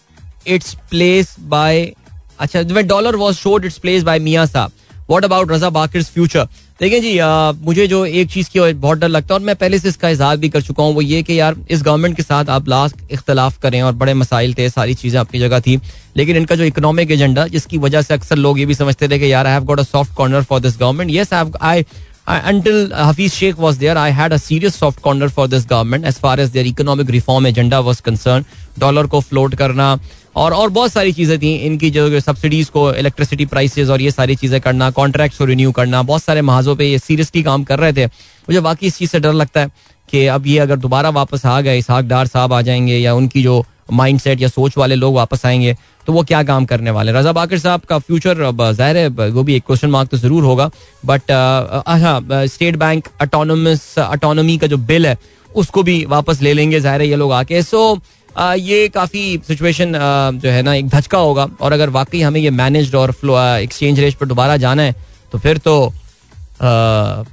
its 0.47 0.73
place 0.89 1.35
by 1.39 1.91
अच्छा 2.39 2.61
dollar 2.81 3.15
was 3.15 3.35
short 3.35 3.65
its 3.65 3.77
place 3.77 4.03
by 4.03 4.19
मियाँ 4.19 4.45
साहब 4.45 4.71
what 5.09 5.25
about 5.25 5.51
Raza 5.51 5.69
Baqar 5.69 6.03
future 6.03 6.47
देखिए 6.79 6.99
जी 7.01 7.17
आ, 7.17 7.51
मुझे 7.51 7.87
जो 7.87 8.05
एक 8.05 8.29
चीज़ 8.31 8.49
की 8.49 8.73
बहुत 8.73 8.97
डर 8.97 9.07
लगता 9.07 9.33
है 9.33 9.39
और 9.39 9.45
मैं 9.45 9.55
पहले 9.55 9.79
से 9.79 9.89
इसका 9.89 10.09
इजहार 10.09 10.37
भी 10.37 10.49
कर 10.49 10.61
चुका 10.61 10.83
हूँ 10.83 10.93
वो 10.95 11.01
ये 11.01 11.21
कि 11.23 11.39
यार 11.39 11.55
इस 11.69 11.81
गवर्नमेंट 11.83 12.15
के 12.17 12.23
साथ 12.23 12.49
आप 12.49 12.67
लास्ट 12.69 13.11
इख्तलाफ 13.11 13.57
करें 13.61 13.81
और 13.81 13.93
बड़े 13.93 14.13
मसाइल 14.13 14.53
थे 14.57 14.69
सारी 14.69 14.93
चीज़ें 14.95 15.19
अपनी 15.19 15.39
जगह 15.39 15.59
थी 15.59 15.79
लेकिन 16.17 16.37
इनका 16.37 16.55
जो 16.55 16.63
इकोनॉमिक 16.63 17.11
एजेंडा 17.11 17.47
जिसकी 17.47 17.77
वजह 17.77 18.01
से 18.01 18.13
अक्सर 18.13 18.35
लोग 18.37 18.59
ये 18.59 18.65
भी 18.65 18.75
समझते 18.75 19.07
थे 19.09 19.19
कि 19.19 19.31
यार 19.31 19.47
I 19.47 19.53
have 19.53 19.63
got 19.65 19.79
a 19.79 19.83
soft 19.83 20.13
corner 20.15 20.43
for 20.43 20.59
this 20.59 20.77
government 20.79 21.11
yes 21.11 21.33
I 21.33 21.83
until 22.29 22.91
Hafiz 22.91 23.33
Sheikh 23.33 23.57
was 23.57 23.77
there, 23.79 23.97
I 23.97 24.09
had 24.09 24.31
a 24.31 24.39
serious 24.39 24.75
soft 24.75 25.01
corner 25.01 25.29
for 25.29 25.47
this 25.47 25.65
government 25.65 26.05
as 26.05 26.19
far 26.19 26.39
as 26.39 26.51
their 26.51 26.65
economic 26.65 27.07
reform 27.09 27.45
agenda 27.45 27.81
was 27.81 28.01
concerned. 28.01 28.45
Dollar 28.79 29.07
को 29.07 29.19
float 29.21 29.55
करना 29.55 29.97
और 30.35 30.53
और 30.53 30.69
बहुत 30.69 30.91
सारी 30.91 31.11
चीज़ें 31.13 31.37
थी। 31.39 31.53
इनकी 31.57 31.89
जो 31.91 32.19
सब्सिडीज 32.19 32.69
को 32.69 32.91
इलेक्ट्रिसिटी 32.93 33.45
प्राइसेस 33.47 33.89
और 33.89 34.01
ये 34.01 34.11
सारी 34.11 34.35
चीज़ें 34.35 34.59
करना 34.61 34.89
कॉन्ट्रैक्ट 34.91 35.37
को 35.37 35.45
रिन्यू 35.45 35.71
करना, 35.71 36.01
बहुत 36.03 36.23
सारे 36.23 36.41
महाजों 36.43 36.75
पे 36.75 36.85
ये 36.85 36.99
सीरियसली 36.99 37.43
काम 37.43 37.63
कर 37.63 37.79
रहे 37.79 37.93
थे। 37.93 38.05
मुझे 38.05 38.59
बाकी 38.61 38.87
इस 38.87 38.97
चीज़ 38.97 39.09
से 39.09 39.19
डर 39.19 39.33
लगता 39.33 39.61
है 39.61 39.71
कि 40.09 40.25
अब 40.27 40.47
ये 40.47 40.59
अगर 40.59 40.75
दोबारा 40.77 41.09
वापस 41.11 41.45
आ 41.45 41.59
गए 41.61 41.77
इसहाक 41.77 42.05
डार 42.05 42.27
साहब 42.27 42.53
आ 42.53 42.61
जाएँगे 42.61 42.97
या 42.97 43.13
उनकी 43.13 43.43
जो 43.43 43.63
माइंड 43.91 44.19
सेट 44.19 44.41
या 44.41 44.47
सोच 44.47 44.77
वाले 44.77 44.95
लोग 44.95 45.13
वापस 45.15 45.45
आएँगे 45.45 45.75
तो 46.07 46.13
वो 46.13 46.23
क्या 46.23 46.41
काम 46.43 46.65
करने 46.65 46.91
वाले 46.91 47.11
रजा 47.11 47.31
बाकर 47.31 47.59
साहब 47.59 47.81
का 47.89 47.97
फ्यूचर 47.99 48.51
ज़ाहिर 48.71 48.97
है 48.97 49.07
वो 49.29 49.43
भी 49.43 49.55
एक 49.55 49.63
क्वेश्चन 49.65 49.89
मार्क 49.89 50.09
तो 50.09 50.17
ज़रूर 50.17 50.43
होगा। 50.43 50.69
बट 51.03 51.31
अच्छा 51.31 52.45
स्टेट 52.45 52.75
बैंक 52.75 53.07
अटोनमस 53.21 53.93
अटोनमी 53.99 54.57
का 54.57 54.67
जो 54.67 54.77
बिल 54.79 55.07
है, 55.07 55.17
उसको 55.51 55.83
भी 55.83 56.03
वापस 56.05 56.41
ले 56.41 56.53
लेंगे, 56.53 56.79
ज़ाहिर 56.79 57.01
है 57.01 57.07
ये 57.07 57.15
लोग 57.15 57.31
आके। 57.33 57.61
सो 57.63 57.99
ये 58.37 58.87
काफ़ी 58.89 59.21
सिचुएशन 59.47 59.93
जो 60.35 60.49
है 60.49 60.61
ना 60.61 60.73
एक 60.73 60.87
धचका 60.89 61.17
होगा। 61.19 61.47
और 61.61 61.73
अगर 61.73 61.89
वाकई 61.91 62.21
हमें 62.21 62.39
ये 62.41 62.49
मैनेज्ड 62.51 62.95
और 62.95 63.13
एक्सचेंज 63.61 63.99
रेट 63.99 64.15
पर 64.17 64.25
दोबारा 64.27 64.57
जाना 64.57 64.81
है 64.81 64.95
तो 65.31 65.37
फिर 65.37 65.57
तो 65.57 65.85
आ, 65.87 65.91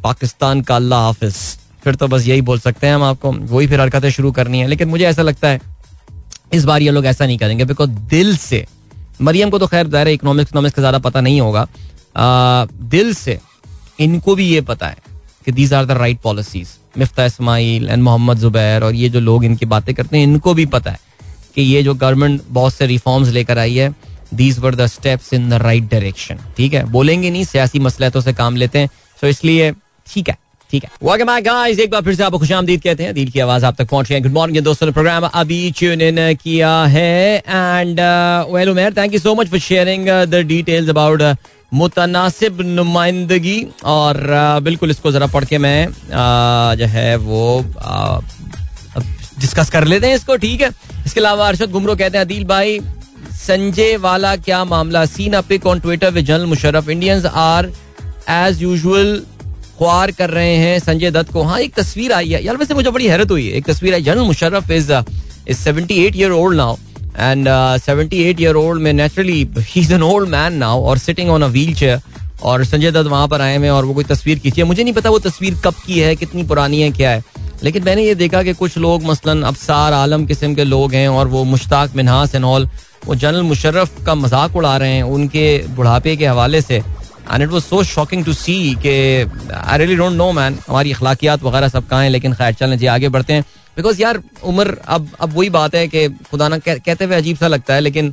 पाकिस्तान 0.02 0.60
का 0.62 0.76
अल्लाह 0.76 1.00
हाफिज। 1.02 1.34
फिर 1.84 1.94
तो 1.94 2.08
बस 2.08 2.26
यही 2.26 2.40
बोल 2.42 2.58
सकते 2.58 2.86
हैं 2.86 2.94
हम 2.94 3.02
आपको। 3.04 3.32
वही 3.32 3.66
फिर 3.66 3.80
हरकतें 3.80 4.10
शुरू 4.10 4.30
करनी 4.32 4.58
है। 4.60 4.66
लेकिन 4.66 4.88
मुझे 4.88 5.04
ऐसा 5.06 5.22
लगता 5.22 5.48
है 5.48 5.60
इस 6.54 6.64
बार 6.64 6.82
ये 6.82 6.90
लोग 6.90 7.06
ऐसा 7.06 7.26
नहीं 7.26 7.38
करेंगे 7.38 7.64
बिकॉज़ 7.64 7.90
दिल 8.10 8.36
से 8.36 8.64
मरियम 9.20 9.50
को 9.50 9.58
तो 9.58 9.66
खैर 9.66 9.86
दायरा 9.86 10.10
इकोनॉमिक्स 10.10 10.50
इकोनॉमिक्स 10.50 10.76
का 10.76 10.82
ज़्यादा 10.82 10.98
पता 11.00 11.20
नहीं 11.20 11.40
होगा। 11.40 11.66
आ, 12.16 12.64
दिल 12.64 13.12
से 13.14 13.38
इनको 14.00 14.34
भी 14.34 14.48
ये 14.48 14.60
पता 14.62 14.86
है 14.86 14.96
कि 15.46 15.52
these 15.52 15.72
are 15.74 15.84
the 15.84 15.90
right 15.98 16.20
policies 16.20 16.68
Miftah 16.98 17.24
Ismail 17.24 17.88
and 17.88 18.02
Mohammad 18.02 18.38
Zubair 18.38 18.84
और 18.84 18.94
ये 18.94 19.08
जो 19.08 19.20
लोग 19.20 19.44
इनकी 19.44 19.66
बातें 19.66 19.94
करते 19.94 20.16
हैं, 20.16 20.24
इनको 20.24 20.54
भी 20.54 20.66
पता 20.66 20.90
है 20.90 20.98
कि 21.54 21.62
ये 21.62 21.82
जो 21.82 21.94
गवर्नमेंट 21.94 22.42
बहुत 22.48 22.74
से 22.74 22.86
रिफॉर्म्स 22.86 23.28
लेकर 23.32 23.58
आई 23.58 23.74
है 23.74 23.94
these 24.34 24.58
were 24.58 24.74
the 24.74 24.86
steps 24.86 25.32
in 25.34 25.48
the 25.50 25.54
right 25.62 25.90
direction 25.90 26.38
ठीक 26.56 26.74
है? 26.74 26.84
बोलेंगे 26.86 27.30
नहीं, 27.30 27.44
सियासी 27.44 27.78
मसलहतों 27.78 28.20
से 28.20 28.32
काम 28.32 28.56
लेते 28.56 28.78
हैं। 28.78 28.88
सो 29.20 29.26
इसलिए 29.26 29.70
ठीक 30.06 30.28
है 30.28 30.36
ठीक 30.70 30.84
है। 30.84 30.90
वेलकम 31.02 31.26
बैक 31.26 31.44
गाइस 31.44 31.78
एक 31.80 31.90
बार 31.90 32.02
फिर 32.02 32.14
से 32.14 32.22
कहते 32.80 33.04
हैं। 33.04 33.12
दिल 33.14 33.30
की 33.30 33.40
आवाज़ 33.40 33.64
आप 33.64 33.76
तक 33.78 33.88
पहुँच 33.88 34.08
गई। 34.08 34.20
गुड 34.20 34.32
मॉर्निंग 34.32 34.64
दोस्तों 34.64 34.86
ने 34.86 34.92
प्रोग्राम 34.92 35.24
अभी 35.24 35.70
इन 35.72 36.18
किया 36.42 36.72
है। 36.84 37.36
And 37.38 38.00
well 38.54 38.70
Umair 38.70 38.94
thank 38.96 39.12
you 39.14 39.20
so 39.20 39.34
much 39.34 39.48
for 39.50 39.58
sharing 39.60 40.08
the 40.08 40.42
details 40.46 40.88
about 40.90 41.22
मुतनासिब 41.72 42.60
नुमाइंदगी 42.62 43.66
और 43.84 44.16
बिल्कुल 44.62 44.90
इसको 44.90 45.12
जरा 45.12 45.26
पढ़ 45.26 45.44
के 45.44 45.58
मैं 45.58 45.88
जो 46.78 46.86
है 46.86 47.16
वो 47.18 47.64
डिस्कस 49.40 49.70
कर 49.70 49.84
लेते 49.84 50.06
हैं 50.06 50.14
इसको, 50.16 50.36
ठीक 50.36 50.60
है? 50.62 50.70
इसके 51.06 51.20
अलावा 51.20 51.48
अरशद 51.48 51.70
गुमरो 51.70 51.96
कहते 51.96 52.18
हैं, 52.18 52.24
अदील 52.24 52.44
भाई, 52.44 52.78
संजय 53.36 53.96
वाला 53.96 54.34
क्या 54.38 54.64
मामला? 54.64 55.04
Seen 55.06 55.40
pic 55.48 55.66
on 55.66 55.80
Twitter 55.80 56.10
with 56.10 56.24
general 56.24 56.46
Musharraf 56.46 56.88
Indians 56.88 57.26
are 57.26 57.72
as 58.28 58.62
usual 58.62 59.20
ख्वार 59.78 60.10
कर 60.10 60.30
रहे 60.30 60.56
हैं 60.56 60.78
संजय 60.78 61.10
दत्त 61.10 61.32
को। 61.32 61.42
हाँ 61.42 61.58
एक 61.60 61.74
तस्वीर 61.74 62.12
आई 62.12 62.28
है। 62.28 62.44
यार, 62.44 62.56
वैसे 62.56 62.74
मुझे 62.74 62.90
बड़ी 62.90 63.06
हैरत 63.06 63.30
हुई 63.30 63.46
है। 63.48 63.56
एक 63.56 63.66
तस्वीर 63.66 63.94
आई। 63.94 64.02
General 64.02 64.26
Musharraf 64.26 64.70
is 64.70 64.92
is 64.92 65.58
seventy 65.58 65.94
eight 66.04 66.16
year 66.16 66.30
old 66.32 66.56
now 66.56 66.76
and 67.18 67.48
seventy 67.80 68.22
eight 68.22 68.40
year 68.40 68.54
old 68.56 68.82
में 68.82 68.92
naturally 68.92 69.48
he 69.58 69.80
is 69.80 69.92
an 69.94 70.02
old 70.02 70.28
man 70.28 70.54
now 70.56 70.82
और 70.82 70.98
sitting 70.98 71.30
on 71.30 71.42
a 71.42 71.46
wheel 71.48 71.74
chair 71.74 72.00
और 72.42 72.64
संजय 72.64 72.90
दत्त 72.90 73.08
वहाँ 73.08 73.28
पर 73.28 73.40
आए 73.40 73.56
हैं 73.58 73.70
और 73.70 73.84
वो 73.84 73.94
कोई 73.94 74.04
तस्वीर 74.04 74.38
खींची 74.38 74.60
है। 74.60 74.66
मुझे 74.66 74.82
नहीं 74.82 74.94
पता 74.94 75.10
वो 75.10 75.18
तस्वीर 75.20 75.54
कब 75.64 75.74
की 75.86 75.98
है, 76.00 76.14
कितनी 76.16 76.42
पुरानी 76.44 76.80
है, 76.82 76.90
क्या 76.90 77.10
है। 77.10 77.22
लेकिन 77.62 77.84
मैंने 77.84 78.02
ये 78.04 78.14
देखा 78.14 78.42
कि 78.42 78.52
कुछ 78.54 78.76
लोग 78.78 79.04
मसलन 79.04 79.42
अफसार 79.42 79.92
आलम 79.92 80.26
किस्म 80.26 80.54
के 80.54 80.64
लोग 80.64 80.94
हैं 80.94 81.08
और 81.08 81.28
वो 81.28 81.44
मुश्ताक 81.46 81.96
मिनहास 81.96 82.34
एंड 82.34 82.44
ऑल 82.44 82.68
वो 83.06 83.14
जनरल 83.14 83.42
मुशर्रफ 83.42 84.04
का 84.06 84.14
मज़ाक 84.14 84.56
उड़ा 84.56 84.76
रहे 84.76 84.92
हैं 84.92 85.02
उनके 85.04 85.46
बुढ़ापे 85.76 86.16
के 86.16 86.26
हवाले 86.26 86.60
से। 86.62 86.76
And 86.76 87.42
it 87.42 87.48
was 87.48 87.64
so 87.64 87.82
shocking 87.84 88.24
to 88.24 88.32
see 88.34 88.74
के 88.82 88.96
I 89.52 89.78
really 89.78 89.96
don't 89.96 90.12
know 90.12 90.30
man 90.32 90.58
हमारी 90.68 90.92
अखलाकियात 90.92 91.42
वगैरह 91.42 91.68
सब 91.68 91.86
कहाँ 91.86 92.02
हैं, 92.02 92.10
लेकिन 92.10 92.34
खैर, 92.34 92.52
चलें 92.54 92.78
जी, 92.78 92.86
आगे 92.86 93.08
बढ़ते 93.08 93.32
हैं। 93.32 93.44
बिकॉज़ 93.76 94.02
यार 94.02 94.22
उम्र 94.44 94.76
अब 94.88 95.08
अब 95.20 95.32
वही 95.36 95.50
बात 95.50 95.74
है 95.74 95.86
कि 95.88 96.08
खुदा 96.30 96.48
ना 96.48 96.58
कह, 96.58 96.74
कहते 96.76 97.04
हुए 97.04 97.16
अजीब 97.16 97.36
सा 97.36 97.46
लगता 97.46 97.74
है 97.74 97.80
लेकिन 97.80 98.12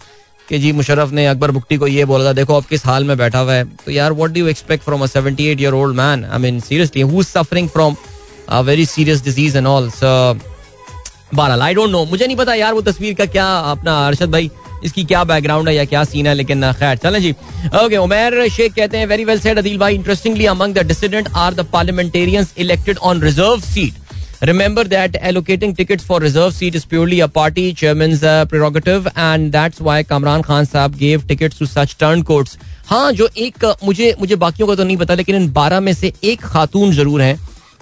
कि 0.49 0.57
जी 0.59 0.71
मुशरफ 0.71 1.11
ने 1.11 1.25
अकबर 1.27 1.51
बुक्टी 1.51 1.77
को 1.77 1.87
ये 1.87 2.05
बोला 2.05 2.25
था 2.25 2.33
देखो 2.33 2.55
अब 2.55 2.63
किस 2.63 2.85
हाल 2.85 3.03
में 3.03 3.17
बैठा 3.17 3.39
हुआ 3.39 3.53
है? 3.53 3.63
तो 3.85 3.91
यार 3.91 4.13
what 4.13 4.31
do 4.31 4.47
expect 4.47 4.83
from 4.83 5.03
a 5.03 5.05
78 5.05 5.61
year 5.61 5.73
old 5.73 5.95
man 5.95 6.25
I 6.25 6.39
mean 6.39 6.59
seriously 6.59 7.01
who 7.01 7.23
suffering 7.23 7.69
from 7.69 7.95
a 8.49 8.59
very 8.61 8.85
serious 8.85 9.23
disease 9.23 9.57
and 9.57 9.67
all 9.67 9.89
so 9.91 10.11
बहरहाल 11.33 11.61
आई 11.61 11.73
डोंट 11.73 11.89
नो 11.89 12.03
मुझे 12.05 12.25
नहीं 12.27 12.37
पता 12.37 12.53
यार 12.53 12.73
वो 12.73 12.81
तस्वीर 12.81 13.13
का 13.13 13.25
क्या 13.25 13.47
अपना 13.71 13.97
अरशद 14.07 14.31
भाई 14.31 14.51
इसकी 14.85 15.03
क्या 15.05 15.23
बैकग्राउंड 15.23 15.69
है 15.69 15.75
या 15.75 15.85
क्या 15.85 16.03
सीन 16.03 16.27
है 16.27 16.33
लेकिन 16.33 16.71
खैर 16.71 16.97
चलें 16.97 17.21
जी। 17.21 17.31
ओके 17.83 17.97
उमेर 17.97 18.47
शेख 18.49 18.73
कहते 18.73 18.97
हैं 18.97 19.05
वेरी 19.07 19.25
वेल 19.25 19.39
सेड 19.39 19.57
अदील 19.57 19.77
भाई. 19.77 19.95
Interestingly 19.95 20.45
among 20.45 20.75
the 20.75 20.85
dissident 20.87 21.29
are 21.35 21.53
the 21.53 21.65
parliamentarians 21.73 22.53
elected 22.57 22.97
on 22.97 23.21
reserve 23.21 23.59
seat 23.59 24.02
Remember 24.43 24.83
that 24.83 25.13
allocating 25.13 25.73
tickets 25.73 26.03
for 26.03 26.19
reserve 26.19 26.53
seat 26.53 26.75
is 26.75 26.83
purely 26.83 27.21
a 27.21 27.29
party 27.29 27.73
chairman's 27.73 28.23
uh, 28.23 28.45
prerogative 28.45 29.07
and 29.15 29.53
that's 29.53 29.79
why 29.79 30.03
Kamran 30.03 30.43
Khan 30.43 30.65
साहब 30.65 30.97
gave 30.97 31.25
tickets 31.25 31.57
to 31.59 31.67
such 31.67 31.97
turncoats. 31.97 32.57
हाँ 32.87 33.11
जो 33.13 33.27
एक 33.37 33.65
मुझे 33.83 34.13
मुझे 34.19 34.35
बाकियों 34.35 34.67
का 34.67 34.75
तो 34.75 34.83
नहीं 34.83 34.97
पता 34.97 35.13
लेकिन 35.13 35.35
इन 35.35 35.51
बारह 35.53 35.79
में 35.79 35.93
से 35.93 36.11
एक 36.23 36.41
खातून 36.43 36.91
ज़रूर 36.91 37.21
है 37.21 37.37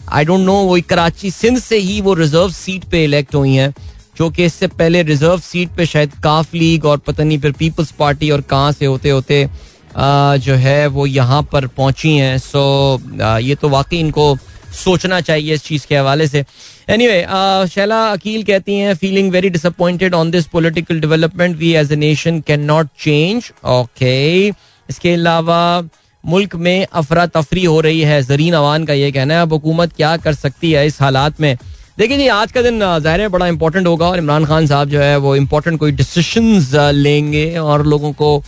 आई 0.09 0.25
डोंट 0.25 0.45
नो 0.45 0.59
वो 0.65 0.77
कराची 0.89 1.31
सिंध 1.31 1.59
से 1.59 1.77
ही 1.79 1.99
वो 2.01 2.13
रिज़र्व 2.13 2.51
सीट 2.51 2.85
पे 2.91 3.03
इलेक्ट 3.03 3.35
हुई 3.35 3.55
हैं 3.55 3.73
जो 4.17 4.29
कि 4.29 4.45
इससे 4.45 4.67
पहले 4.67 5.03
रिज़र्व 5.03 5.39
सीट 5.41 5.75
पे 5.77 5.85
शायद 5.85 6.13
काफ 6.23 6.53
लीग 6.55 6.85
और 6.85 6.97
पता 7.07 7.23
नहीं 7.23 7.39
फिर 7.39 7.51
पीपल्स 7.59 7.91
पार्टी 7.99 8.31
और 8.31 8.41
कहाँ 8.49 8.71
से 8.71 8.85
होते 8.85 9.09
होते 9.09 9.43
आ, 9.97 10.37
जो 10.37 10.55
है 10.55 10.87
वो 10.87 11.05
यहाँ 11.07 11.41
पर 11.51 11.67
पहुँची 11.67 12.15
हैं 12.17 12.37
सो 12.39 12.61
आ, 13.21 13.37
ये 13.39 13.55
तो 13.55 13.69
वाकई 13.69 13.99
इनको 13.99 14.35
सोचना 14.73 15.19
चाहिए 15.21 15.53
इस 15.53 15.63
चीज़ 15.63 15.85
के 15.87 15.97
हवाले 15.97 16.27
से। 16.27 16.43
एनी 16.89 17.07
वे 17.07 17.21
शैला 17.69 18.01
अकील 18.07 18.43
कहती 18.43 18.75
हैं 18.75 18.93
feeling 18.95 19.31
very 19.31 19.49
disappointed 19.49 20.13
on 20.13 20.31
this 20.31 20.45
political 20.47 20.99
development 21.01 21.57
we 21.57 21.73
as 21.75 21.91
a 21.91 21.95
nation 21.97 22.39
can 22.47 22.61
not 22.63 22.87
change 22.99 23.51
okay 23.69 24.47
इसके 24.47 25.13
अलावा, 25.13 25.89
मुल्क 26.23 26.55
में 26.57 26.85
अफरा 26.85 27.25
तफरी 27.27 27.63
हो 27.65 27.79
रही 27.81 28.01
है। 28.01 28.21
जरीन 28.23 28.53
अवान 28.53 28.85
का 28.85 28.93
ये 28.93 29.11
कहना 29.11 29.33
है, 29.33 29.41
अब 29.41 29.53
हुकूमत 29.53 29.93
क्या 29.93 30.15
कर 30.17 30.33
सकती 30.35 30.71
है 30.71 30.85
इस 30.87 31.01
हालात 31.01 31.39
में? 31.41 31.55
देखिए 31.97 32.17
जी, 32.17 32.27
आज 32.29 32.51
का 32.51 32.61
दिन 32.61 32.79
ज़ाहिर 32.79 33.21
है 33.21 33.27
बड़ा 33.29 33.47
इंपॉर्टेंट 33.47 33.87
होगा 33.87 34.07
और 34.07 34.17
इमरान 34.17 34.45
खान 34.45 34.67
साहब 34.67 34.89
जो 34.89 34.99
है, 34.99 35.17
वो 35.17 35.35
इम्पोर्टेंट 35.35 35.79
कोई 35.79 35.91
डिसीशन 35.91 36.91
लेंगे 36.93 37.57
और 37.59 37.85
लोगों 37.85 38.11
को 38.13 38.43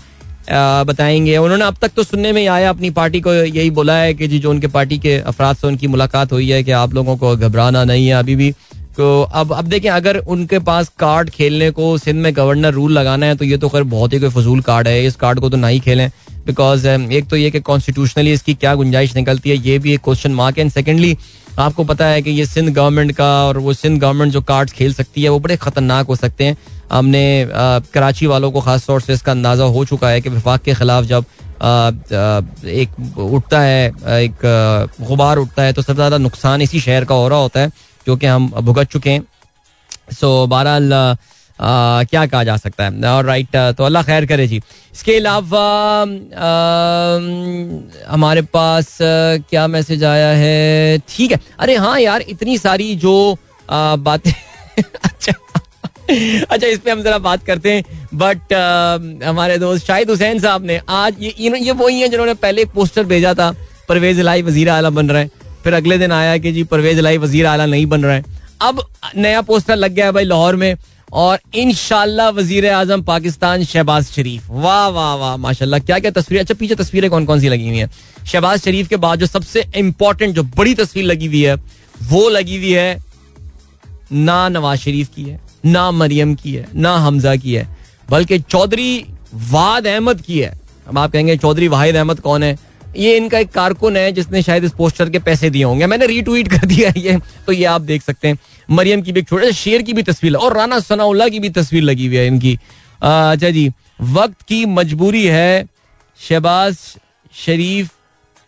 बताएँगे। 0.47 1.37
उन्होंने 1.37 1.65
अब 1.65 1.75
तक 1.81 1.91
तो 1.95 2.03
सुनने 2.03 2.31
में 2.33 2.47
आया, 2.47 2.69
अपनी 2.69 2.89
पार्टी 2.91 3.21
को 3.21 3.33
यही 3.33 3.69
बोला 3.71 3.95
है 3.95 4.13
कि 4.13 4.27
जी 4.27 4.39
जो 4.39 4.49
उनके 4.49 4.67
पार्टी 4.69 4.97
के 4.99 5.17
अफराद 5.17 5.55
से 5.55 5.67
उनकी 5.67 5.87
मुलाकात 5.87 6.31
हुई 6.31 6.49
है 6.49 6.63
कि 6.63 6.71
आप 6.73 6.93
लोगों 6.93 7.17
को 7.17 7.35
घबराना 7.37 7.83
नहीं 7.83 8.07
है 8.07 8.13
अभी 8.13 8.35
भी। 8.35 8.51
तो 8.97 9.21
अब 9.23 9.53
अब 9.53 9.65
देखें, 9.65 9.89
अगर 9.89 10.17
उनके 10.17 10.59
पास 10.61 10.91
कार्ड 10.99 11.29
खेलने 11.29 11.69
को, 11.71 11.97
सिंध 11.97 12.21
में 12.21 12.35
गवर्नर 12.35 12.73
रूल 12.73 12.91
लगाना 12.91 13.25
है 13.25 13.35
तो 13.35 13.45
ये 13.45 13.57
तो 13.57 13.69
खैर 13.69 13.83
बहुत 13.85 14.13
ही 14.13 14.19
कोई 14.19 14.29
फजूल 14.31 14.61
कार्ड 14.61 14.87
है। 14.87 15.05
इस 15.05 15.15
कार्ड 15.15 15.39
को 15.39 15.49
तो 15.49 15.57
ना 15.57 15.67
ही 15.67 15.79
खेलें 15.79 16.09
बिकॉज़ 16.45 16.87
एक 16.87 17.27
तो 17.29 17.35
ये 17.35 17.49
कि 17.51 17.59
कॉन्स्टिट्यूशनली 17.61 18.31
इसकी 18.33 18.53
क्या 18.53 18.73
गुंजाइश 18.75 19.15
निकलती 19.15 19.49
है, 19.49 19.55
ये 19.57 19.77
भी 19.79 19.93
एक 19.93 20.01
क्वेश्चन 20.03 20.31
मार्क 20.33 20.57
है। 20.57 20.63
एंड 20.63 20.71
सेकेंडली 20.71 21.17
आपको 21.59 21.83
पता 21.83 22.05
है 22.05 22.21
कि 22.21 22.31
ये 22.31 22.45
सिंध 22.45 22.69
गवर्नमेंट 22.69 23.11
का 23.11 23.27
और 23.45 23.57
वो 23.57 23.73
सिंध 23.73 23.99
गवर्नमेंट 24.01 24.31
जो 24.33 24.41
कार्ड 24.41 24.69
खेल 24.69 24.93
सकती 24.93 25.23
है, 25.23 25.29
वो 25.29 25.39
बड़े 25.39 25.55
खतरनाक 25.57 26.07
हो 26.07 26.15
सकते 26.15 26.43
हैं। 26.43 26.57
हमने 26.91 27.47
कराची 27.93 28.27
वालों 28.27 28.51
को 28.51 28.61
खास 28.61 28.85
तौर 28.87 29.01
से 29.01 29.13
इसका 29.13 29.31
अंदाज़ा 29.31 29.63
हो 29.65 29.85
चुका 29.85 30.09
है 30.09 30.21
कि 30.21 30.29
विफाक 30.29 30.61
के 30.61 30.73
खिलाफ 30.73 31.03
जब 31.05 31.25
एक 31.63 33.17
उठता 33.17 33.59
है, 33.61 33.87
एक 34.21 34.95
गुबार 35.01 35.37
उठता 35.37 35.63
है 35.63 35.73
तो 35.73 35.81
सबसे 35.81 35.93
ज़्यादा 35.95 36.17
नुकसान 36.17 36.61
इसी 36.61 36.79
शहर 36.79 37.05
का 37.05 37.15
हो 37.15 37.27
रहा 37.27 37.39
होता 37.39 37.59
है, 37.59 37.69
जो 38.07 38.15
कि 38.15 38.27
हम 38.27 38.49
भुगत 38.51 38.87
चुके 38.91 39.09
हैं। 39.09 39.23
सो 40.13 40.45
बहरहाल 40.47 40.89
क्या 42.09 42.25
कहा 42.25 42.43
जा 42.43 42.55
सकता 42.57 42.83
है? 42.83 43.01
और 43.07 43.25
राइट 43.25 43.55
तो 43.77 43.83
अल्लाह 43.83 44.03
खैर 44.03 44.25
करे 44.25 44.47
जी। 44.47 44.57
इसके 44.93 45.15
अलावा 45.17 45.61
हमारे 48.09 48.41
पास 48.53 48.97
क्या 49.01 49.67
मैसेज 49.67 50.03
आया 50.03 50.29
है? 50.37 50.97
ठीक 51.09 51.31
है। 51.31 51.39
अरे 51.59 51.75
हाँ 51.77 51.99
यार, 51.99 52.21
इतनी 52.27 52.57
सारी 52.57 52.95
जो 52.97 53.37
बातें 53.71 54.31
अच्छा 55.03 55.33
अच्छा 56.49 56.67
इस 56.67 56.79
पे 56.79 56.91
हम 56.91 57.01
जरा 57.03 57.17
बात 57.19 57.43
करते 57.45 57.71
हैं 57.71 58.07
बट 58.15 58.53
हमारे 59.23 59.57
दोस्त 59.57 59.85
शाहिद 59.87 60.09
हुसैन 60.09 60.39
साहब 60.39 60.65
ने 60.65 60.79
आज 60.91 61.21
ये 61.21 61.57
ये 61.57 61.71
वही 61.73 61.99
है 61.99 62.09
जिन्होंने 62.09 62.33
पहले 62.35 62.61
एक 62.61 62.71
पोस्टर 62.71 63.03
भेजा 63.05 63.33
था, 63.33 63.51
परवेज 63.89 64.19
लाई 64.21 64.41
वज़ीर 64.41 64.69
आला 64.69 64.89
बन 64.91 65.09
रहे 65.09 65.23
हैं। 65.23 65.31
फिर 65.63 65.73
अगले 65.73 65.97
दिन 65.97 66.11
आया 66.11 66.37
कि 66.37 66.51
जी, 66.51 66.63
परवेज 66.65 66.99
लाई 66.99 67.17
वज़ीर 67.17 67.45
आला 67.45 67.65
नहीं 67.65 67.85
बन 67.85 68.03
रहे 68.03 68.15
हैं। 68.15 68.25
अब 68.61 68.83
नया 69.17 69.41
पोस्टर 69.43 69.75
लग 69.75 69.93
गया 69.93 70.05
है 70.05 70.11
भाई 70.11 70.23
लाहौर 70.25 70.55
में, 70.55 70.75
और 71.11 71.39
इनशाला 71.55 72.29
वज़ीर 72.31 72.69
आज़म 72.71 73.01
पाकिस्तान 73.03 73.63
शहबाज 73.63 74.05
शरीफ। 74.05 74.49
वाह 74.51 74.87
वाह 74.89 75.13
वाह, 75.15 75.37
माशाल्लाह, 75.37 75.79
क्या 75.79 75.99
क्या 75.99 76.11
तस्वीर 76.11 76.39
अच्छा 76.39 76.53
पीछे 76.53 76.75
तस्वीरें 76.75 77.09
कौन 77.11 77.25
कौन 77.25 77.39
सी 77.39 77.49
लगी 77.49 77.69
हुई 77.69 77.77
है? 77.77 77.89
शहबाज 78.25 78.61
शरीफ 78.61 78.87
के 78.87 78.97
बाद 78.97 79.19
जो 79.19 79.25
सबसे 79.27 79.65
इंपॉर्टेंट 79.77 80.35
जो 80.35 80.43
बड़ी 80.57 80.73
तस्वीर 80.75 81.05
लगी 81.05 81.25
हुई 81.25 81.41
है, 81.41 81.55
वो 82.03 82.27
लगी 82.29 82.57
हुई 82.57 82.71
है 82.71 83.01
ना 84.13 84.47
नवाज़ 84.49 84.79
शरीफ 84.79 85.09
की 85.15 85.23
है। 85.23 85.39
ना 85.63 85.89
मरियम 85.93 86.33
की 86.35 86.53
है, 86.53 86.67
ना 86.75 86.95
हमजा 86.97 87.35
की 87.35 87.53
है, 87.53 87.67
बल्कि 88.09 88.39
चौधरी 88.39 89.05
वाद 89.51 89.87
अहमद 89.87 90.21
की 90.21 90.39
है। 90.39 90.53
अब 90.87 90.97
आप 90.97 91.11
कहेंगे, 91.11 91.37
चौधरी 91.37 91.67
वाहिद 91.67 91.95
अहमद 91.95 92.19
कौन 92.19 92.43
है? 92.43 92.57
ये 92.97 93.15
इनका 93.17 93.39
एक 93.39 93.49
कारकुन 93.51 93.95
है 93.97 94.11
जिसने 94.11 94.41
शायद 94.43 94.63
इस 94.63 94.71
पोस्टर 94.71 95.09
के 95.09 95.19
पैसे 95.21 95.49
दिए 95.49 95.63
होंगे। 95.63 95.85
मैंने 95.87 96.05
रीट्वीट 96.07 96.47
कर 96.49 96.65
दिया 96.65 96.91
ये 96.97 97.17
तो 97.47 97.51
ये 97.51 97.63
आप 97.67 97.81
देख 97.83 98.01
सकते 98.01 98.27
हैं। 98.27 98.37
मरियम 98.69 99.01
की 99.01 99.11
भी 99.11 99.19
एक 99.19 99.27
छोटे 99.27 99.51
शेर 99.53 99.81
की 99.81 99.93
भी 99.93 100.03
तस्वीर, 100.03 100.35
और 100.35 100.57
राना 100.57 100.79
सनाउल्ला 100.81 101.27
की 101.29 101.39
भी 101.39 101.49
तस्वीर 101.51 101.83
लगी 101.83 102.07
हुई 102.07 102.15
है 102.17 102.27
इनकी। 102.27 102.53
अच्छा 103.01 103.49
जी, 103.49 103.71
वक्त 104.01 104.41
की 104.41 104.65
मजबूरी 104.67 105.25
है, 105.25 105.65
शहबाज 106.19 106.77
शरीफ 107.35 107.89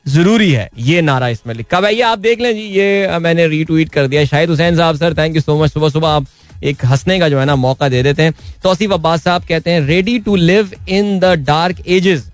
ज़रूरी 0.06 0.52
है। 0.52 0.70
ये 0.80 1.02
नारा 1.02 1.28
इसमें 1.30 1.54
लिखा 1.56 1.82
भाई 1.82 2.02
आप 2.04 2.20
देख 2.20 2.42
लें 2.42 2.54
जी, 2.54 2.62
ये 2.62 3.18
मैंने 3.20 3.48
रीट्वीट 3.48 3.90
कर 3.90 4.08
दिया। 4.08 4.26
शाहिद 4.26 4.50
हुसैन 4.50 4.76
साहब 4.78 4.96
sir 4.96 5.14
thank 5.18 5.36
you 5.36 5.42
so 5.42 5.62
much 5.64 5.74
सुबह 5.74 5.90
सुबह 5.90 6.10
आप 6.10 6.26
एक 6.66 6.86
हंसने 6.86 7.20
का 7.20 7.30
जो 7.30 7.40
है 7.40 7.46
ना 7.46 7.56
मौका 7.58 7.90
दे 7.90 8.04
देते 8.04 8.24
हैं। 8.24 8.34
तोसीफ 8.64 8.92
अब्बास 8.92 9.24
साहब 9.24 9.44
कहते 9.50 9.72
हैं 9.72 9.82
ready 9.88 10.18
to 10.20 10.36
live 10.36 10.72
in 10.90 11.20
the 11.20 11.34
dark 11.44 11.88
ages 11.88 12.32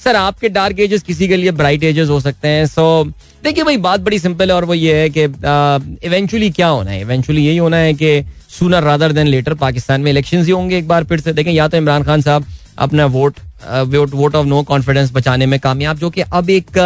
sir, 0.00 0.16
आपके 0.16 0.48
डार्क 0.48 0.80
एजेस 0.80 1.02
किसी 1.02 1.28
के 1.28 1.36
लिए 1.36 1.50
ब्राइट 1.52 1.84
एजेस 1.84 2.08
हो 2.08 2.18
सकते 2.20 2.48
हैं। 2.48 2.66
सो 2.66 3.04
देखिए 3.44 3.64
भाई, 3.64 3.76
बात 3.78 4.00
बड़ी 4.00 4.18
सिंपल 4.18 4.50
है 4.50 4.56
और 4.56 4.64
वो 4.64 4.74
ये 4.74 4.94
है 4.94 5.08
कि 5.10 5.24
इवेंचुअली 6.06 6.50
क्या 6.50 6.68
होना 6.68 6.90
है? 6.90 7.00
इवेंचुअली 7.00 7.46
यही 7.46 7.56
होना 7.56 7.76
है 7.76 7.92
कि 7.94 8.22
sooner 8.50 8.82
rather 8.82 9.12
than 9.12 9.26
later 9.26 9.54
Pakistan 9.56 10.00
में 10.00 10.10
इलेक्शन 10.10 10.44
ही 10.44 10.50
होंगे 10.50 10.78
एक 10.78 10.88
बार 10.88 11.04
फिर 11.04 11.20
से। 11.20 11.32
देखें, 11.32 11.52
या 11.52 11.68
तो 11.68 11.76
इमरान 11.76 12.02
खान 12.02 12.20
साहब 12.22 12.44
अपना 12.78 13.06
vote 13.08 13.38
vote 13.86 14.14
vote 14.14 14.34
of 14.34 14.46
no 14.46 14.62
confidence 14.64 15.12
बचाने 15.12 15.46
में 15.46 15.58
कामयाब, 15.60 15.98
जो 15.98 16.10
कि 16.10 16.20
अब 16.22 16.50
एक 16.50 16.78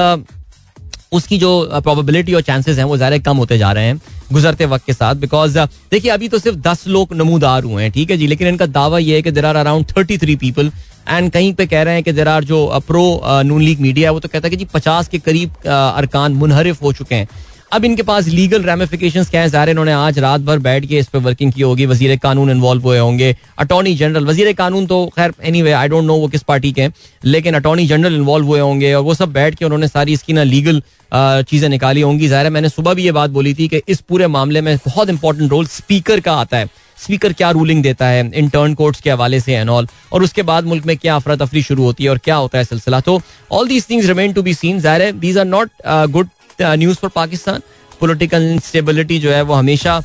उसकी 1.12 1.38
जो 1.38 1.50
प्रोबेबिलिटी 1.74 2.34
और 2.34 2.42
चांसेस 2.42 2.78
हैं, 2.78 2.84
वो 2.84 2.96
ज़्यादा 2.96 3.18
कम 3.20 3.36
होते 3.36 3.58
जा 3.58 3.72
रहे 3.72 3.84
हैं 3.84 4.00
गुजरते 4.32 4.66
वक्त 4.66 4.86
के 4.86 4.92
साथ 4.92 5.14
बिकॉज़ 5.16 5.58
देखिए, 5.58 6.10
अभी 6.10 6.28
तो 6.28 6.38
सिर्फ़ 6.38 6.58
दस 6.60 6.86
लोग 6.88 7.14
नमूदार 7.14 7.64
हुए 7.64 7.82
हैं, 7.82 7.90
ठीक 7.92 8.10
है 8.10 8.16
जी, 8.16 8.26
लेकिन 8.26 8.48
इनका 8.48 8.66
दावा 8.68 8.98
यह 8.98 9.14
है 9.14 9.22
कि 9.22 9.30
there 9.30 9.46
are 9.46 9.56
around 9.56 9.86
thirty 9.88 10.18
three 10.18 10.36
people 10.36 10.70
and 11.08 11.30
कहीं 11.32 11.52
पे 11.54 11.66
कह 11.66 11.82
रहे 11.82 11.94
हैं 11.94 12.02
कि 12.02 12.12
देर 12.12 12.28
आर 12.28 12.44
जो 12.44 12.66
प्रो 12.86 13.20
नून 13.44 13.62
लीग 13.62 13.80
मीडिया 13.80 14.08
है, 14.08 14.12
वो 14.12 14.20
तो 14.20 14.28
कहता 14.28 14.46
है 14.46 14.50
कि 14.50 14.56
जी, 14.56 14.64
पचास 14.74 15.08
के 15.08 15.18
करीब 15.20 15.66
अरकान 15.66 16.32
मुनहरिफ 16.34 16.82
हो 16.82 16.92
चुके 16.92 17.14
हैं। 17.14 17.28
अब 17.72 17.84
इनके 17.84 18.02
पास 18.02 18.26
लीगल 18.28 18.62
रेमिफिकेशन 18.62 19.24
क्या 19.24 19.40
है? 19.40 19.48
सारे 19.50 19.70
इन्होंने 19.72 19.92
आज 19.92 20.18
रात 20.18 20.40
भर 20.40 20.58
बैठ 20.58 20.86
के 20.86 20.98
इस 20.98 21.06
पर 21.08 21.18
वर्किंग 21.18 21.52
की 21.52 21.62
होगी। 21.62 21.86
वज़ीर 21.86 22.16
कानून 22.22 22.50
इन्वॉल्व 22.50 22.82
हुए 22.82 22.98
होंगे। 22.98 23.34
अटॉर्नी 23.58 23.94
जनरल 23.96 24.26
वज़ीर 24.26 24.52
कानून 24.52 24.86
तो 24.86 25.04
खैर 25.16 25.32
any 25.42 25.62
way 25.62 25.72
I 25.72 25.88
don't 25.88 26.04
know 26.04 26.16
वो 26.16 26.28
किस 26.28 26.42
पार्टी 26.42 26.72
के 26.72 26.82
हैं, 26.82 26.92
लेकिन 27.24 27.54
अटॉर्नी 27.54 27.86
जनरल 27.86 28.16
इन्वॉल्व 28.16 28.46
हुए 28.46 28.60
होंगे 28.60 28.92
और 28.94 29.02
वो 29.02 29.14
सब 29.14 29.32
बैठ 29.32 29.54
के 29.54 29.64
उन्होंने 29.64 29.88
सारी 29.88 30.12
इसकी 30.12 30.32
ना 30.32 30.42
लीगल 30.42 30.82
चीज़ें 31.14 31.68
निकाली 31.68 32.00
होंगी। 32.00 32.28
ज़ाहिर 32.28 32.50
मैंने 32.50 32.68
सुबह 32.68 32.94
भी 32.94 33.04
ये 33.04 33.12
बात 33.12 33.30
बोली 33.30 33.54
थी 33.54 33.68
कि 33.68 33.80
इस 33.88 34.00
पूरे 34.00 34.26
मामले 34.28 34.60
में 34.60 34.76
बहुत 34.86 35.08
इंपॉर्टेंट 35.10 35.50
रोल 35.50 35.66
स्पीकर 35.68 36.20
का 36.20 36.32
आता 36.34 36.56
है। 36.56 36.68
स्पीकर 36.98 37.32
क्या 37.32 37.50
रूलिंग 37.50 37.82
देता 37.82 38.06
है? 38.06 38.30
इंटर्न 38.34 38.74
कोर्ट्स 38.74 39.00
के 39.00 39.10
हवाले 39.10 39.40
से 39.40 39.54
एंड 39.54 39.70
ऑल 39.70 39.86
और 40.12 40.22
उसके 40.22 40.42
बाद 40.42 40.64
मुल्क 40.64 40.86
में 40.86 40.96
क्या 40.96 41.16
अफरा 41.16 41.36
तफरी 41.36 41.62
शुरू 41.62 41.82
होती 41.84 42.04
है 42.04 42.10
और 42.10 42.18
क्या 42.18 42.36
होता 42.36 42.58
है 42.58 42.64
सिलसिला? 42.64 43.00
तो 43.00 43.20
all 43.52 43.68
these 43.68 43.88
things 43.90 44.06
remain 44.06 44.32
to 44.32 44.42
be 44.42 44.54
seen 44.54 44.80
ज़ाहिर 44.80 45.02
है 45.02 45.12
these 45.20 45.38
are 45.38 45.44
not 45.46 45.70
good 46.10 46.28
news 46.64 46.98
for 46.98 47.10
Pakistan. 47.14 47.60
Political 48.00 48.42
instability 48.44 49.18
जो 49.18 49.30
है 49.30 49.42
वो 49.42 49.54
हमेशा 49.54 49.96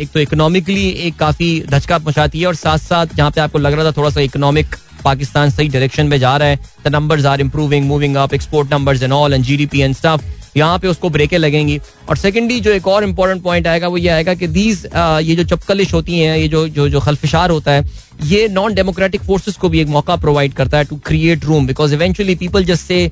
एक 0.00 0.08
तो 0.14 0.20
इकोनॉमिकली 0.20 0.88
एक 0.88 1.16
काफ़ी 1.18 1.48
धचका 1.70 1.98
पहुंचाती 1.98 2.40
है 2.40 2.46
और 2.46 2.54
साथ 2.54 2.78
साथ 2.78 3.14
जहाँ 3.16 3.30
पे 3.30 3.40
आपको 3.40 3.58
लग 3.58 3.72
रहा 3.72 3.84
था 3.84 3.92
थोड़ा 3.96 4.10
सा 4.10 4.20
इकोनॉमिक 4.20 4.74
पाकिस्तान 5.04 5.50
सही 5.50 5.68
डायरेक्शन 5.68 6.06
में 6.06 6.18
जा 6.18 6.36
रहा 6.36 6.48
है 6.48 6.58
the 6.84 6.88
numbers 6.94 7.24
are 7.26 7.40
improving 7.40 7.86
moving 7.86 8.16
up 8.16 8.34
export 8.34 8.72
numbers 8.72 9.02
and 9.02 9.12
all 9.12 9.34
and 9.34 9.44
GDP 9.44 9.80
and 9.80 9.94
stuff 9.96 10.24
यहाँ 10.56 10.78
पे 10.78 10.88
उसको 10.88 11.08
ब्रेकें 11.10 11.36
लगेंगी। 11.38 11.78
और 12.08 12.16
सेकेंडली 12.16 12.58
जो 12.60 12.70
एक 12.72 12.86
और 12.88 13.04
इम्पोर्टेंट 13.04 13.42
पॉइंट 13.42 13.66
आएगा, 13.66 13.88
वो 13.88 13.96
ये 13.96 14.08
आएगा 14.08 14.34
कि 14.34 14.46
दीज 14.48 14.84
ये 14.96 15.34
जो 15.36 15.44
चपकलिश 15.46 15.92
होती 15.94 16.18
हैं, 16.18 16.36
ये 16.38 16.48
जो 16.48 16.66
जो 16.68 16.88
जो 16.88 17.00
खलफिशार 17.00 17.50
होता 17.50 17.72
है, 17.72 17.84
ये 18.24 18.46
नॉन 18.48 18.74
डेमोक्रेटिक 18.74 19.22
फोर्सेस 19.22 19.56
को 19.56 19.68
भी 19.68 19.80
एक 19.80 19.88
मौका 19.88 20.16
प्रोवाइड 20.16 20.54
करता 20.54 20.78
है 20.78 20.84
to 20.84 20.96
create 21.06 21.44
room 21.44 21.66
because 21.66 21.94
eventually 21.94 22.34
people 22.34 22.64
just 22.64 22.86
say 22.86 23.10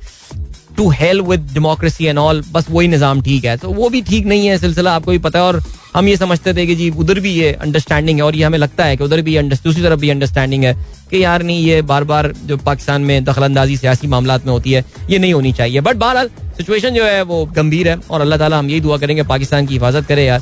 to 0.77 0.89
hell 0.91 1.21
with 1.21 1.49
democracy 1.53 2.05
and 2.05 2.17
all 2.19 2.43
बस 2.51 2.65
वही 2.69 2.87
निज़ाम 2.87 3.21
ठीक 3.21 3.45
है। 3.45 3.55
तो 3.57 3.71
वो 3.71 3.89
भी 3.89 4.01
ठीक 4.01 4.25
नहीं 4.25 4.47
है 4.47 4.57
सिलसिला, 4.57 4.95
आपको 4.95 5.11
भी 5.11 5.17
पता 5.19 5.39
है, 5.39 5.45
और 5.45 5.61
हम 5.95 6.07
ये 6.07 6.15
समझते 6.17 6.53
थे 6.53 6.65
कि 6.67 6.75
जी, 6.75 6.89
उधर 6.91 7.19
भी 7.19 7.31
ये 7.31 7.51
अंडरस्टैंडिंग 7.53 8.17
है, 8.17 8.23
और 8.23 8.35
ये 8.35 8.43
हमें 8.43 8.57
लगता 8.57 8.85
है 8.85 8.97
कि 8.97 9.03
उधर 9.03 9.21
भी 9.21 9.37
दूसरी 9.41 9.83
तरफ़ 9.83 9.99
भी 9.99 10.09
अंडरस्टैंडिंग 10.09 10.63
है 10.63 10.73
कि 11.11 11.23
यार 11.23 11.43
नहीं, 11.43 11.63
ये 11.63 11.81
बार 11.83 12.03
बार 12.03 12.31
जो 12.45 12.57
पाकिस्तान 12.59 13.01
में 13.01 13.23
दखलंदाजी 13.23 13.77
सियासी 13.77 14.07
मामला 14.07 14.37
में 14.37 14.51
होती 14.51 14.71
है, 14.71 14.83
ये 15.09 15.19
नहीं 15.19 15.33
होनी 15.33 15.53
चाहिए। 15.53 15.81
बट 15.81 15.95
बहरहाल 15.97 16.29
सिचुएशन 16.57 16.93
जो 16.95 17.05
है 17.05 17.21
वो 17.23 17.45
गंभीर 17.55 17.89
है, 17.89 17.97
और 18.09 18.21
अल्लाह 18.21 18.39
ताला 18.39 18.59
हम 18.59 18.69
यही 18.69 18.81
दुआ 18.81 18.97
करेंगे, 18.97 19.23
पाकिस्तान 19.25 19.65
की 19.67 19.73
हिफाजत 19.73 20.05
करे 20.07 20.25
यार। 20.25 20.41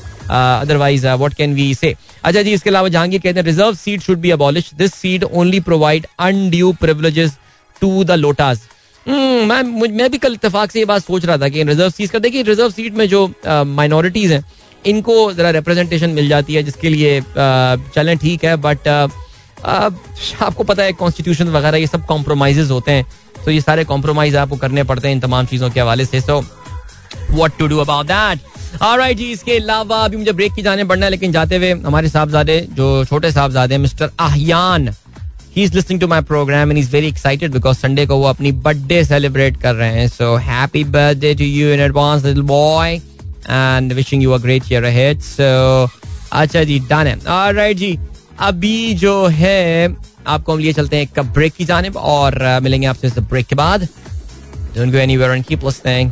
अदरवाइज़ 0.61 1.07
व्हाट 1.07 1.33
कैन 1.33 1.53
वी 1.53 1.73
से 1.75 1.95
अच्छा 2.23 2.41
जी, 2.41 2.51
इसके 2.51 2.69
अलावा 2.69 2.89
जहांगीर 2.89 3.21
कहते 3.21 3.39
हैं 3.39 3.45
reserve 3.45 3.75
seat 3.75 4.01
should 4.01 4.17
be 4.17 4.29
abolish 4.31 4.73
this 4.75 4.93
seat 4.95 5.23
only 5.23 5.59
provide 5.61 6.05
undue 6.19 6.71
privileges 6.81 7.37
to 7.81 8.03
the 8.03 8.11
lotus 8.11 8.67
मैं 9.07 9.61
मैं 9.89 10.09
भी 10.11 10.17
कल 10.17 10.33
इतफाक 10.33 10.71
से 10.71 10.79
ये 10.79 10.85
बात 10.85 11.01
सोच 11.03 11.25
रहा 11.25 11.37
था 11.37 11.49
कि 11.49 11.63
रिज़र्व 11.63 11.89
सीट 11.91 12.11
का, 12.11 12.19
देखिए 12.19 12.43
रिज़र्व 12.43 12.69
सीट 12.71 12.93
में 12.97 13.07
जो 13.07 13.25
माइनॉरिटीज 13.47 14.31
हैं, 14.31 14.43
इनको 14.85 15.31
जरा 15.33 15.49
रिप्रेजेंटेशन 15.51 16.09
मिल 16.11 16.27
जाती 16.29 16.53
है, 16.53 16.63
जिसके 16.63 16.89
लिए 16.89 17.21
चलें, 17.27 18.17
ठीक 18.17 18.45
है 18.45 18.55
बट 18.57 18.87
आपको 20.41 20.63
पता 20.63 20.83
है 20.83 20.93
कॉन्स्टिट्यूशन 20.93 21.49
वगैरह, 21.49 21.77
ये 21.77 21.87
सब 21.87 22.05
कॉम्प्रोमाइज 22.05 22.59
होते 22.71 22.91
हैं 22.91 23.05
तो 23.45 23.51
ये 23.51 23.61
सारे 23.61 23.83
कॉम्प्रोमाइज 23.85 24.35
आपको 24.35 24.57
करने 24.57 24.83
पड़ते 24.83 25.07
हैं 25.07 25.15
इन 25.15 25.21
तमाम 25.21 25.45
चीज़ों 25.45 25.69
के 25.69 25.79
हवाले 25.79 26.05
से 26.05 26.21
so 26.21 26.39
what 27.31 27.57
to 27.59 27.67
do 27.67 27.77
about 27.79 28.05
that 28.07 28.81
alright 28.81 29.17
जी, 29.17 29.31
इसके 29.31 29.57
अलावा 29.57 29.97
अभी 30.05 30.17
मुझे 30.17 30.31
ब्रेक 30.31 30.53
की 30.53 30.61
जाने 30.61 30.83
पड़ना 30.83 31.05
है, 31.05 31.09
लेकिन 31.11 31.31
जाते 31.31 31.57
हुए 31.57 31.71
हमारे 31.81 32.09
साहबजादे, 32.09 32.59
जो 32.71 33.05
छोटे 33.05 33.31
साहबजादे 33.31 33.77
mister 33.77 34.11
Ahiyan 34.19 34.89
he 35.55 35.63
is 35.63 35.73
listening 35.75 35.99
to 36.01 36.07
my 36.07 36.21
program 36.21 36.71
and 36.71 36.79
is 36.79 36.91
very 36.91 37.07
excited 37.07 37.51
because 37.51 37.77
Sunday 37.77 38.05
को 38.05 38.17
वो 38.17 38.27
अपनी 38.27 38.51
बर्थडे 38.51 39.03
सेलिब्रेट 39.05 39.57
कर 39.61 39.75
रहे 39.75 39.99
हैं। 39.99 40.07
So 40.07 40.35
happy 40.35 40.83
birthday 40.83 41.33
to 41.35 41.43
you 41.43 41.69
in 41.73 41.79
advance 41.79 42.25
boy 42.25 42.93
and 42.93 43.93
wishing 43.93 44.23
you 44.23 44.31
a 44.31 44.37
great 44.37 44.71
year 44.71 44.83
ahead 44.83 45.19
so 45.21 45.89
अच्छा 46.31 46.63
जी 46.63 46.79
done 46.79 47.07
है। 47.07 47.17
Alright 47.29 47.77
जी, 47.77 47.97
अभी 48.39 48.93
जो 48.93 49.25
है, 49.27 49.95
आपको 50.27 50.53
हम 50.53 50.59
लिए 50.59 50.73
चलते 50.73 50.95
हैं 50.95 51.03
एक 51.03 51.19
ब्रेक 51.33 51.53
की 51.53 51.65
जाने 51.65 51.89
और, 51.89 52.59
मिलेंगे 52.63 52.87
आपसे 52.87 53.21
ब्रेक 53.21 53.45
के 53.45 53.55
बाद। 53.55 53.87
Don't 54.75 54.91
go 54.93 54.99
anywhere 54.99 55.31
and 55.33 55.45
keep 55.47 55.63
listening. 55.65 56.07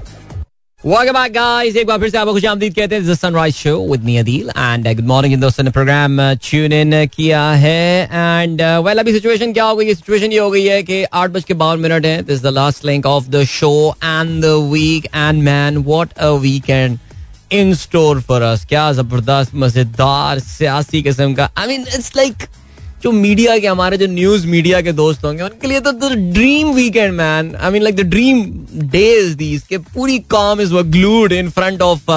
Welcome 0.84 1.14
back, 1.14 1.34
guys. 1.34 1.76
एक 1.78 1.88
बार 1.88 2.00
फिर 2.00 2.10
से 2.10 2.18
आपको 2.18 2.32
खुश 2.34 2.46
आमदीद 2.46 2.74
कहते 2.76 2.96
हैं। 2.96 3.16
Sunrise 3.16 3.56
show 3.56 3.76
with 3.88 4.04
me 4.04 4.16
Adeel 4.18 4.50
and 4.50 4.88
good 4.88 5.06
morning 5.08 5.34
इन 5.34 5.40
दोस्तों 5.40 5.64
ने 5.64 5.72
प्रोग्राम 5.72 6.18
ट्यून 6.44 6.74
इन 6.74 7.06
किया 7.08 7.42
है। 7.64 8.08
एंड 8.42 8.62
वेल 8.86 9.00
अभी 9.00 9.12
सिचुएशन 9.14 9.54
क्या 9.54 9.66
हो 9.66 9.76
गई? 9.76 9.86
है 9.88 9.94
सिचुएशन 9.94 10.32
ये 10.32 10.40
हो 10.40 10.50
गई 10.52 10.64
है 10.66 10.82
कि 10.84 11.04
आठ 11.04 11.30
बज 11.30 11.44
के 11.44 11.54
बावन 11.54 11.80
मिनट 11.80 12.06
है। 12.06 12.22
This 12.24 12.42
the 12.44 12.54
last 12.56 12.86
link 12.86 13.06
of 13.06 13.28
the 13.30 13.44
show 13.52 13.72
and 14.04 14.42
the 14.44 14.56
weekend 15.06 15.44
man 15.44 15.78
what 15.78 16.14
a 16.14 16.30
weekend 16.48 16.98
in 17.52 17.74
store 17.76 18.22
for 18.22 18.42
us 18.42 18.66
क्या 18.70 18.92
ज़बरदस्त 18.94 19.56
मज़ेदार 19.56 20.40
सियासी 20.40 21.02
किस्म 21.04 21.34
का। 21.34 21.50
आई 21.58 21.68
मीन 21.68 21.82
इट्स 21.82 22.12
लाइक 22.18 22.48
जो 23.04 23.12
मीडिया 23.12 23.58
के 23.60 23.68
हमारे 23.68 23.98
जो 23.98 24.08
न्यूज़ 24.08 24.46
मीडिया 24.48 24.82
के 24.82 24.92
दोस्त 24.92 25.24
होंगे 25.26 25.44
उनके 25.44 25.68
लिए 25.68 25.80
तो 25.80 25.92
dream 26.34 26.72
weekend 26.74 27.14
man 27.14 27.56
I 27.56 27.72
mean 27.72 27.84
like 27.84 27.96
the 27.96 28.02
dream 28.10 28.44
days 28.92 29.36
these 29.38 29.64
के 29.70 29.78
पूरी 29.96 30.20
काम 30.32 30.62
is 30.62 30.74
glued 30.74 31.32
in 31.32 31.50
front 31.50 31.82
of 31.82 32.12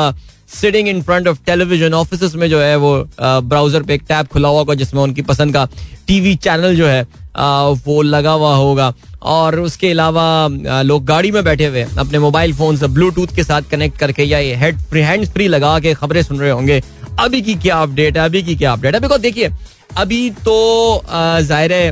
sitting 0.55 0.89
in 0.89 1.01
front 1.03 1.29
of 1.29 1.39
television 1.47 1.95
office 1.95 2.35
में 2.35 2.49
जो 2.51 2.61
है 2.61 2.77
वो 2.77 2.93
ब्राउज़र 3.21 3.81
uh, 3.81 3.87
पे 3.87 3.95
एक 3.95 4.03
टैब 4.09 4.27
खुला 4.27 4.49
हुआ 4.49 4.59
होगा 4.59 4.75
जिसमें 4.75 5.03
उनकी 5.03 5.23
पसंद 5.23 5.55
का 5.55 5.65
टीवी 6.07 6.35
चैनल 6.37 6.77
जो 6.77 6.87
है 6.87 7.05
uh, 7.05 7.79
वो 7.87 8.01
लगा 8.03 8.33
हुआ 8.33 8.55
होगा। 8.57 8.93
और 9.23 9.59
उसके 9.61 9.91
अलावा 9.91 10.25
uh, 10.49 10.85
लोग 10.85 11.05
गाड़ी 11.05 11.31
में 11.31 11.43
बैठे 11.45 11.67
हुए 11.67 11.87
अपने 11.99 12.19
मोबाइल 12.19 12.53
फ़ोन 12.55 12.77
से 12.77 12.87
ब्लूटूथ 12.89 13.35
के 13.37 13.45
साथ 13.45 13.63
कनेक्ट 13.71 13.99
करके 13.99 14.25
या 14.25 14.39
हेड 14.59 14.79
फ्री 14.91 15.01
हैंड 15.01 15.27
फ्री 15.27 15.49
लगा 15.49 15.79
के 15.81 15.95
खबरें 15.95 16.23
सुन 16.23 16.39
रहे 16.41 16.51
होंगे। 16.51 16.83
अभी 17.21 17.41
की 17.43 17.55
क्या 17.55 17.77
अपडेट 17.83 18.17
है? 18.17 18.25
अभी 18.25 18.43
की 18.43 18.57
क्या 18.57 18.73
अपडेट 18.73 18.95
है? 18.95 19.01
बिकॉज़ 19.01 19.21
देखिए 19.23 19.49
अभी 19.99 20.31
तो 20.45 21.03
ज़ाहिर 21.09 21.73
है 21.73 21.91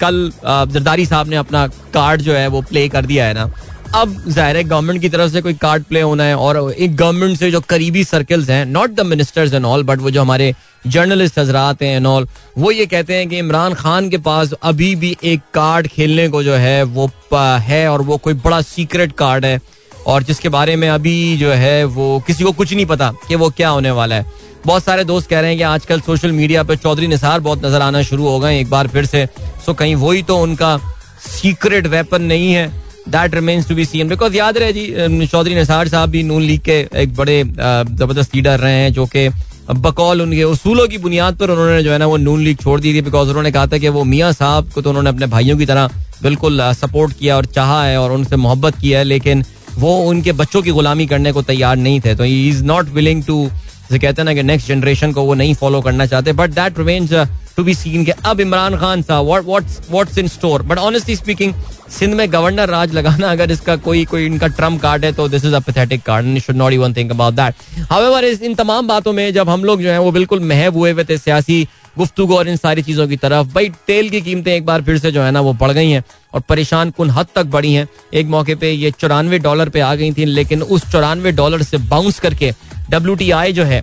कल 0.00 0.30
जरदारी 0.44 1.06
साहब 1.06 1.28
ने 1.28 1.36
अपना 1.36 1.66
कार्ड 1.94 2.22
जो 2.22 2.34
है 2.34 2.46
वो 2.48 2.60
प्ले 2.62 2.88
कर 2.88 3.06
दिया 3.06 3.26
है 3.26 3.34
ना। 3.34 3.50
अब 3.96 4.14
ज़ाहिर 4.28 4.56
है 4.56 4.62
गवर्नमेंट 4.64 5.00
की 5.00 5.08
तरफ़ 5.08 5.32
से 5.32 5.40
कोई 5.42 5.54
कार्ड 5.56 5.84
प्ले 5.84 6.00
होना 6.00 6.24
है 6.24 6.36
और 6.36 6.72
एक 6.72 6.96
गवर्नमेंट 6.96 7.38
से 7.38 7.50
जो 7.50 7.60
करीबी 7.68 8.04
सर्कल्स 8.04 8.50
हैं 8.50 8.64
not 8.66 8.90
the 8.90 9.06
ministers 9.06 9.54
and 9.54 9.64
all 9.64 9.82
but 9.82 10.00
वो 10.00 10.10
जो 10.10 10.20
हमारे 10.20 10.52
जर्नलिस्ट 10.86 11.38
हजरात 11.38 11.82
हैं 11.82 11.96
एंड 11.96 12.06
ऑल 12.06 12.26
वो 12.58 12.70
ये 12.70 12.86
कहते 12.86 13.14
हैं 13.14 13.28
कि 13.28 13.38
इमरान 13.38 13.74
खान 13.74 14.08
के 14.10 14.18
पास 14.26 14.52
अभी 14.62 14.94
भी 14.96 15.16
एक 15.24 15.40
कार्ड 15.54 15.86
खेलने 15.88 16.28
को 16.28 16.42
जो 16.42 16.54
है 16.56 16.82
वो 16.84 17.10
है 17.32 17.88
और 17.90 18.02
वो 18.02 18.16
कोई 18.18 18.34
बड़ा 18.36 18.60
सीक्रेट 18.62 19.12
कार्ड 19.12 19.44
है। 19.44 19.60
और 20.06 20.22
जिसके 20.22 20.48
बारे 20.48 20.74
में 20.76 20.88
अभी 20.88 21.36
जो 21.36 21.50
है 21.52 21.84
वो 21.86 22.22
किसी 22.26 22.44
को 22.44 22.52
कुछ 22.52 22.72
नहीं 22.72 22.86
पता 22.86 23.10
कि 23.28 23.34
वो 23.34 23.48
क्या 23.50 23.68
होने 23.68 23.90
वाला 23.90 24.14
है। 24.14 24.37
बहुत 24.66 24.84
सारे 24.84 25.04
दोस्त 25.04 25.28
कह 25.30 25.40
रहे 25.40 25.50
हैं 25.50 25.58
कि 25.58 25.64
आजकल 25.64 26.00
सोशल 26.00 26.32
मीडिया 26.32 26.62
पर 26.62 26.76
चौधरी 26.76 27.06
निसार 27.08 27.40
बहुत 27.40 27.64
नज़र 27.64 27.82
आना 27.82 28.02
शुरू 28.04 28.28
हो 28.28 28.38
गए 28.40 28.58
एक 28.60 28.70
बार 28.70 28.88
फिर 28.88 29.06
से। 29.06 29.26
सो 29.66 29.74
कहीं 29.74 29.94
वही 29.96 30.22
तो 30.22 30.38
उनका 30.38 30.76
सीक्रेट 31.22 31.86
वेपन 31.86 32.22
नहीं 32.24 32.52
है। 32.52 32.66
That 33.08 33.34
remains 33.34 33.68
to 33.68 33.74
be 33.74 33.84
seen 33.84 34.08
because 34.08 34.36
याद 34.36 34.58
रहे 34.58 34.72
जी 34.72 35.26
चौधरी 35.26 35.54
निसार 35.54 35.88
साहब 35.88 36.10
भी 36.10 36.22
नून 36.22 36.42
लीग 36.42 36.60
के 36.60 36.78
एक 36.94 37.14
बड़े 37.16 37.42
ज़बरदस्त 37.44 38.34
लीडर 38.34 38.58
रहे 38.60 38.72
हैं, 38.74 38.92
जो 38.92 39.06
कि 39.06 39.28
बकौल 39.70 40.22
उनके 40.22 40.44
उसूलों 40.44 40.86
की 40.88 40.98
बुनियाद 40.98 41.36
पर 41.36 41.50
उन्होंने 41.50 41.82
जो 41.82 41.92
है 41.92 41.98
ना 41.98 42.06
वो 42.06 42.16
नून 42.16 42.42
लीग 42.42 42.58
छोड़ 42.58 42.80
दी 42.80 42.92
थी 42.94 43.00
बिकॉज़ 43.02 43.28
उन्होंने 43.28 43.52
कहा 43.52 43.66
था 43.66 43.78
कि 43.78 43.88
वो 43.90 44.04
मियाँ 44.06 44.32
साहब 44.32 44.70
को 44.72 44.82
तो 44.82 44.90
उन्होंने 44.90 45.10
अपने 45.10 45.26
भाइयों 45.28 45.56
की 45.58 45.66
तरह 45.66 45.90
बिल्कुल 46.22 46.60
सपोर्ट 46.74 47.12
किया 47.18 47.36
और 47.36 47.46
चाहा 47.46 47.82
है 47.84 47.98
और 47.98 48.12
उनसे 48.12 48.36
मोहब्बत 48.38 48.78
किया 48.80 48.98
है, 48.98 49.04
लेकिन 49.04 49.44
वो 49.76 49.96
उनके 50.04 50.32
बच्चों 50.34 50.62
की 50.62 50.70
गुलामी 50.70 51.06
करने 51.06 51.32
को 51.32 51.42
तैयार 51.44 51.76
नहीं 51.78 52.00
थे। 52.00 52.14
तो 52.14 52.24
he 52.24 52.48
is 52.48 52.62
not 52.64 52.88
willing 52.90 53.22
to 53.24 53.48
जैसे 53.90 53.98
कहते 53.98 54.20
हैं 54.20 54.24
ना 54.24 54.34
कि 54.34 54.42
नेक्स्ट 54.42 54.68
जनरेशन 54.68 55.12
को 55.12 55.22
वो 55.24 55.34
नहीं 55.34 55.54
फॉलो 55.54 55.80
करना 55.80 56.06
चाहते 56.06 56.32
but 56.32 56.50
that 56.52 56.78
remains 56.78 57.12
to 57.56 57.64
be 57.64 57.74
seen 57.74 58.04
के 58.04 58.12
अब 58.24 58.40
इमरान 58.40 58.76
खान 58.78 59.02
था 59.02 59.20
what 59.20 59.44
what's 59.44 59.80
what's 59.90 60.18
in 60.18 60.28
store 60.28 60.62
but 60.62 60.78
honestly 60.78 61.16
speaking 61.16 61.54
Sindh 61.90 62.14
में 62.14 62.32
गवर्नर 62.32 62.68
राज 62.68 62.92
लगाना, 62.94 63.30
अगर 63.32 63.50
इसका 63.50 63.76
कोई 63.78 64.04
कोई 64.04 64.26
इनका 64.26 64.46
ट्रंप 64.48 64.80
कार्ड 64.80 65.04
है 65.04 65.12
तो 65.12 65.28
this 65.28 65.44
is 65.44 65.54
a 65.54 65.58
pathetic 65.60 66.02
card 66.02 66.38
should 66.38 66.56
not 66.56 66.72
even 66.72 66.94
think 66.94 67.10
about 67.12 67.34
that 67.34 67.54
however 67.90 68.24
इन 68.24 68.54
तमाम 68.54 68.88
बातों 68.88 69.12
में 69.12 69.32
जब 69.34 69.48
हम 69.48 69.64
लोग 69.64 69.82
जो 69.82 69.90
है, 69.90 69.98
वो 69.98 70.10
बिल्कुल 70.12 70.40
महब 70.44 70.76
हुए 70.76 70.92
हुए 70.92 71.04
थे 71.04 71.18
सियासी 71.18 71.66
गुफ्तु 71.98 72.26
और 72.34 72.48
इन 72.48 72.56
सारी 72.56 72.82
चीज़ों 72.82 73.06
की 73.08 73.16
तरफ़। 73.16 73.46
भाई, 73.46 73.68
तेल 73.86 74.10
की 74.10 74.20
कीमतें 74.20 74.52
एक 74.52 74.66
बार 74.66 74.82
फिर 74.82 74.98
से 74.98 75.10
जो 75.12 75.22
है 75.22 75.30
ना, 75.30 75.40
वो 75.40 75.52
बढ़ 75.52 75.72
गई 75.72 75.90
हैं 75.90 76.02
और 76.34 76.40
परेशान 76.40 76.90
कन 76.90 77.10
हद 77.10 77.26
तक 77.34 77.46
बढ़ी 77.46 77.72
हैं। 77.72 77.88
एक 78.14 78.26
मौके 78.26 78.54
पे 78.54 78.70
ये 78.70 78.90
चौरानवे 78.90 79.38
डॉलर 79.38 79.68
पे 79.68 79.80
आ 79.80 79.94
गई 79.94 80.12
थी, 80.12 80.24
लेकिन 80.24 80.62
उस 80.62 80.90
चौरानवे 80.92 81.32
डॉलर 81.32 81.62
से 81.62 81.78
बाउंस 81.78 82.20
करके 82.20 82.52
डब्ल्यू 82.90 83.16
जो 83.52 83.64
है, 83.64 83.82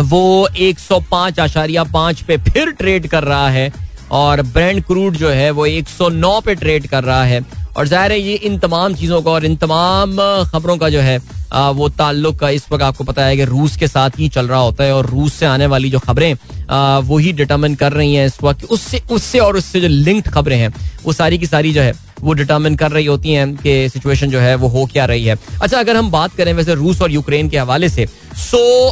वो 0.00 0.48
एक 0.58 0.78
सौ 0.78 0.98
पाँच 1.00 1.40
आशारिया 1.40 1.84
पाँच 1.84 2.20
पे 2.20 2.36
फिर 2.36 2.70
ट्रेड 2.70 3.06
कर 3.06 3.24
रहा 3.24 3.48
है 3.48 3.72
और 4.10 4.42
ब्रांड 4.42 4.82
क्रूड 4.84 5.16
जो 5.16 5.28
है, 5.28 5.50
वो 5.50 5.66
109 5.66 6.40
पे 6.40 6.54
ट्रेड 6.54 6.86
कर 6.86 7.04
रहा 7.04 7.24
है। 7.24 7.63
और 7.76 7.88
ज़ाहिर 7.88 8.12
है 8.12 8.18
ये 8.20 8.34
इन 8.44 8.58
तमाम 8.58 8.94
चीज़ों 8.94 9.20
का 9.22 9.30
और 9.30 9.44
इन 9.44 9.56
तमाम 9.56 10.16
खबरों 10.52 10.76
का 10.78 10.88
जो 10.88 11.00
है 11.00 11.18
वो 11.74 11.88
ताल्लुक 11.88 12.42
इस 12.44 12.66
वक्त 12.72 12.82
आपको 12.82 13.04
पता 13.04 13.24
है 13.24 13.36
कि 13.36 13.44
रूस 13.44 13.76
के 13.76 13.88
साथ 13.88 14.18
ही 14.18 14.28
चल 14.28 14.48
रहा 14.48 14.60
होता 14.60 14.84
है 14.84 14.94
और 14.94 15.06
रूस 15.06 15.34
से 15.34 15.46
आने 15.46 15.66
वाली 15.66 15.90
जो 15.90 15.98
खबरें 15.98 16.32
वो 17.04 17.18
ही 17.18 17.32
डिटर्मिन 17.32 17.74
कर 17.74 17.92
रही 17.92 18.14
हैं 18.14 18.26
इस 18.26 18.38
वक्त। 18.42 18.64
उससे 18.66 19.00
उससे 19.10 19.38
और 19.38 19.56
उससे 19.56 19.80
जो 19.80 19.88
लिंक्ड 19.88 20.30
खबरें 20.30 20.56
हैं, 20.58 20.72
वो 21.04 21.12
सारी 21.12 21.38
की 21.38 21.46
सारी 21.46 21.72
जो 21.72 21.82
है, 21.82 21.92
वो 22.20 22.32
डिटर्मिन 22.32 22.76
कर 22.76 22.90
रही 22.90 23.06
होती 23.06 23.32
हैं 23.32 23.54
कि 23.56 23.88
सिचुएशन 23.88 24.30
जो 24.30 24.40
है, 24.40 24.54
वो 24.54 24.68
हो 24.68 24.84
क्या 24.92 25.04
रही 25.04 25.24
है। 25.24 25.36
अच्छा 25.62 25.78
अगर 25.78 25.96
हम 25.96 26.10
बात 26.10 26.34
करें 26.36 26.52
वैसे 26.52 26.74
रूस 26.74 27.02
और 27.02 27.10
यूक्रेन 27.12 27.48
के 27.48 27.58
हवाले 27.58 27.88
से 27.88 28.06
सो 28.40 28.90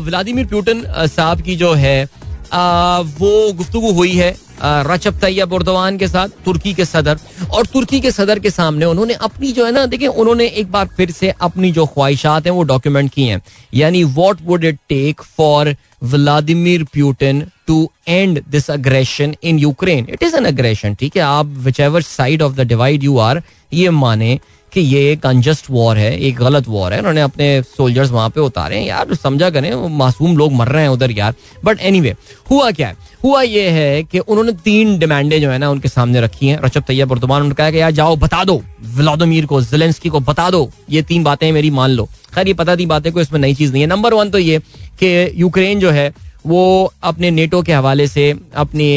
व्लादिमिर 0.00 0.46
प्यूटन 0.46 0.84
साहब 1.08 1.40
की 1.40 1.56
जो 1.56 1.72
है 1.74 2.06
वो 2.44 3.52
गुफ्तु 3.52 3.80
हुई 3.92 4.12
है 4.12 4.34
रचब 4.62 5.18
तैयब 5.20 5.52
उर्दवान 5.52 5.96
के 5.98 6.08
साथ, 6.08 6.28
तुर्की 6.44 6.72
के 6.74 6.84
सदर। 6.84 7.18
और 7.50 7.66
तुर्की 7.66 8.00
के 8.00 8.10
सदर 8.10 8.38
के 8.38 8.50
सामने 8.50 8.84
उन्होंने 8.86 9.14
अपनी 9.14 9.50
जो 9.52 9.64
है 9.66 9.72
ना, 9.72 9.84
देखिए, 9.86 10.08
उन्होंने 10.08 10.46
एक 10.46 10.70
बार 10.72 10.88
फिर 10.96 11.10
से 11.10 11.32
अपनी 11.40 11.70
जो 11.72 11.86
ख्वाहिशात 11.86 12.46
हैं, 12.46 12.52
वो 12.52 12.62
डॉक्यूमेंट 12.62 13.12
की 13.12 13.26
हैं। 13.26 13.40
यानी 13.74 14.04
what 14.14 14.38
would 14.44 14.64
it 14.64 14.78
take 14.88 15.22
for 15.36 15.74
Vladimir 16.04 16.84
Putin 16.92 17.44
to 17.66 17.88
end 18.08 18.42
this 18.48 18.70
aggression 18.70 19.34
in 19.42 19.58
Ukraine 19.58 20.06
it 20.10 20.22
is 20.22 20.36
an 20.36 20.44
aggression 20.44 20.94
ठीक 20.94 21.16
है? 21.16 21.22
आप 21.22 21.46
whichever 21.80 22.02
side 22.02 22.42
of 22.42 22.54
the 22.54 22.66
divide 22.68 23.04
you 23.04 23.18
are 23.18 23.42
ये 23.72 23.90
माने। 23.90 24.38
कि 24.74 24.80
ये 24.80 25.12
एक 25.12 25.26
अनजस्ट 25.26 25.66
वॉर 25.70 25.98
है 25.98 26.18
एक 26.20 26.36
गलत 26.36 26.68
वॉर 26.68 26.92
है। 26.92 26.98
उन्होंने 26.98 27.20
अपने 27.20 27.62
सोल्जर्स 27.62 28.10
वहाँ 28.10 28.28
पे 28.30 28.40
उतारे। 28.40 28.78
हैं 28.78 28.86
यार 28.86 29.14
समझा 29.14 29.50
करें 29.50 29.72
वो 29.74 29.88
मासूम 29.88 30.36
लोग 30.36 30.52
मर 30.52 30.68
रहे 30.68 30.82
हैं 30.82 30.88
उधर 30.88 31.10
यार। 31.10 31.34
बट 31.64 31.80
एनी 31.80 31.98
anyway, 31.98 32.16
हुआ 32.50 32.70
क्या 32.70 32.88
है? 32.88 32.96
हुआ 33.24 33.42
ये 33.42 33.68
है 33.68 34.02
कि 34.02 34.18
उन्होंने 34.18 34.52
तीन 34.52 34.98
डिमांडें 34.98 35.40
जो 35.40 35.50
है 35.50 35.58
ना 35.58 35.70
उनके 35.70 35.88
सामने 35.88 36.20
रखी 36.20 36.46
हैं। 36.46 36.58
रचब 36.64 36.82
तैयब 36.82 37.08
वर्तमान 37.08 37.36
उन्होंने 37.36 37.54
कहा 37.54 37.70
कि 37.70 37.80
यार 37.80 37.90
जाओ 37.90 38.16
बता 38.16 38.44
दो। 38.44 38.62
व्लादिमीर 38.86 39.46
को 39.46 39.62
जिलेंस्की 39.62 40.08
को 40.08 40.20
बता 40.20 40.50
दो। 40.50 40.70
ये 40.90 41.02
तीन 41.02 41.24
बातें 41.24 41.50
मेरी 41.52 41.70
मान 41.70 41.90
लो। 41.90 42.08
खैर 42.34 42.48
ये 42.48 42.54
पता 42.54 42.76
थी 42.76 42.86
बातें 42.86 43.12
कोई 43.12 43.22
इसमें 43.22 43.40
नई 43.40 43.54
चीज़ 43.54 43.72
नहीं 43.72 43.82
है। 43.82 43.88
नंबर 43.88 44.14
वन 44.14 44.30
तो 44.30 44.38
ये 44.38 44.58
कि 45.02 45.32
यूक्रेन 45.36 45.80
जो 45.80 45.90
है 45.90 46.12
वो 46.46 46.92
अपने 47.02 47.30
नेटो 47.30 47.62
के 47.62 47.72
हवाले 47.72 48.06
से 48.06 48.34
अपनी 48.56 48.88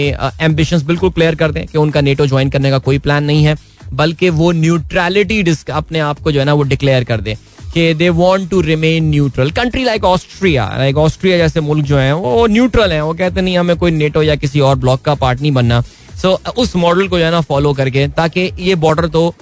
एम्बिशंस 0.41 0.82
बिल्कुल 0.84 1.09
क्लियर 1.09 1.36
कर 1.36 1.51
दें 1.51 1.65
कि 1.67 1.78
उनका 1.78 2.01
नेटो 2.01 2.25
ज्वाइन 2.28 2.49
करने 2.49 2.69
का 2.69 2.78
कोई 2.78 2.99
प्लान 2.99 3.23
नहीं 3.23 3.43
है। 3.43 3.55
बल्कि 3.94 4.30
वो 4.30 4.52
न्यूट्रलिटी 4.52 5.44
अपने 5.72 6.00
आप 6.00 6.20
को 6.20 6.32
जो 6.32 6.40
है 6.40 6.46
ना 6.46 6.54
वो 6.54 6.64
डिक्लेयर 6.64 7.04
कर 7.04 7.22
दे 7.22 7.38
कि 7.74 7.94
they 7.94 8.10
want 8.10 8.50
to 8.50 8.62
remain 8.62 9.10
neutral 9.10 9.52
country 9.52 9.84
like 9.84 10.04
Austria 10.04 10.66
like 10.78 10.98
Austria 10.98 11.38
जैसे 11.38 11.62
मुल्क 11.62 11.86
जो 11.86 11.98
है 11.98 12.14
वो 12.16 12.46
न्यूट्रल 12.48 12.92
है 12.92 13.04
वो 13.04 13.14
कहते 13.14 13.42
नहीं 13.42 13.58
हमें 13.58 13.76
कोई 13.78 13.92
नेटो 13.92 14.22
या 14.24 14.36
किसी 14.36 14.60
और 14.60 14.76
ब्लॉक 14.76 15.02
का 15.02 15.16
पार्ट 15.16 15.42
नहीं 15.42 15.52
बनना। 15.52 15.82
सो 15.82 16.40
so, 16.46 16.56
उस 16.58 16.76
मॉडल 16.76 17.08
को 17.08 17.20
जो 17.20 17.26
है 17.26 17.32
ना 17.32 17.42
फॉलो 17.42 17.74
करके 17.74 18.08
ताकि 18.08 18.52
ये 18.60 18.76
बॉर्डर 18.76 19.08
तो 19.08 19.34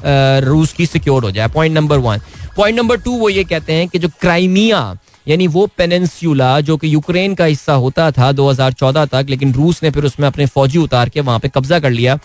रूस 0.45 0.73
की 0.73 0.85
सिक्योर 0.85 1.23
हो 1.23 1.31
जाए। 1.31 1.47
Point 1.47 1.75
number 1.75 1.97
one 1.97 2.21
point 2.57 2.77
number 2.77 2.97
two 2.97 3.11
वो 3.11 3.29
ये 3.29 3.43
कहते 3.43 3.73
हैं 3.73 3.87
कि 3.87 3.99
जो 3.99 4.09
क्राइमिया 4.21 4.97
यानी 5.27 5.47
वो 5.47 5.65
पेनेंसुला 5.77 6.59
जो 6.61 6.77
कि 6.77 6.93
यूक्रेन 6.93 7.35
का 7.35 7.45
हिस्सा 7.45 7.73
होता 7.73 8.09
था 8.11 8.31
2014 8.31 9.05
तक 9.05 9.25
लेकिन 9.29 9.53
रूस 9.53 9.81
ने 9.83 9.89
फिर 9.91 10.05
उसमें 10.05 10.27
अपने 10.27 10.45
फौजी 10.45 10.79
उतार 10.79 11.09
के 11.09 11.21
वहाँ 11.21 11.39
पे 11.39 11.49
कब्जा 11.55 11.79
कर 11.79 11.89
लिया। 11.89 12.17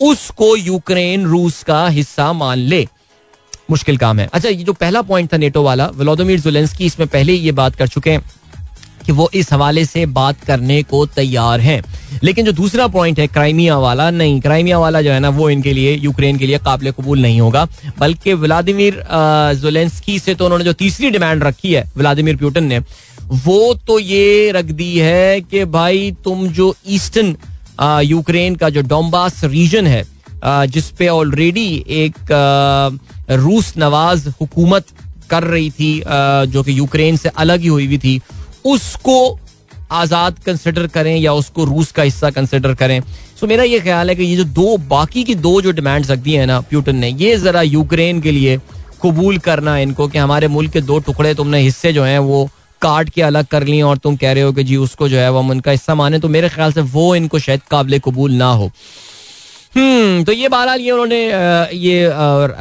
उसको 0.00 0.54
यूक्रेन, 0.56 1.24
रूस 1.24 1.62
का 1.62 1.86
हिस्सा 1.88 2.32
मान 2.32 2.58
ले। 2.58 2.86
मुश्किल 3.70 3.96
काम 3.96 4.18
है। 4.18 4.28
अच्छा 4.32 4.48
ये 4.48 4.64
जो 4.64 4.72
पहला 4.72 5.02
पॉइंट 5.02 5.32
था 5.32 5.36
नेटो 5.36 5.62
वाला 5.62 5.86
व्लादिमीर 5.94 6.40
जुलेंस्की 6.40 6.86
इसमें 6.86 7.08
पहले 7.08 7.32
ये 7.32 7.52
बात 7.52 7.76
कर 7.76 7.88
चुके 7.88 8.10
हैं 8.10 8.22
कि 9.06 9.12
वो 9.12 9.28
इस 9.34 9.52
हवाले 9.52 9.84
से 9.84 10.04
बात 10.06 10.44
करने 10.44 10.82
को 10.82 11.04
तैयार 11.06 11.60
हैं। 11.60 11.82
लेकिन 12.22 12.46
जो 12.46 12.52
दूसरा 12.52 12.86
पॉइंट 12.86 13.18
है 13.18 13.26
क्राइमिया 13.26 13.76
वाला, 13.78 14.10
नहीं 14.10 14.40
क्राइमिया 14.40 14.78
वाला 14.78 15.02
जो 15.02 15.10
है 15.10 15.20
ना, 15.20 15.28
वो 15.28 15.50
इनके 15.50 15.72
लिए 15.72 15.94
यूक्रेन 15.96 16.38
के 16.38 16.46
लिए 16.46 16.58
काबिल 16.58 16.90
कबूल 16.90 17.20
नहीं 17.20 17.40
होगा। 17.40 17.66
बल्कि 17.98 18.34
व्लादिमीर 18.34 19.02
जुलेंस्की 19.60 20.18
से 20.18 20.34
तो 20.34 20.44
उन्होंने 20.44 20.64
जो 20.64 20.72
तीसरी 20.74 21.10
डिमांड 21.10 21.44
रखी 21.44 21.72
है 21.72 21.84
व्लादिमीर 21.96 22.36
प्यूटन 22.36 22.64
ने, 22.64 22.78
वो 23.24 23.74
तो 23.86 23.98
ये 23.98 24.50
रख 24.50 24.64
दी 24.64 24.98
है 24.98 25.40
कि 25.40 25.64
भाई 25.66 26.10
तुम 26.24 26.46
जो 26.48 26.74
ईस्टर्न 26.88 27.36
यूक्रेन 28.04 28.54
का 28.56 28.68
जो 28.70 28.82
डोम्बास 28.84 29.42
रीजन 29.46 29.86
है 29.86 30.04
जिसपे 30.68 31.08
ऑलरेडी 31.08 31.66
एक 31.88 32.14
रूस 33.32 33.72
नवाज़ 33.78 34.28
हुकूमत 34.30 34.86
कर 35.30 35.44
रही 35.44 35.70
थी 35.70 36.02
जो 36.48 36.62
कि 36.62 36.78
यूक्रेन 36.78 37.16
से 37.16 37.28
अलग 37.36 37.60
ही 37.60 37.68
हुई 37.68 37.86
हुई 37.86 37.98
थी, 37.98 38.20
उसको 38.66 39.38
आज़ाद 39.92 40.38
कंसिडर 40.46 40.86
करें 40.86 41.16
या 41.16 41.32
उसको 41.34 41.64
रूस 41.64 41.92
का 41.92 42.02
हिस्सा 42.02 42.30
कंसिडर 42.30 42.74
करें। 42.74 43.00
सो 43.40 43.46
मेरा 43.46 43.64
ये 43.64 43.80
ख्याल 43.80 44.08
है 44.08 44.14
कि 44.16 44.22
ये 44.22 44.36
जो 44.36 44.44
दो, 44.44 44.76
बाकी 44.78 45.24
की 45.24 45.34
दो 45.36 45.60
जो 45.62 45.70
डिमांड्स 45.72 46.10
रख 46.10 46.18
दी 46.18 46.34
है 46.34 46.46
ना 46.46 46.60
प्यूटन 46.60 46.96
ने, 46.96 47.08
ये 47.10 47.36
जरा 47.38 47.62
यूक्रेन 47.62 48.20
के 48.20 48.32
लिए 48.32 48.58
कबूल 49.02 49.38
करना 49.38 49.76
इनको 49.78 50.08
कि 50.08 50.18
हमारे 50.18 50.48
मुल्क 50.48 50.72
के 50.72 50.80
दो 50.82 50.98
टुकड़े 51.00 51.34
तुमने 51.34 51.60
हिस्से 51.60 51.92
जो 51.92 52.04
हैं, 52.04 52.18
वो 52.18 52.48
काट 52.82 53.10
के 53.10 53.22
अलग 53.22 53.46
कर 53.46 53.64
लिए 53.64 53.82
और 53.82 53.98
तुम 53.98 54.16
कह 54.16 54.32
रहे 54.32 54.42
हो 54.42 54.52
कि 54.52 54.64
जी 54.64 54.76
उसको 54.78 55.08
जो 55.08 55.16
है 55.18 55.30
वो 55.30 55.38
हम 55.38 55.50
उनका 55.50 55.70
हिस्सा 55.70 55.94
माने 55.94 56.18
तो 56.18 56.28
मेरे 56.28 56.48
ख्याल 56.48 56.72
से 56.72 56.80
वो 56.92 57.14
इनको 57.14 57.38
शायद 57.38 57.60
काबिल 57.70 57.98
कबूल 58.00 58.32
ना 58.34 58.50
हो। 58.52 58.70
हम्म 59.74 60.22
तो 60.24 60.32
ये 60.32 60.48
बहरहाल 60.48 60.80
ये 60.80 60.90
उन्होंने 60.90 61.24
ये 61.76 62.10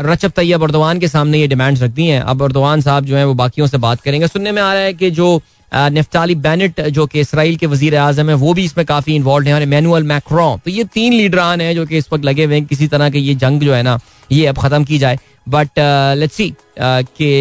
रचब 0.03 0.31
तैयब 0.31 0.63
अर्दवान 0.63 0.99
के 0.99 1.07
सामने 1.07 1.39
ये 1.39 1.47
डिमांड्स 1.47 1.81
रख 1.81 1.91
दी 1.91 2.07
हैं। 2.07 2.21
अब 2.23 2.43
अर्दवान 2.43 2.81
साहब 2.81 3.05
जो 3.05 3.15
है 3.17 3.25
वो 3.25 3.33
बाकियों 3.35 3.67
से 3.67 3.77
बात 3.79 4.01
करेंगे। 4.01 4.27
सुनने 4.27 4.51
में 4.51 4.61
आ 4.61 4.73
रहा 4.73 4.81
है 4.83 4.93
कि 4.93 5.11
जो 5.11 5.39
निफ्ताली 5.71 6.35
बैनेट, 6.37 6.81
जो 6.81 7.05
कि 7.07 7.19
इसराइल 7.19 7.55
के 7.57 7.65
वज़ीर 7.67 7.95
आज़म 7.97 8.29
है, 8.29 8.35
वो 8.35 8.53
भी 8.53 8.63
इसमें 8.65 8.85
काफ़ी 8.85 9.15
इन्वॉल्व 9.15 9.47
है 9.47 9.53
और 9.53 9.65
मैनुअल 9.67 10.03
मैक्रोन 10.05 10.59
तो 10.65 10.71
ये 10.71 10.83
तीन 10.93 11.13
लीडरान 11.13 11.61
हैं 11.61 11.73
जो 11.75 11.85
कि 11.85 11.97
इस 11.97 12.07
वक्त 12.13 12.25
लगे 12.25 12.45
हुए 12.45 12.55
हैं। 12.55 12.65
किसी 12.65 12.87
तरह 12.87 13.09
के 13.09 13.19
ये 13.19 13.35
जंग 13.35 13.61
जो 13.61 13.73
है 13.73 13.81
ना, 13.83 13.97
ये 14.31 14.45
अब 14.45 14.57
खत्म 14.57 14.83
की 14.83 14.97
जाए। 14.97 15.17
बट 15.47 15.79
लेट्स 16.17 16.35
सी 16.35 16.53
के 16.79 17.31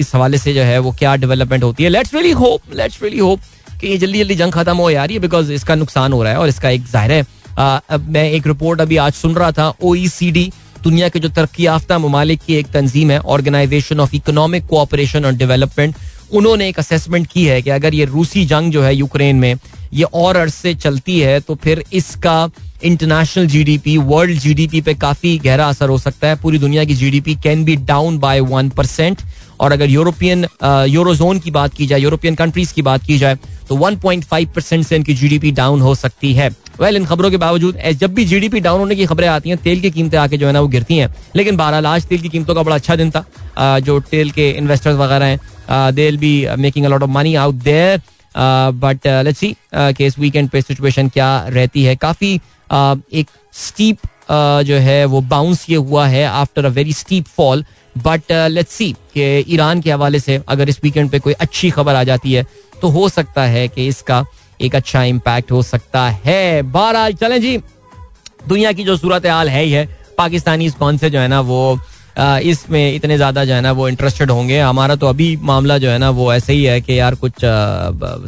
इस 0.00 0.14
हवाले 0.14 0.38
से 0.38 0.54
जो 0.54 0.62
है 0.62 0.78
वो 0.78 0.92
क्या 0.98 1.14
डेवलपमेंट 1.16 1.64
होती 1.64 1.84
है? 1.84 1.90
Let's 1.90 2.14
really 2.14 2.30
hope 2.32 2.74
let's 2.74 3.02
really 3.02 3.18
hope 3.18 3.40
कि 3.80 3.86
ये 3.86 3.98
जल्दी 3.98 4.18
जल्दी 4.18 4.34
जंग 4.34 4.52
खत्म 4.52 4.76
हो 4.76 4.90
यार 4.90 5.10
ये 5.10 5.18
बिकॉज़ 5.18 5.52
इसका 5.52 5.74
नुकसान 5.74 6.12
हो 6.12 6.22
रहा 6.22 6.32
है 6.32 6.38
और 6.38 6.48
इसका 6.48 6.70
एक 6.70 6.86
ज़ाहिर 6.86 7.12
है 7.12 7.22
uh, 7.22 8.00
मैं 8.00 8.30
एक 8.30 8.46
रिपोर्ट 8.46 8.80
अभी 8.80 8.96
आज 8.98 9.12
सुन 9.14 9.34
रहा 9.34 9.52
था 9.52 9.72
ओ 9.82 9.94
e 9.96 10.50
दुनिया 10.82 11.08
के 11.08 11.18
जो 11.18 11.28
तरक्की 11.28 11.66
याफ्ता 11.66 11.98
ममालिक 11.98 12.40
की 12.40 12.54
एक 12.54 12.66
तंजीम 12.66 13.10
है 13.10 13.18
ऑर्गेनाइजेशन 13.28 14.00
ऑफ़ 14.00 14.14
इकोनॉमिक 14.14 14.66
कोऑपरेशन 14.66 15.24
और 15.24 15.32
डेवलपमेंट 15.34 15.94
उन्होंने 16.32 16.68
एक 16.68 16.78
असेसमेंट 16.78 17.26
की 17.26 17.44
है 17.44 17.60
कि 17.62 17.70
अगर 17.70 17.94
ये 17.94 18.04
रूसी 18.04 18.44
जंग 18.46 18.72
जो 18.72 18.82
है 18.82 18.94
यूक्रेन 18.94 19.36
में 19.36 19.54
ये 19.92 20.04
और 20.04 20.36
अरसे 20.36 20.74
चलती 20.74 21.18
है 21.20 21.38
तो 21.40 21.54
फिर 21.54 21.84
इसका 21.92 22.50
इंटरनेशनल 22.84 23.46
जीडीपी 23.46 23.96
वर्ल्ड 23.98 24.38
जीडीपी 24.38 24.80
पे 24.80 24.94
काफ़ी 24.96 25.36
गहरा 25.38 25.66
असर 25.68 25.88
हो 25.88 25.98
सकता 25.98 26.28
है। 26.28 26.36
पूरी 26.36 26.58
दुनिया 26.58 26.84
की 26.84 26.94
GDP 26.94 27.34
can 27.34 27.64
be 27.64 27.76
down 27.86 28.18
by 28.18 28.40
one 28.40 28.68
percent 28.70 29.22
और 29.60 29.72
अगर 29.72 29.90
यूरोपियन 29.90 30.46
यूरोजोन 30.88 31.38
की 31.38 31.50
बात 31.50 31.74
की 31.74 31.86
जाए 31.86 32.00
यूरोपियन 32.00 32.34
कंट्रीज़ 32.34 32.74
की 32.74 32.82
बात 32.82 33.04
की 33.04 33.18
जाए 33.18 33.38
तो 33.68 33.76
1.5 33.78 34.46
परसेंट 34.54 34.84
से 34.86 34.96
इनकी 34.96 35.14
जीडीपी 35.14 35.50
डाउन 35.52 35.80
हो 35.80 35.94
सकती 35.94 36.32
है। 36.34 36.48
वेल 36.48 36.86
well, 36.86 36.96
इन 36.96 37.06
खबरों 37.06 37.30
के 37.30 37.36
बावजूद 37.36 37.78
जब 37.92 38.14
भी 38.14 38.24
जीडीपी 38.24 38.60
डाउन 38.60 38.80
होने 38.80 38.94
की 38.96 39.06
खबरें 39.06 39.26
आती 39.28 39.48
हैं 39.48 39.58
तेल 39.58 39.80
की 39.80 39.90
कीमतें 39.90 40.18
आके 40.18 40.36
जो 40.36 40.46
है 40.46 40.52
ना 40.52 40.60
वो 40.60 40.68
गिरती 40.68 40.96
हैं। 40.96 41.14
लेकिन 41.36 41.56
बहरहाल 41.56 41.86
आज 41.86 42.04
तेल 42.06 42.20
की 42.20 42.28
कीमतों 42.28 42.54
का 42.54 42.62
बड़ा 42.62 42.76
अच्छा 42.76 42.96
दिन 42.96 43.10
था। 43.10 43.78
जो 43.80 43.98
तेल 44.00 44.30
के 44.30 44.50
इन्वेस्टर्स 44.50 44.96
वगैरह 44.96 45.26
हैं 45.26 45.94
they 45.94 46.10
be 46.12 46.46
making 46.58 46.86
a 46.86 46.88
lot 46.88 47.02
of 47.02 47.10
money 47.10 47.34
out 47.36 47.54
there 47.64 48.00
but 48.36 49.06
let's 49.24 49.40
see 49.40 49.54
कि 49.74 50.06
इस 50.06 50.18
वीकेंड 50.18 50.48
पे 50.50 50.62
सिचुएशन 50.62 51.08
क्या 51.08 51.30
रहती 51.48 51.84
है। 51.84 51.96
काफ़ी 51.96 52.38
uh, 52.38 52.98
एक 53.12 53.26
स्टीप 53.52 53.98
uh, 53.98 54.62
जो 54.62 54.76
है 54.76 55.04
वो 55.04 55.20
बाउंस 55.20 55.66
ये 55.70 55.76
हुआ 55.76 56.06
है 56.06 56.24
after 56.24 56.64
a 56.64 56.68
very 56.68 56.92
steep 56.92 57.26
fall 57.26 57.64
but 57.96 58.32
let's 58.32 58.72
see 58.72 58.92
कि 59.14 59.44
ईरान 59.48 59.80
के 59.80 59.92
हवाले 59.92 60.20
से 60.20 60.40
अगर 60.48 60.68
इस 60.68 60.80
वीकेंड 60.82 61.10
पे 61.10 61.18
कोई 61.18 61.32
अच्छी 61.32 61.70
खबर 61.70 61.94
आ 61.94 62.02
जाती 62.04 62.32
है 62.32 62.46
तो 62.82 62.88
हो 62.88 63.08
सकता 63.08 63.44
है 63.44 63.66
कि 63.68 63.86
इसका 63.86 64.24
एक 64.60 64.76
अच्छा 64.76 65.02
इम्पैक्ट 65.04 65.52
हो 65.52 65.62
सकता 65.62 66.08
है। 66.24 66.62
बहरहाल 66.62 67.12
चलें 67.14 67.40
जी। 67.40 67.56
दुनिया 68.48 68.72
की 68.72 68.84
जो 68.84 68.96
सूरत 68.96 69.26
हाल 69.26 69.48
है 69.48 69.62
ही 69.62 69.72
है 69.72 69.86
पाकिस्तानी 70.18 70.70
कौन 70.70 70.98
से 70.98 71.10
जो 71.10 71.18
है 71.20 71.28
ना 71.28 71.40
वो 71.40 71.78
इसमें 72.20 72.94
इतने 72.94 73.16
ज़्यादा 73.16 73.44
जो 73.44 73.54
है 73.54 73.60
ना 73.60 73.72
वो 73.72 73.88
इंटरेस्टेड 73.88 74.30
होंगे। 74.30 74.58
हमारा 74.60 74.96
तो 74.96 75.06
अभी 75.06 75.36
मामला 75.42 75.78
जो 75.78 75.90
है 75.90 75.98
ना 75.98 76.10
वो 76.10 76.32
ऐसे 76.34 76.52
ही 76.52 76.64
है 76.64 76.80
कि 76.80 76.98
यार 76.98 77.14
कुछ 77.14 77.32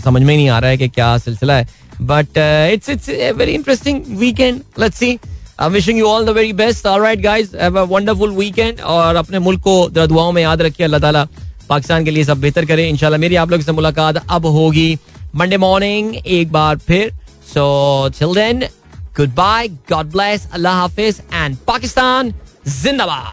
समझ 0.04 0.22
में 0.22 0.36
नहीं 0.36 0.48
आ 0.48 0.58
रहा 0.58 0.70
है 0.70 0.76
कि 0.76 0.88
क्या 0.88 1.16
सिलसिला 1.18 1.54
है। 1.54 1.68
But 2.02 2.38
it's 2.72 2.88
it's 2.90 3.08
very 3.36 3.52
interesting 3.52 4.02
weekend 4.18 4.60
let's 4.80 4.98
see 4.98 5.18
I'm 5.62 5.74
wishing 5.74 5.98
you 5.98 6.06
all 6.08 6.24
the 6.26 6.32
very 6.32 6.52
best. 6.58 6.86
All 6.86 7.00
right, 7.00 7.20
guys, 7.24 7.50
have 7.62 7.74
a 7.76 7.82
wonderful 7.88 8.30
weekend 8.36 8.80
और 8.92 9.16
अपने 9.16 9.38
मुल्क 9.38 9.60
को 9.62 9.74
दुआओं 9.90 10.32
में 10.32 10.42
याद 10.42 10.62
रखिए। 10.62 10.84
अल्लाह 10.84 11.00
ताला 11.00 11.24
पाकिस्तान 11.68 12.04
के 12.04 12.10
लिए 12.10 12.24
सब 12.24 12.40
बेहतर 12.40 12.64
करें। 12.66 12.88
इंशाल्लाह 12.88 13.20
मेरी 13.20 13.36
आप 13.36 13.50
लोग 13.50 13.60
से 13.62 13.72
मुलाकात 13.72 14.16
अब 14.28 14.46
होगी 14.46 14.98
मंडे 15.34 15.56
मॉर्निंग 15.56 16.14
एक 16.16 16.52
बार 16.52 16.76
फिर। 16.86 17.12
So 17.54 18.08
till 18.18 18.68
goodbye 19.34 19.68
God 19.92 20.06
bless 20.12 20.48
अल्लाह 20.54 20.74
हाफिज. 20.74 21.20
एंड 21.34 21.56
पाकिस्तान 21.66 22.32
जिंदाबाद. 22.68 23.28